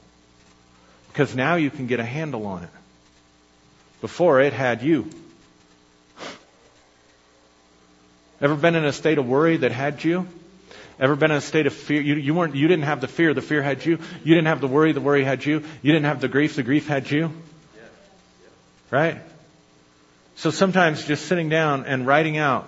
Because 1.12 1.34
now 1.34 1.56
you 1.56 1.70
can 1.70 1.86
get 1.86 2.00
a 2.00 2.04
handle 2.04 2.46
on 2.46 2.62
it. 2.62 2.70
Before 4.00 4.40
it 4.40 4.52
had 4.52 4.82
you. 4.82 5.11
Ever 8.40 8.54
been 8.54 8.74
in 8.74 8.84
a 8.84 8.92
state 8.92 9.18
of 9.18 9.28
worry 9.28 9.58
that 9.58 9.72
had 9.72 10.02
you? 10.02 10.26
Ever 10.98 11.16
been 11.16 11.30
in 11.30 11.36
a 11.36 11.42
state 11.42 11.66
of 11.66 11.74
fear? 11.74 12.00
You, 12.00 12.14
you 12.14 12.34
weren't, 12.34 12.54
you 12.54 12.68
didn't 12.68 12.84
have 12.84 13.00
the 13.00 13.08
fear, 13.08 13.34
the 13.34 13.42
fear 13.42 13.62
had 13.62 13.84
you. 13.84 13.98
You 14.24 14.34
didn't 14.34 14.46
have 14.46 14.61
the 14.61 14.68
worry, 14.68 14.92
the 14.92 15.00
worry 15.00 15.24
had 15.24 15.44
you. 15.44 15.64
You 15.82 15.92
didn't 15.92 16.06
have 16.06 16.20
the 16.20 16.28
grief, 16.28 16.56
the 16.56 16.62
grief 16.62 16.86
had 16.86 17.11
you. 17.11 17.32
Right? 18.90 19.18
So 20.36 20.50
sometimes 20.50 21.04
just 21.04 21.26
sitting 21.26 21.48
down 21.48 21.84
and 21.84 22.06
writing 22.06 22.38
out, 22.38 22.66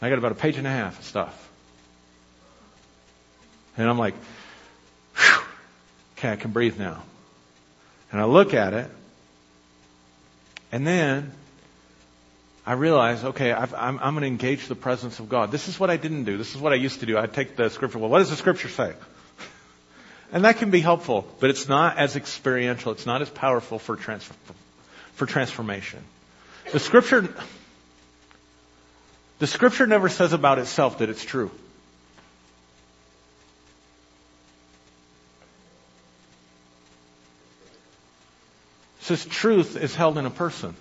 I 0.00 0.08
got 0.08 0.18
about 0.18 0.32
a 0.32 0.36
page 0.36 0.56
and 0.56 0.66
a 0.66 0.70
half 0.70 0.98
of 0.98 1.04
stuff. 1.04 1.50
And 3.76 3.88
I'm 3.88 3.98
like, 3.98 4.14
okay, 6.18 6.32
I 6.32 6.36
can 6.36 6.50
breathe 6.50 6.78
now. 6.78 7.02
And 8.10 8.20
I 8.20 8.24
look 8.24 8.54
at 8.54 8.74
it, 8.74 8.90
and 10.72 10.86
then 10.86 11.32
I 12.66 12.72
realize, 12.72 13.24
okay, 13.24 13.52
i 13.52 13.88
am 13.88 13.98
going 13.98 14.20
to 14.20 14.26
engage 14.26 14.66
the 14.66 14.74
presence 14.74 15.20
of 15.20 15.28
God. 15.28 15.50
This 15.50 15.68
is 15.68 15.78
what 15.78 15.90
I 15.90 15.96
didn't 15.96 16.24
do. 16.24 16.36
This 16.36 16.54
is 16.54 16.60
what 16.60 16.72
I 16.72 16.76
used 16.76 17.00
to 17.00 17.06
do. 17.06 17.16
I'd 17.16 17.32
take 17.32 17.56
the 17.56 17.68
scripture. 17.70 17.98
Well, 17.98 18.10
what 18.10 18.18
does 18.18 18.30
the 18.30 18.36
scripture 18.36 18.68
say? 18.68 18.92
and 20.32 20.44
that 20.44 20.58
can 20.58 20.70
be 20.70 20.80
helpful, 20.80 21.26
but 21.40 21.50
it's 21.50 21.68
not 21.68 21.98
as 21.98 22.16
experiential. 22.16 22.92
It's 22.92 23.06
not 23.06 23.22
as 23.22 23.30
powerful 23.30 23.78
for, 23.78 23.96
transfer, 23.96 24.34
for 25.14 25.26
transformation. 25.26 26.02
The 26.72 26.80
scripture, 26.80 27.32
the 29.38 29.46
scripture 29.46 29.86
never 29.86 30.08
says 30.08 30.32
about 30.32 30.58
itself 30.58 30.98
that 30.98 31.08
it's 31.08 31.24
true. 31.24 31.50
Says 39.08 39.24
truth 39.24 39.76
is 39.76 39.94
held 39.94 40.18
in 40.18 40.26
a 40.26 40.30
person. 40.30 40.74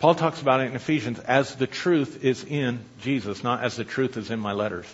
Paul 0.00 0.14
talks 0.14 0.40
about 0.40 0.60
it 0.60 0.64
in 0.64 0.76
Ephesians 0.76 1.18
as 1.18 1.56
the 1.56 1.66
truth 1.66 2.24
is 2.24 2.44
in 2.44 2.80
Jesus, 3.02 3.42
not 3.42 3.62
as 3.62 3.76
the 3.76 3.84
truth 3.84 4.16
is 4.16 4.30
in 4.30 4.38
my 4.38 4.52
letters. 4.52 4.86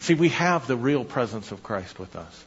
See, 0.00 0.14
we 0.14 0.28
have 0.30 0.66
the 0.66 0.76
real 0.76 1.04
presence 1.04 1.50
of 1.50 1.62
Christ 1.62 1.98
with 1.98 2.16
us. 2.16 2.44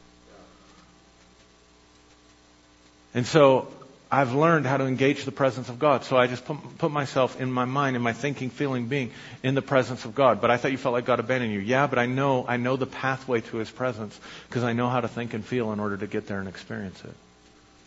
And 3.14 3.26
so 3.28 3.68
I've 4.14 4.34
learned 4.34 4.66
how 4.66 4.76
to 4.76 4.84
engage 4.84 5.24
the 5.24 5.32
presence 5.32 5.70
of 5.70 5.80
God. 5.80 6.04
So 6.04 6.18
I 6.18 6.28
just 6.28 6.44
put, 6.44 6.58
put, 6.78 6.92
myself 6.92 7.40
in 7.40 7.50
my 7.50 7.64
mind, 7.64 7.96
in 7.96 8.02
my 8.02 8.12
thinking, 8.12 8.50
feeling, 8.50 8.88
being 8.88 9.12
in 9.42 9.56
the 9.56 9.62
presence 9.62 10.04
of 10.04 10.14
God. 10.14 10.42
But 10.42 10.52
I 10.52 10.58
thought 10.58 10.72
you 10.72 10.78
felt 10.78 10.92
like 10.92 11.06
God 11.06 11.22
abandoned 11.22 11.54
you. 11.54 11.60
Yeah, 11.60 11.88
but 11.88 11.98
I 11.98 12.08
know, 12.08 12.46
I 12.46 12.58
know 12.58 12.76
the 12.76 12.86
pathway 12.86 13.40
to 13.40 13.58
His 13.58 13.72
presence 13.72 14.20
because 14.50 14.64
I 14.64 14.74
know 14.74 14.90
how 14.90 15.00
to 15.00 15.08
think 15.08 15.34
and 15.34 15.46
feel 15.46 15.72
in 15.72 15.80
order 15.80 15.96
to 15.96 16.08
get 16.08 16.28
there 16.28 16.40
and 16.40 16.50
experience 16.50 17.02
it. 17.06 17.14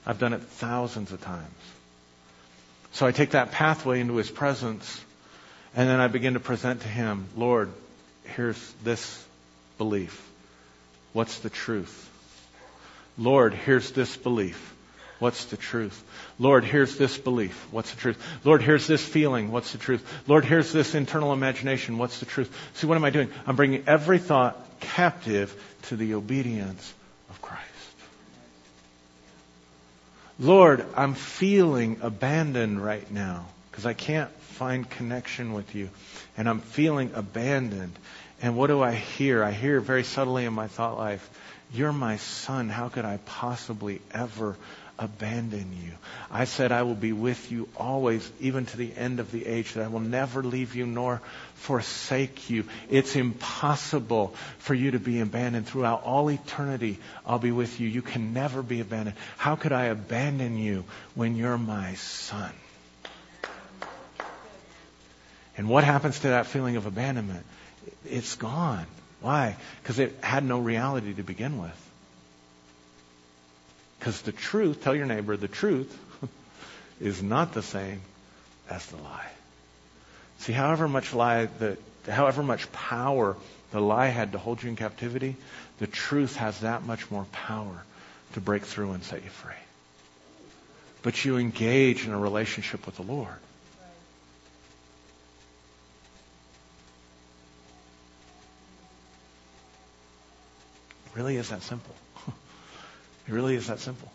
I've 0.07 0.19
done 0.19 0.33
it 0.33 0.41
thousands 0.41 1.13
of 1.13 1.21
times. 1.21 1.45
So 2.93 3.07
I 3.07 3.13
take 3.13 3.31
that 3.31 3.53
pathway 3.53 4.01
into 4.01 4.17
His 4.17 4.31
presence, 4.31 5.05
and 5.77 5.87
then 5.87 6.01
I 6.01 6.09
begin 6.09 6.35
to 6.35 6.41
present 6.41 6.81
to 6.83 6.89
Him, 6.89 7.27
Lord, 7.37 7.71
here's 8.25 8.73
this 8.83 9.23
belief. 9.77 10.27
What's 11.13 11.41
the 11.41 11.51
truth? 11.51 12.11
Lord, 13.19 13.53
here's 13.53 13.93
this 13.93 14.17
belief. 14.17 14.74
What's 15.25 15.47
the 15.47 15.57
truth? 15.57 16.05
Lord, 16.39 16.65
here's 16.65 16.99
this 16.99 17.17
belief. 17.17 17.67
What's 17.71 17.91
the 17.93 17.97
truth? 17.99 18.23
Lord, 18.45 18.61
here's 18.61 18.87
this 18.87 19.03
feeling. 19.03 19.51
What's 19.51 19.73
the 19.73 19.79
truth? 19.79 20.07
Lord, 20.27 20.45
here's 20.45 20.71
this 20.71 20.95
internal 20.95 21.33
imagination. 21.33 21.97
What's 21.97 22.21
the 22.21 22.27
truth? 22.27 22.55
See, 22.75 22.87
what 22.87 22.97
am 22.97 23.07
I 23.07 23.09
doing? 23.09 23.31
I'm 23.47 23.57
bringing 23.57 23.85
every 23.87 24.19
thought 24.19 24.63
captive 24.81 25.59
to 25.85 25.97
the 25.97 26.13
obedience 26.13 26.93
of 27.31 27.41
Christ. 27.41 27.65
Lord, 30.39 30.85
I'm 30.95 31.15
feeling 31.15 32.01
abandoned 32.03 32.85
right 32.85 33.11
now 33.11 33.47
because 33.71 33.87
I 33.87 33.95
can't 33.95 34.31
find 34.31 34.87
connection 34.91 35.55
with 35.55 35.75
you. 35.75 35.89
And 36.37 36.47
I'm 36.47 36.61
feeling 36.61 37.13
abandoned. 37.15 37.99
And 38.43 38.59
what 38.59 38.67
do 38.67 38.83
I 38.83 38.93
hear? 38.93 39.43
I 39.43 39.53
hear 39.53 39.81
very 39.81 40.05
subtly 40.05 40.45
in 40.45 40.53
my 40.53 40.67
thought 40.67 40.99
life, 40.99 41.27
You're 41.73 41.95
my 41.95 42.19
son. 42.19 42.69
How 42.69 42.91
could 42.91 43.07
I 43.07 43.17
possibly 43.25 44.03
ever 44.13 44.57
abandon 44.99 45.73
you. 45.83 45.93
I 46.31 46.45
said, 46.45 46.73
I 46.73 46.83
will 46.83 46.95
be 46.95 47.13
with 47.13 47.51
you 47.51 47.69
always, 47.77 48.31
even 48.41 48.67
to 48.67 48.77
the 48.77 48.95
end 48.97 49.21
of 49.21 49.33
the 49.33 49.47
age, 49.47 49.75
that 49.75 49.85
I 49.85 49.89
will 49.89 50.01
never 50.01 50.43
leave 50.43 50.75
you 50.75 50.87
nor 50.87 51.21
forsake 51.55 52.51
you. 52.51 52.65
It's 52.91 53.17
impossible 53.17 54.35
for 54.59 54.75
you 54.75 54.93
to 54.93 54.99
be 54.99 55.21
abandoned. 55.21 55.67
Throughout 55.67 56.05
all 56.05 56.31
eternity, 56.31 56.99
I'll 57.27 57.39
be 57.39 57.53
with 57.53 57.81
you. 57.81 57.89
You 57.89 58.03
can 58.03 58.33
never 58.33 58.63
be 58.63 58.81
abandoned. 58.81 59.17
How 59.37 59.57
could 59.57 59.73
I 59.73 59.85
abandon 59.85 60.59
you 60.59 60.85
when 61.15 61.37
you're 61.37 61.59
my 61.59 61.95
son? 61.95 62.53
And 65.57 65.69
what 65.69 65.85
happens 65.85 66.19
to 66.21 66.29
that 66.29 66.47
feeling 66.47 66.77
of 66.77 66.87
abandonment? 66.87 67.47
It's 68.05 68.35
gone. 68.35 68.87
Why? 69.21 69.57
Because 69.83 69.99
it 69.99 70.17
had 70.23 70.45
no 70.45 70.59
reality 70.59 71.15
to 71.15 71.23
begin 71.23 71.61
with. 71.61 71.84
Because 74.05 74.21
the 74.21 74.33
truth, 74.33 74.85
tell 74.85 74.95
your 74.95 75.07
neighbor, 75.07 75.35
the 75.35 75.49
truth 75.49 75.99
is 77.01 77.23
not 77.23 77.55
the 77.55 77.63
same 77.63 78.03
as 78.69 78.85
the 78.85 78.99
lie. 78.99 79.31
See, 80.41 80.53
however 80.53 80.87
much 80.87 81.15
lie 81.15 81.47
that, 81.47 81.79
however 82.07 82.43
much 82.43 82.71
power 82.71 83.35
the 83.71 83.81
lie 83.81 84.09
had 84.09 84.33
to 84.33 84.39
hold 84.39 84.63
you 84.63 84.69
in 84.69 84.77
captivity, 84.77 85.37
the 85.79 85.87
truth 85.87 86.37
has 86.37 86.61
that 86.61 86.85
much 86.85 87.11
more 87.11 87.25
power 87.33 87.83
to 88.35 88.43
break 88.43 88.65
through 88.65 88.93
and 88.93 89.03
set 89.03 89.25
you 89.25 89.31
free. 89.31 89.55
But 91.01 91.25
you 91.25 91.39
engage 91.39 92.05
in 92.05 92.13
a 92.13 92.19
relationship 92.19 92.85
with 92.85 92.97
the 92.97 93.05
Lord. 93.05 93.29
Really 101.15 101.39
is 101.39 101.49
that 101.49 101.63
simple. 101.63 101.95
It 103.27 103.33
really 103.33 103.55
is 103.55 103.69
that 103.69 103.81
simple. 103.81 104.11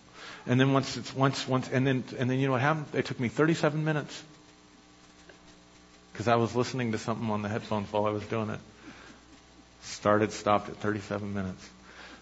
And 0.45 0.60
then 0.60 0.74
once 0.74 0.97
it's 0.97 1.14
once 1.14 1.47
once 1.47 1.70
and 1.70 1.86
then 1.86 2.03
and 2.18 2.30
then 2.30 2.39
you 2.39 2.47
know 2.47 2.53
what 2.53 2.62
happened? 2.62 2.86
It 2.93 3.05
took 3.05 3.20
me 3.20 3.28
37 3.28 3.84
minutes 3.84 4.24
because 6.12 6.28
I 6.28 6.36
was 6.36 6.55
listening 6.55 6.91
to 6.91 6.97
something 6.97 7.30
on 7.30 7.41
the 7.41 7.49
headphones 7.49 7.91
while 7.91 8.05
I 8.05 8.12
was 8.12 8.24
doing 8.24 8.49
it. 8.49 8.60
Started, 9.82 10.32
stopped 10.34 10.70
at 10.70 10.76
37 10.78 11.34
minutes. 11.34 11.70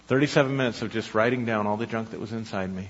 37 0.07 0.55
minutes 0.55 0.81
of 0.81 0.91
just 0.91 1.13
writing 1.13 1.45
down 1.45 1.67
all 1.67 1.77
the 1.77 1.85
junk 1.85 2.11
that 2.11 2.19
was 2.19 2.31
inside 2.31 2.73
me 2.73 2.89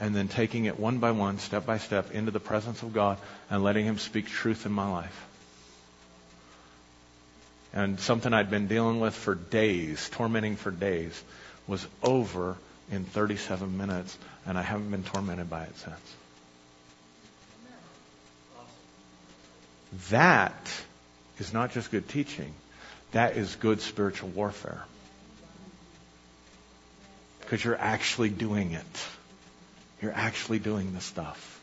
and 0.00 0.14
then 0.14 0.28
taking 0.28 0.64
it 0.64 0.78
one 0.78 0.98
by 0.98 1.12
one, 1.12 1.38
step 1.38 1.64
by 1.64 1.78
step, 1.78 2.10
into 2.10 2.30
the 2.30 2.40
presence 2.40 2.82
of 2.82 2.92
God 2.92 3.18
and 3.48 3.62
letting 3.62 3.86
Him 3.86 3.98
speak 3.98 4.26
truth 4.26 4.66
in 4.66 4.72
my 4.72 4.90
life. 4.90 5.26
And 7.72 8.00
something 8.00 8.32
I'd 8.34 8.50
been 8.50 8.66
dealing 8.66 9.00
with 9.00 9.14
for 9.14 9.34
days, 9.34 10.08
tormenting 10.10 10.56
for 10.56 10.70
days, 10.70 11.22
was 11.66 11.86
over 12.02 12.56
in 12.92 13.04
37 13.04 13.76
minutes, 13.76 14.16
and 14.46 14.58
I 14.58 14.62
haven't 14.62 14.90
been 14.90 15.02
tormented 15.02 15.48
by 15.48 15.64
it 15.64 15.76
since. 15.78 16.14
That 20.10 20.70
is 21.38 21.52
not 21.52 21.72
just 21.72 21.90
good 21.90 22.08
teaching. 22.08 22.54
That 23.12 23.36
is 23.36 23.56
good 23.56 23.80
spiritual 23.80 24.28
warfare. 24.28 24.84
Because 27.40 27.64
you're 27.64 27.76
actually 27.76 28.28
doing 28.28 28.72
it. 28.72 29.06
You're 30.00 30.12
actually 30.12 30.58
doing 30.58 30.92
the 30.92 31.00
stuff. 31.00 31.60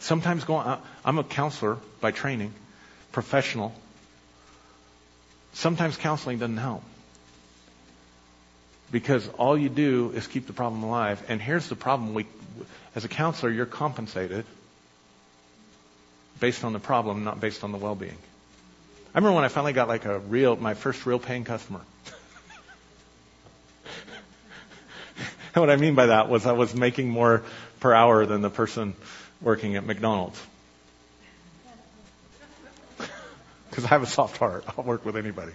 Sometimes 0.00 0.44
going, 0.44 0.78
I'm 1.04 1.18
a 1.18 1.24
counselor 1.24 1.76
by 2.00 2.10
training, 2.10 2.54
professional. 3.12 3.74
Sometimes 5.54 5.96
counseling 5.96 6.38
doesn't 6.38 6.56
help. 6.56 6.82
Because 8.90 9.28
all 9.38 9.56
you 9.56 9.68
do 9.68 10.12
is 10.14 10.26
keep 10.26 10.46
the 10.46 10.52
problem 10.52 10.82
alive. 10.82 11.22
And 11.28 11.40
here's 11.42 11.68
the 11.68 11.76
problem. 11.76 12.14
We, 12.14 12.26
as 12.94 13.04
a 13.04 13.08
counselor, 13.08 13.52
you're 13.52 13.66
compensated 13.66 14.46
based 16.40 16.64
on 16.64 16.72
the 16.72 16.78
problem, 16.78 17.24
not 17.24 17.40
based 17.40 17.64
on 17.64 17.72
the 17.72 17.78
well-being. 17.78 18.16
I 19.14 19.18
remember 19.18 19.34
when 19.36 19.44
I 19.44 19.48
finally 19.48 19.72
got 19.72 19.88
like 19.88 20.04
a 20.04 20.18
real, 20.18 20.56
my 20.56 20.74
first 20.74 21.04
real 21.06 21.18
paying 21.18 21.44
customer. 21.44 21.80
and 25.54 25.62
what 25.62 25.70
I 25.70 25.76
mean 25.76 25.94
by 25.94 26.06
that 26.06 26.28
was 26.28 26.46
I 26.46 26.52
was 26.52 26.74
making 26.74 27.08
more 27.08 27.42
per 27.80 27.92
hour 27.92 28.26
than 28.26 28.42
the 28.42 28.50
person 28.50 28.94
working 29.40 29.76
at 29.76 29.84
McDonald's. 29.84 30.40
Because 33.70 33.84
I 33.84 33.88
have 33.88 34.02
a 34.02 34.06
soft 34.06 34.38
heart. 34.38 34.64
I'll 34.76 34.82
work 34.82 35.04
with 35.04 35.16
anybody. 35.16 35.52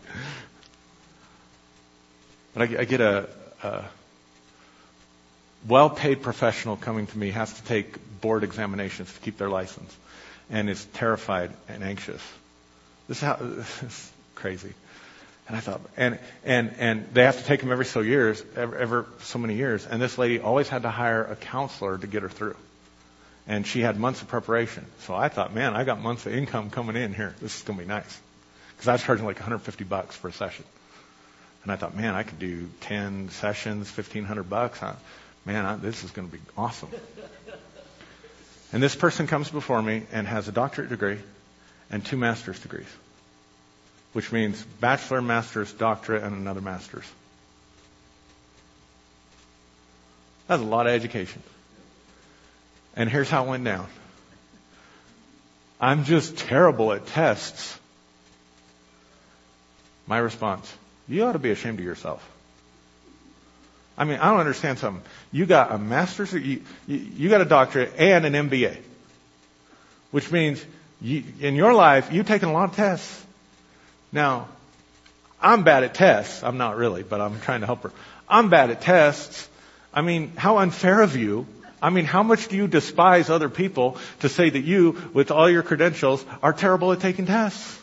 But 2.53 2.69
I, 2.69 2.81
I 2.81 2.85
get 2.85 3.01
a, 3.01 3.29
a 3.63 3.83
well-paid 5.67 6.21
professional 6.21 6.75
coming 6.75 7.07
to 7.07 7.17
me 7.17 7.31
has 7.31 7.53
to 7.53 7.63
take 7.63 8.21
board 8.21 8.43
examinations 8.43 9.11
to 9.13 9.19
keep 9.19 9.37
their 9.37 9.49
license 9.49 9.95
and 10.49 10.69
is 10.69 10.85
terrified 10.93 11.51
and 11.67 11.83
anxious. 11.83 12.21
This 13.07 13.17
is 13.17 13.23
how 13.23 13.35
this 13.41 13.83
is 13.83 14.11
crazy. 14.35 14.73
And 15.47 15.57
I 15.57 15.59
thought, 15.59 15.81
and 15.97 16.19
and 16.45 16.73
and 16.77 17.13
they 17.13 17.23
have 17.23 17.37
to 17.37 17.43
take 17.43 17.59
them 17.59 17.71
every 17.71 17.85
so 17.85 17.99
years, 17.99 18.41
ever, 18.55 18.77
ever 18.77 19.05
so 19.21 19.39
many 19.39 19.55
years. 19.55 19.85
And 19.85 20.01
this 20.01 20.17
lady 20.17 20.39
always 20.39 20.69
had 20.69 20.83
to 20.83 20.89
hire 20.89 21.23
a 21.25 21.35
counselor 21.35 21.97
to 21.97 22.07
get 22.07 22.23
her 22.23 22.29
through, 22.29 22.55
and 23.45 23.67
she 23.67 23.81
had 23.81 23.99
months 23.99 24.21
of 24.21 24.29
preparation. 24.29 24.85
So 24.99 25.13
I 25.13 25.27
thought, 25.27 25.53
man, 25.53 25.75
I 25.75 25.83
got 25.83 26.01
months 26.01 26.25
of 26.25 26.33
income 26.33 26.69
coming 26.69 26.95
in 26.95 27.13
here. 27.13 27.35
This 27.41 27.57
is 27.57 27.63
gonna 27.63 27.79
be 27.79 27.85
nice, 27.85 28.21
because 28.71 28.87
I 28.87 28.93
was 28.93 29.03
charging 29.03 29.25
like 29.25 29.35
150 29.35 29.83
bucks 29.83 30.15
for 30.15 30.29
a 30.29 30.33
session. 30.33 30.63
And 31.63 31.71
I 31.71 31.75
thought, 31.77 31.95
man, 31.95 32.13
I 32.13 32.23
could 32.23 32.39
do 32.39 32.69
10 32.81 33.29
sessions, 33.29 33.87
1500 33.95 34.43
bucks. 34.49 34.81
man, 35.45 35.65
I, 35.65 35.75
this 35.77 36.03
is 36.03 36.11
going 36.11 36.29
to 36.29 36.35
be 36.35 36.41
awesome. 36.57 36.89
And 38.73 38.81
this 38.81 38.95
person 38.95 39.27
comes 39.27 39.49
before 39.49 39.81
me 39.81 40.03
and 40.11 40.27
has 40.27 40.47
a 40.47 40.51
doctorate 40.51 40.89
degree 40.89 41.19
and 41.89 42.03
two 42.03 42.17
master's 42.17 42.59
degrees, 42.59 42.87
which 44.13 44.31
means 44.31 44.61
bachelor, 44.79 45.21
master's, 45.21 45.71
doctorate, 45.71 46.23
and 46.23 46.35
another 46.35 46.61
master's. 46.61 47.05
That's 50.47 50.61
a 50.61 50.65
lot 50.65 50.87
of 50.87 50.93
education. 50.93 51.41
And 52.95 53.09
here's 53.09 53.29
how 53.29 53.45
it 53.45 53.47
went 53.47 53.63
down. 53.63 53.87
I'm 55.79 56.03
just 56.03 56.37
terrible 56.37 56.93
at 56.93 57.05
tests. 57.07 57.77
My 60.07 60.17
response, 60.17 60.71
you 61.07 61.23
ought 61.23 61.33
to 61.33 61.39
be 61.39 61.51
ashamed 61.51 61.79
of 61.79 61.85
yourself. 61.85 62.27
I 63.97 64.05
mean, 64.05 64.19
I 64.19 64.31
don't 64.31 64.39
understand 64.39 64.79
something. 64.79 65.03
You 65.31 65.45
got 65.45 65.71
a 65.71 65.77
master's, 65.77 66.33
you, 66.33 66.61
you, 66.87 66.97
you 66.97 67.29
got 67.29 67.41
a 67.41 67.45
doctorate 67.45 67.93
and 67.97 68.25
an 68.25 68.49
MBA. 68.49 68.77
Which 70.11 70.31
means 70.31 70.63
you, 71.01 71.23
in 71.39 71.55
your 71.55 71.73
life, 71.73 72.11
you've 72.11 72.27
taken 72.27 72.49
a 72.49 72.53
lot 72.53 72.69
of 72.69 72.75
tests. 72.75 73.23
Now, 74.11 74.47
I'm 75.41 75.63
bad 75.63 75.83
at 75.83 75.93
tests. 75.93 76.43
I'm 76.43 76.57
not 76.57 76.77
really, 76.77 77.03
but 77.03 77.19
I'm 77.21 77.39
trying 77.41 77.59
to 77.59 77.65
help 77.65 77.83
her. 77.83 77.91
I'm 78.27 78.49
bad 78.49 78.71
at 78.71 78.81
tests. 78.81 79.47
I 79.93 80.01
mean, 80.01 80.33
how 80.35 80.57
unfair 80.59 81.01
of 81.01 81.15
you. 81.15 81.45
I 81.81 81.89
mean, 81.89 82.05
how 82.05 82.23
much 82.23 82.47
do 82.47 82.55
you 82.55 82.67
despise 82.67 83.29
other 83.29 83.49
people 83.49 83.97
to 84.21 84.29
say 84.29 84.49
that 84.49 84.61
you, 84.61 85.11
with 85.13 85.31
all 85.31 85.49
your 85.49 85.63
credentials, 85.63 86.25
are 86.41 86.53
terrible 86.53 86.93
at 86.93 87.01
taking 87.01 87.25
tests? 87.25 87.77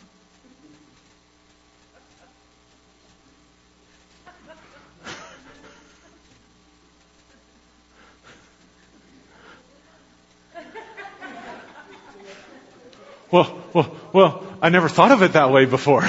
Well, 13.31 13.57
well, 13.73 13.95
well, 14.11 14.43
I 14.61 14.69
never 14.69 14.89
thought 14.89 15.11
of 15.11 15.21
it 15.21 15.33
that 15.33 15.51
way 15.51 15.65
before. 15.65 16.01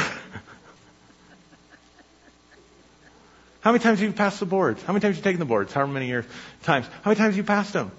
How 3.60 3.70
many 3.70 3.78
times 3.82 4.00
have 4.00 4.08
you 4.08 4.12
passed 4.12 4.40
the 4.40 4.46
boards? 4.46 4.82
How 4.82 4.92
many 4.92 5.02
times 5.02 5.16
have 5.16 5.24
you 5.24 5.30
taken 5.30 5.38
the 5.38 5.46
boards? 5.46 5.72
However 5.72 5.92
many 5.92 6.08
years, 6.08 6.24
times. 6.64 6.86
How 7.02 7.10
many 7.10 7.18
times 7.18 7.34
have 7.34 7.36
you 7.36 7.44
passed 7.44 7.72
them? 7.72 7.92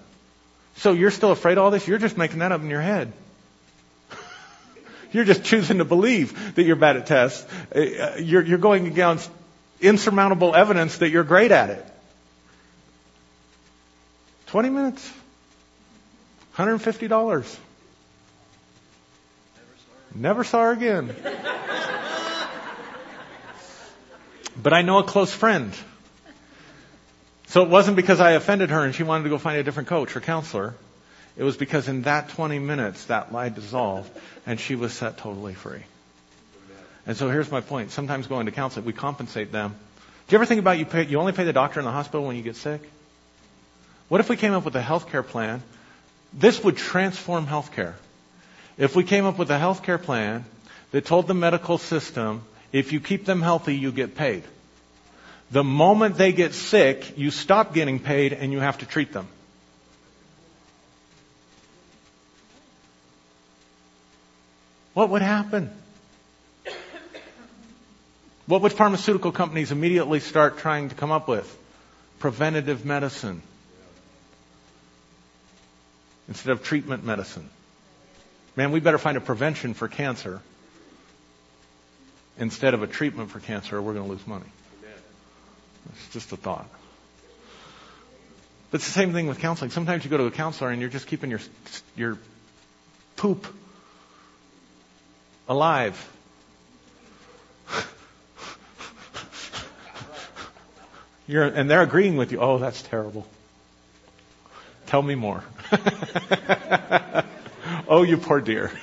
So 0.75 0.91
you're 0.91 1.11
still 1.11 1.31
afraid 1.31 1.57
of 1.57 1.63
all 1.63 1.71
this? 1.71 1.87
You're 1.87 1.99
just 1.99 2.17
making 2.17 2.39
that 2.39 2.51
up 2.51 2.59
in 2.61 2.69
your 2.69 2.81
head. 2.81 3.13
you're 5.13 5.23
just 5.23 5.45
choosing 5.45 5.77
to 5.77 5.85
believe 5.85 6.55
that 6.55 6.63
you're 6.63 6.75
bad 6.75 6.97
at 6.97 7.05
tests. 7.05 7.45
Uh, 7.73 8.15
you're, 8.19 8.43
you're 8.43 8.57
going 8.57 8.87
against 8.87 9.31
insurmountable 9.79 10.53
evidence 10.53 10.97
that 10.97 11.11
you're 11.11 11.23
great 11.23 11.51
at 11.51 11.69
it. 11.69 11.85
20 14.47 14.69
minutes? 14.69 15.13
$150. 16.57 17.57
Never 20.15 20.43
saw 20.43 20.63
her 20.63 20.71
again. 20.71 21.15
but 24.61 24.73
I 24.73 24.81
know 24.81 24.99
a 24.99 25.03
close 25.03 25.33
friend. 25.33 25.73
So 27.47 27.63
it 27.63 27.69
wasn't 27.69 27.95
because 27.95 28.19
I 28.19 28.31
offended 28.31 28.69
her 28.71 28.83
and 28.83 28.95
she 28.95 29.03
wanted 29.03 29.25
to 29.25 29.29
go 29.29 29.37
find 29.37 29.57
a 29.57 29.63
different 29.63 29.89
coach 29.89 30.15
or 30.15 30.21
counselor. 30.21 30.73
It 31.35 31.43
was 31.43 31.57
because 31.57 31.87
in 31.87 32.03
that 32.03 32.29
20 32.29 32.59
minutes, 32.59 33.05
that 33.05 33.31
lie 33.31 33.49
dissolved 33.49 34.11
and 34.45 34.59
she 34.59 34.75
was 34.75 34.93
set 34.93 35.17
totally 35.17 35.53
free. 35.53 35.83
And 37.05 37.17
so 37.17 37.29
here's 37.29 37.51
my 37.51 37.61
point. 37.61 37.91
Sometimes 37.91 38.27
going 38.27 38.45
to 38.45 38.51
counseling, 38.51 38.85
we 38.85 38.93
compensate 38.93 39.51
them. 39.51 39.75
Do 40.27 40.33
you 40.33 40.37
ever 40.37 40.45
think 40.45 40.59
about 40.59 40.77
you 40.79 40.85
pay, 40.85 41.05
you 41.05 41.19
only 41.19 41.33
pay 41.33 41.43
the 41.43 41.53
doctor 41.53 41.79
in 41.79 41.85
the 41.85 41.91
hospital 41.91 42.25
when 42.25 42.35
you 42.35 42.43
get 42.43 42.55
sick? 42.55 42.81
What 44.07 44.21
if 44.21 44.29
we 44.29 44.37
came 44.37 44.53
up 44.53 44.63
with 44.63 44.75
a 44.75 44.81
health 44.81 45.09
care 45.09 45.23
plan? 45.23 45.61
This 46.33 46.63
would 46.63 46.77
transform 46.77 47.45
healthcare. 47.45 47.93
If 48.77 48.95
we 48.95 49.03
came 49.03 49.25
up 49.25 49.37
with 49.37 49.51
a 49.51 49.59
health 49.59 49.83
care 49.83 49.97
plan 49.97 50.45
that 50.91 51.05
told 51.05 51.27
the 51.27 51.33
medical 51.33 51.77
system, 51.77 52.43
if 52.71 52.91
you 52.91 52.99
keep 52.99 53.25
them 53.25 53.41
healthy, 53.41 53.75
you 53.75 53.91
get 53.91 54.15
paid. 54.15 54.43
The 55.51 55.63
moment 55.63 56.17
they 56.17 56.31
get 56.31 56.53
sick, 56.53 57.17
you 57.17 57.29
stop 57.29 57.73
getting 57.73 57.99
paid 57.99 58.33
and 58.33 58.51
you 58.51 58.59
have 58.59 58.79
to 58.79 58.85
treat 58.85 59.13
them. 59.13 59.27
what 64.93 65.09
would 65.09 65.21
happen? 65.21 65.69
What 68.45 68.61
would 68.61 68.73
pharmaceutical 68.73 69.31
companies 69.31 69.71
immediately 69.71 70.19
start 70.19 70.57
trying 70.57 70.89
to 70.89 70.95
come 70.95 71.11
up 71.11 71.27
with? 71.27 71.57
Preventative 72.19 72.85
medicine 72.85 73.41
instead 76.27 76.51
of 76.51 76.63
treatment 76.63 77.03
medicine. 77.03 77.49
Man, 78.55 78.71
we 78.71 78.79
better 78.79 78.97
find 78.97 79.17
a 79.17 79.21
prevention 79.21 79.73
for 79.73 79.87
cancer 79.87 80.41
instead 82.37 82.73
of 82.73 82.83
a 82.83 82.87
treatment 82.87 83.31
for 83.31 83.39
cancer 83.39 83.77
or 83.77 83.81
we're 83.81 83.93
going 83.93 84.05
to 84.05 84.11
lose 84.11 84.27
money. 84.27 84.45
It's 85.89 86.13
just 86.13 86.31
a 86.31 86.37
thought. 86.37 86.67
But 88.71 88.79
it's 88.79 88.85
the 88.87 88.93
same 88.93 89.13
thing 89.13 89.27
with 89.27 89.39
counseling. 89.39 89.71
Sometimes 89.71 90.03
you 90.03 90.09
go 90.09 90.17
to 90.17 90.25
a 90.25 90.31
counselor 90.31 90.69
and 90.69 90.81
you're 90.81 90.89
just 90.89 91.07
keeping 91.07 91.29
your, 91.29 91.41
your 91.95 92.17
poop 93.15 93.45
alive. 95.47 96.09
You're, 101.27 101.45
and 101.45 101.69
they're 101.69 101.83
agreeing 101.83 102.17
with 102.17 102.33
you. 102.33 102.39
Oh, 102.41 102.57
that's 102.57 102.81
terrible. 102.81 103.25
Tell 104.87 105.01
me 105.01 105.15
more. 105.15 105.41
oh, 107.87 108.03
you 108.03 108.17
poor 108.17 108.41
dear. 108.41 108.71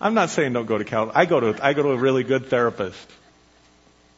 I'm 0.00 0.14
not 0.14 0.30
saying 0.30 0.54
don't 0.54 0.66
go 0.66 0.78
to 0.78 0.84
counseling. 0.84 1.16
I 1.16 1.26
go 1.26 1.40
to 1.40 1.64
I 1.64 1.74
go 1.74 1.82
to 1.82 1.90
a 1.90 1.96
really 1.96 2.24
good 2.24 2.46
therapist, 2.46 3.06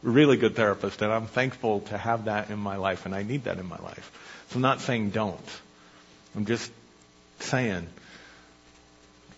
really 0.01 0.37
good 0.37 0.55
therapist, 0.55 1.01
and 1.01 1.11
I'm 1.11 1.27
thankful 1.27 1.81
to 1.81 1.97
have 1.97 2.25
that 2.25 2.49
in 2.49 2.59
my 2.59 2.77
life, 2.77 3.05
and 3.05 3.13
I 3.13 3.23
need 3.23 3.43
that 3.45 3.57
in 3.57 3.65
my 3.65 3.77
life. 3.77 4.45
So 4.49 4.55
I'm 4.55 4.61
not 4.61 4.79
saying 4.79 5.09
don't. 5.09 5.49
I'm 6.35 6.45
just 6.45 6.71
saying 7.39 7.87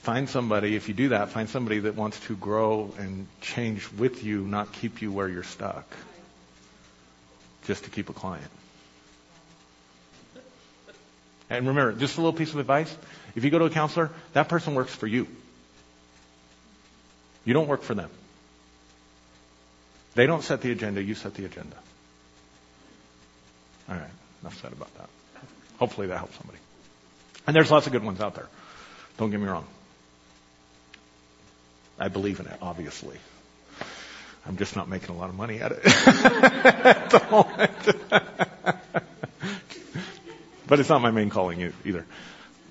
find 0.06 0.30
somebody. 0.30 0.76
If 0.76 0.88
you 0.88 0.94
do 0.94 1.10
that, 1.10 1.30
find 1.30 1.50
somebody 1.50 1.80
that 1.80 1.96
wants 1.96 2.20
to 2.28 2.36
grow 2.36 2.94
and 3.00 3.26
change 3.42 3.92
with 3.92 4.24
you, 4.24 4.42
not 4.42 4.72
keep 4.72 5.02
you 5.02 5.12
where 5.12 5.28
you're 5.28 5.44
stuck, 5.44 5.88
just 7.66 7.86
to 7.86 7.90
keep 7.90 8.10
a 8.10 8.14
client. 8.14 8.52
And 11.50 11.68
remember, 11.68 11.93
just 11.93 12.18
a 12.18 12.22
little 12.22 12.34
piece 12.34 12.54
of 12.54 12.60
advice. 12.60 12.96
If 13.36 13.43
you 13.43 13.52
go 13.52 13.60
to 13.60 13.66
a 13.66 13.70
counselor, 13.70 14.10
that 14.34 14.50
person 14.50 14.76
works 14.76 14.93
for 14.93 15.08
you. 15.08 15.28
You 17.43 17.54
don't 17.54 17.68
work 17.68 17.84
for 17.84 17.93
them. 17.93 18.10
They 20.16 20.26
don't 20.26 20.43
set 20.43 20.62
the 20.62 20.72
agenda, 20.72 21.04
you 21.04 21.14
set 21.14 21.36
the 21.36 21.46
agenda. 21.46 21.76
All 23.88 23.96
right, 23.96 24.10
enough 24.41 24.60
said 24.62 24.72
about 24.72 24.93
that. 24.98 25.10
Hopefully 25.78 26.08
that 26.08 26.18
helps 26.18 26.38
somebody. 26.38 26.58
And 27.46 27.56
there's 27.56 27.70
lots 27.70 27.86
of 27.86 27.91
good 27.91 28.04
ones 28.04 28.22
out 28.22 28.34
there. 28.34 28.48
Don't 29.18 29.30
get 29.30 29.39
me 29.39 29.48
wrong. 29.48 29.66
I 32.00 32.08
believe 32.08 32.39
in 32.39 32.48
it, 32.48 32.58
obviously. 32.62 33.18
I'm 34.48 34.58
just 34.58 34.76
not 34.76 34.88
making 34.88 35.16
a 35.16 35.18
lot 35.18 35.30
of 35.30 35.36
money 35.36 35.60
at 35.60 35.72
it 35.72 35.86
at 35.86 37.10
the 37.10 37.28
moment. 37.32 39.02
but 40.68 40.80
it's 40.80 40.89
not 40.89 41.01
my 41.01 41.11
main 41.11 41.30
calling 41.30 41.74
either. 41.84 42.05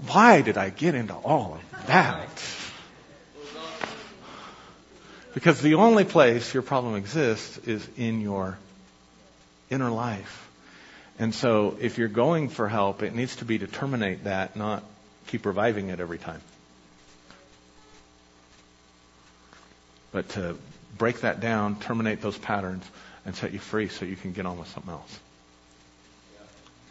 Why 0.09 0.42
did 0.42 0.57
I 0.57 0.70
get 0.70 0.95
into 0.95 1.14
all 1.14 1.55
of 1.55 1.86
that? 1.86 2.42
Because 5.34 5.61
the 5.61 5.74
only 5.74 6.05
place 6.05 6.55
your 6.55 6.62
problem 6.62 6.95
exists 6.95 7.59
is 7.59 7.86
in 7.97 8.20
your 8.20 8.57
inner 9.68 9.90
life. 9.90 10.49
And 11.18 11.34
so 11.34 11.76
if 11.80 11.99
you're 11.99 12.09
going 12.09 12.49
for 12.49 12.68
help, 12.68 13.03
it 13.03 13.14
needs 13.14 13.36
to 13.36 13.45
be 13.45 13.59
to 13.59 13.66
terminate 13.66 14.24
that, 14.24 14.57
not 14.57 14.82
keep 15.26 15.47
reviving 15.47 15.88
it 15.88 16.01
every 16.01 16.18
time. 16.18 16.40
But 20.12 20.28
to 20.30 20.57
break 20.99 21.20
that 21.20 21.40
down, 21.40 21.80
terminate 21.80 22.20
those 22.20 22.38
patterns, 22.38 22.84
and 23.26 23.34
set 23.34 23.53
you 23.53 23.59
free 23.59 23.88
so 23.88 24.05
you 24.05 24.16
can 24.16 24.32
get 24.32 24.47
on 24.47 24.59
with 24.59 24.68
something 24.68 24.92
else. 24.92 25.18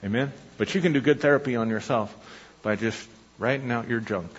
Amen? 0.03 0.31
But 0.57 0.75
you 0.75 0.81
can 0.81 0.93
do 0.93 1.01
good 1.01 1.21
therapy 1.21 1.55
on 1.55 1.69
yourself 1.69 2.15
by 2.61 2.75
just 2.75 3.07
writing 3.39 3.71
out 3.71 3.87
your 3.87 3.99
junk. 3.99 4.31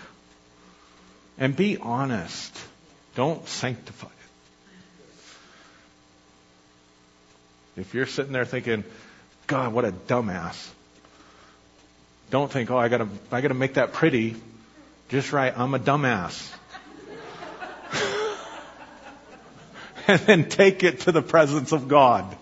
And 1.37 1.55
be 1.55 1.77
honest. 1.77 2.57
Don't 3.15 3.47
sanctify 3.47 4.07
it. 4.07 4.11
If 7.81 7.93
you're 7.93 8.05
sitting 8.05 8.33
there 8.33 8.45
thinking, 8.45 8.83
God, 9.47 9.73
what 9.73 9.85
a 9.85 9.91
dumbass. 9.91 10.69
Don't 12.29 12.51
think, 12.51 12.71
oh, 12.71 12.77
I 12.77 12.87
gotta, 12.87 13.07
I 13.31 13.41
gotta 13.41 13.53
make 13.53 13.75
that 13.75 13.93
pretty. 13.93 14.35
Just 15.09 15.31
right, 15.31 15.57
I'm 15.57 15.73
a 15.73 15.79
dumbass. 15.79 16.51
and 20.07 20.19
then 20.21 20.49
take 20.49 20.83
it 20.83 21.01
to 21.01 21.11
the 21.11 21.21
presence 21.21 21.71
of 21.71 21.87
God. 21.87 22.35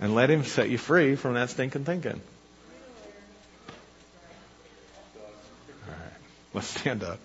And 0.00 0.14
let 0.14 0.30
Him 0.30 0.44
set 0.44 0.70
you 0.70 0.78
free 0.78 1.16
from 1.16 1.34
that 1.34 1.50
stinking 1.50 1.84
thinking. 1.84 2.20
All 5.86 5.92
right, 5.92 6.12
let's 6.54 6.68
stand 6.68 7.02
up. 7.02 7.18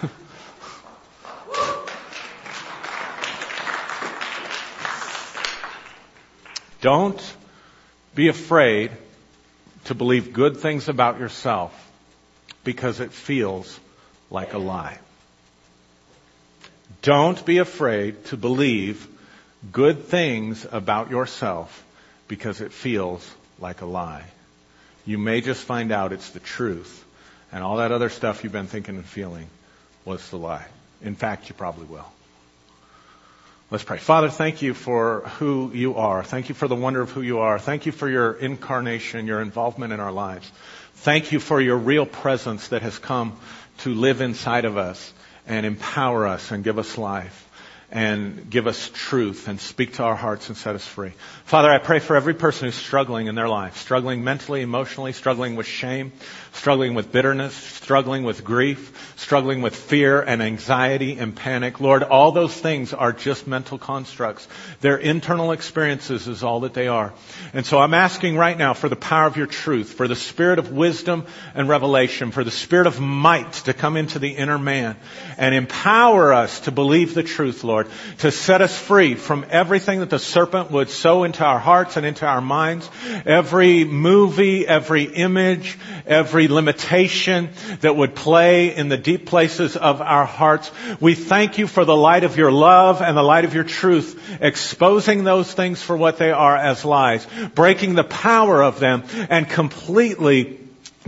Don't 6.80 7.34
be 8.14 8.28
afraid 8.28 8.92
to 9.86 9.94
believe 9.94 10.32
good 10.32 10.58
things 10.58 10.88
about 10.88 11.18
yourself 11.18 11.72
because 12.62 13.00
it 13.00 13.12
feels 13.12 13.80
like 14.30 14.52
a 14.52 14.58
lie. 14.58 14.98
Don't 17.02 17.44
be 17.44 17.58
afraid 17.58 18.24
to 18.26 18.36
believe 18.36 19.08
good 19.72 20.04
things 20.04 20.66
about 20.70 21.10
yourself 21.10 21.84
because 22.28 22.60
it 22.60 22.72
feels 22.72 23.28
like 23.58 23.80
a 23.80 23.86
lie. 23.86 24.24
You 25.06 25.18
may 25.18 25.40
just 25.40 25.64
find 25.64 25.90
out 25.90 26.12
it's 26.12 26.30
the 26.30 26.40
truth, 26.40 27.04
and 27.50 27.64
all 27.64 27.78
that 27.78 27.92
other 27.92 28.10
stuff 28.10 28.44
you've 28.44 28.52
been 28.52 28.66
thinking 28.66 28.96
and 28.96 29.04
feeling 29.04 29.48
was 30.04 30.28
the 30.30 30.36
lie. 30.36 30.66
In 31.02 31.14
fact, 31.14 31.48
you 31.48 31.54
probably 31.54 31.86
will. 31.86 32.06
Let's 33.70 33.84
pray. 33.84 33.98
Father, 33.98 34.30
thank 34.30 34.62
you 34.62 34.72
for 34.72 35.20
who 35.38 35.70
you 35.74 35.96
are. 35.96 36.24
Thank 36.24 36.48
you 36.48 36.54
for 36.54 36.68
the 36.68 36.74
wonder 36.74 37.02
of 37.02 37.10
who 37.10 37.20
you 37.20 37.40
are. 37.40 37.58
Thank 37.58 37.84
you 37.84 37.92
for 37.92 38.08
your 38.08 38.32
incarnation, 38.32 39.26
your 39.26 39.42
involvement 39.42 39.92
in 39.92 40.00
our 40.00 40.12
lives. 40.12 40.50
Thank 40.94 41.32
you 41.32 41.40
for 41.40 41.60
your 41.60 41.76
real 41.76 42.06
presence 42.06 42.68
that 42.68 42.82
has 42.82 42.98
come 42.98 43.38
to 43.78 43.94
live 43.94 44.20
inside 44.20 44.64
of 44.64 44.76
us 44.76 45.12
and 45.46 45.66
empower 45.66 46.26
us 46.26 46.50
and 46.50 46.64
give 46.64 46.78
us 46.78 46.96
life 46.98 47.47
and 47.90 48.50
give 48.50 48.66
us 48.66 48.90
truth 48.92 49.48
and 49.48 49.58
speak 49.58 49.94
to 49.94 50.02
our 50.02 50.14
hearts 50.14 50.48
and 50.48 50.56
set 50.56 50.74
us 50.74 50.86
free. 50.86 51.12
Father, 51.46 51.70
I 51.70 51.78
pray 51.78 52.00
for 52.00 52.16
every 52.16 52.34
person 52.34 52.66
who's 52.66 52.74
struggling 52.74 53.28
in 53.28 53.34
their 53.34 53.48
life, 53.48 53.78
struggling 53.78 54.22
mentally, 54.22 54.60
emotionally, 54.60 55.14
struggling 55.14 55.56
with 55.56 55.66
shame, 55.66 56.12
struggling 56.52 56.94
with 56.94 57.12
bitterness, 57.12 57.54
struggling 57.54 58.24
with 58.24 58.44
grief, 58.44 59.14
struggling 59.16 59.62
with 59.62 59.74
fear 59.74 60.20
and 60.20 60.42
anxiety 60.42 61.18
and 61.18 61.34
panic. 61.34 61.80
Lord, 61.80 62.02
all 62.02 62.32
those 62.32 62.54
things 62.54 62.92
are 62.92 63.12
just 63.12 63.46
mental 63.46 63.78
constructs. 63.78 64.46
Their 64.80 64.96
internal 64.96 65.52
experiences 65.52 66.28
is 66.28 66.42
all 66.42 66.60
that 66.60 66.74
they 66.74 66.88
are. 66.88 67.14
And 67.54 67.64
so 67.64 67.78
I'm 67.78 67.94
asking 67.94 68.36
right 68.36 68.58
now 68.58 68.74
for 68.74 68.88
the 68.88 68.96
power 68.96 69.26
of 69.26 69.36
your 69.36 69.46
truth, 69.46 69.94
for 69.94 70.08
the 70.08 70.16
spirit 70.16 70.58
of 70.58 70.72
wisdom 70.72 71.26
and 71.54 71.68
revelation, 71.68 72.32
for 72.32 72.44
the 72.44 72.50
spirit 72.50 72.86
of 72.86 73.00
might 73.00 73.52
to 73.52 73.72
come 73.72 73.96
into 73.96 74.18
the 74.18 74.30
inner 74.32 74.58
man 74.58 74.96
and 75.38 75.54
empower 75.54 76.34
us 76.34 76.60
to 76.60 76.72
believe 76.72 77.14
the 77.14 77.22
truth, 77.22 77.64
Lord, 77.64 77.77
to 77.84 78.30
set 78.30 78.62
us 78.62 78.76
free 78.76 79.14
from 79.14 79.44
everything 79.50 80.00
that 80.00 80.10
the 80.10 80.18
serpent 80.18 80.70
would 80.70 80.90
sow 80.90 81.24
into 81.24 81.44
our 81.44 81.58
hearts 81.58 81.96
and 81.96 82.04
into 82.04 82.26
our 82.26 82.40
minds, 82.40 82.88
every 83.26 83.84
movie, 83.84 84.66
every 84.66 85.04
image, 85.04 85.78
every 86.06 86.48
limitation 86.48 87.50
that 87.80 87.96
would 87.96 88.14
play 88.14 88.74
in 88.74 88.88
the 88.88 88.96
deep 88.96 89.26
places 89.26 89.76
of 89.76 90.00
our 90.00 90.24
hearts. 90.24 90.70
We 91.00 91.14
thank 91.14 91.58
you 91.58 91.66
for 91.66 91.84
the 91.84 91.96
light 91.96 92.24
of 92.24 92.36
your 92.36 92.52
love 92.52 93.02
and 93.02 93.16
the 93.16 93.22
light 93.22 93.44
of 93.44 93.54
your 93.54 93.64
truth, 93.64 94.38
exposing 94.40 95.24
those 95.24 95.52
things 95.52 95.82
for 95.82 95.96
what 95.96 96.18
they 96.18 96.30
are 96.30 96.56
as 96.56 96.84
lies, 96.84 97.26
breaking 97.54 97.94
the 97.94 98.04
power 98.04 98.62
of 98.62 98.80
them, 98.80 99.04
and 99.30 99.48
completely 99.48 100.58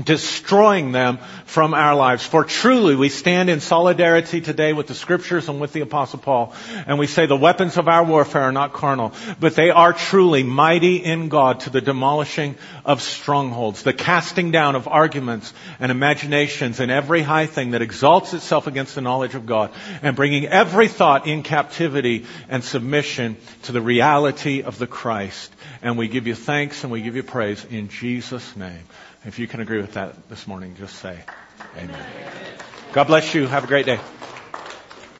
destroying 0.05 0.92
them 0.92 1.18
from 1.46 1.74
our 1.74 1.94
lives. 1.94 2.24
For 2.24 2.44
truly 2.44 2.94
we 2.94 3.09
stand 3.09 3.51
in 3.51 3.61
solidarity 3.61 4.40
today 4.40 4.72
with 4.72 4.86
the 4.86 4.94
scriptures 4.94 5.48
and 5.48 5.61
with 5.61 5.72
the 5.72 5.80
apostle 5.80 6.18
Paul. 6.18 6.55
And 6.86 6.98
we 6.98 7.07
say 7.07 7.26
the 7.26 7.36
weapons 7.36 7.76
of 7.76 7.88
our 7.88 8.05
warfare 8.05 8.42
are 8.42 8.53
not 8.53 8.72
carnal, 8.72 9.12
but 9.38 9.55
they 9.55 9.70
are 9.70 9.92
truly 9.92 10.42
mighty 10.42 10.96
in 10.96 11.28
God 11.28 11.61
to 11.61 11.70
the 11.70 11.80
demolishing 11.80 12.57
of 12.84 13.03
strongholds, 13.03 13.82
the 13.82 13.92
casting 13.92 14.51
down 14.51 14.76
of 14.76 14.88
arguments 14.88 15.53
and 15.78 15.90
imaginations 15.90 16.80
and 16.80 16.90
every 16.90 17.22
high 17.22 17.46
thing 17.46 17.72
that 17.72 17.82
exalts 17.82 18.34
itself 18.34 18.66
against 18.66 18.94
the 18.94 19.01
knowledge 19.01 19.34
of 19.34 19.46
God 19.46 19.72
and 20.03 20.16
bringing 20.16 20.46
every 20.46 20.88
thought 20.88 21.26
in 21.26 21.42
captivity 21.42 22.26
and 22.48 22.62
submission 22.62 23.36
to 23.62 23.72
the 23.72 23.80
reality 23.80 24.62
of 24.62 24.78
the 24.78 24.86
Christ. 24.86 25.53
And 25.82 25.98
we 25.98 26.09
give 26.09 26.26
you 26.26 26.34
thanks 26.34 26.84
and 26.84 26.92
we 26.92 27.03
give 27.03 27.16
you 27.16 27.22
praise 27.22 27.64
in 27.64 27.88
Jesus' 27.88 28.57
name. 28.57 28.84
If 29.25 29.39
you 29.39 29.47
can 29.47 29.61
agree 29.61 29.81
with 29.81 29.95
that 29.95 30.29
this 30.29 30.47
morning, 30.47 30.77
just 30.77 30.97
say 30.97 31.18
amen. 31.77 32.05
God 32.93 33.05
bless 33.05 33.35
you. 33.35 33.47
Have 33.47 33.64
a 33.64 33.66
great 33.66 33.87
day. 33.87 34.01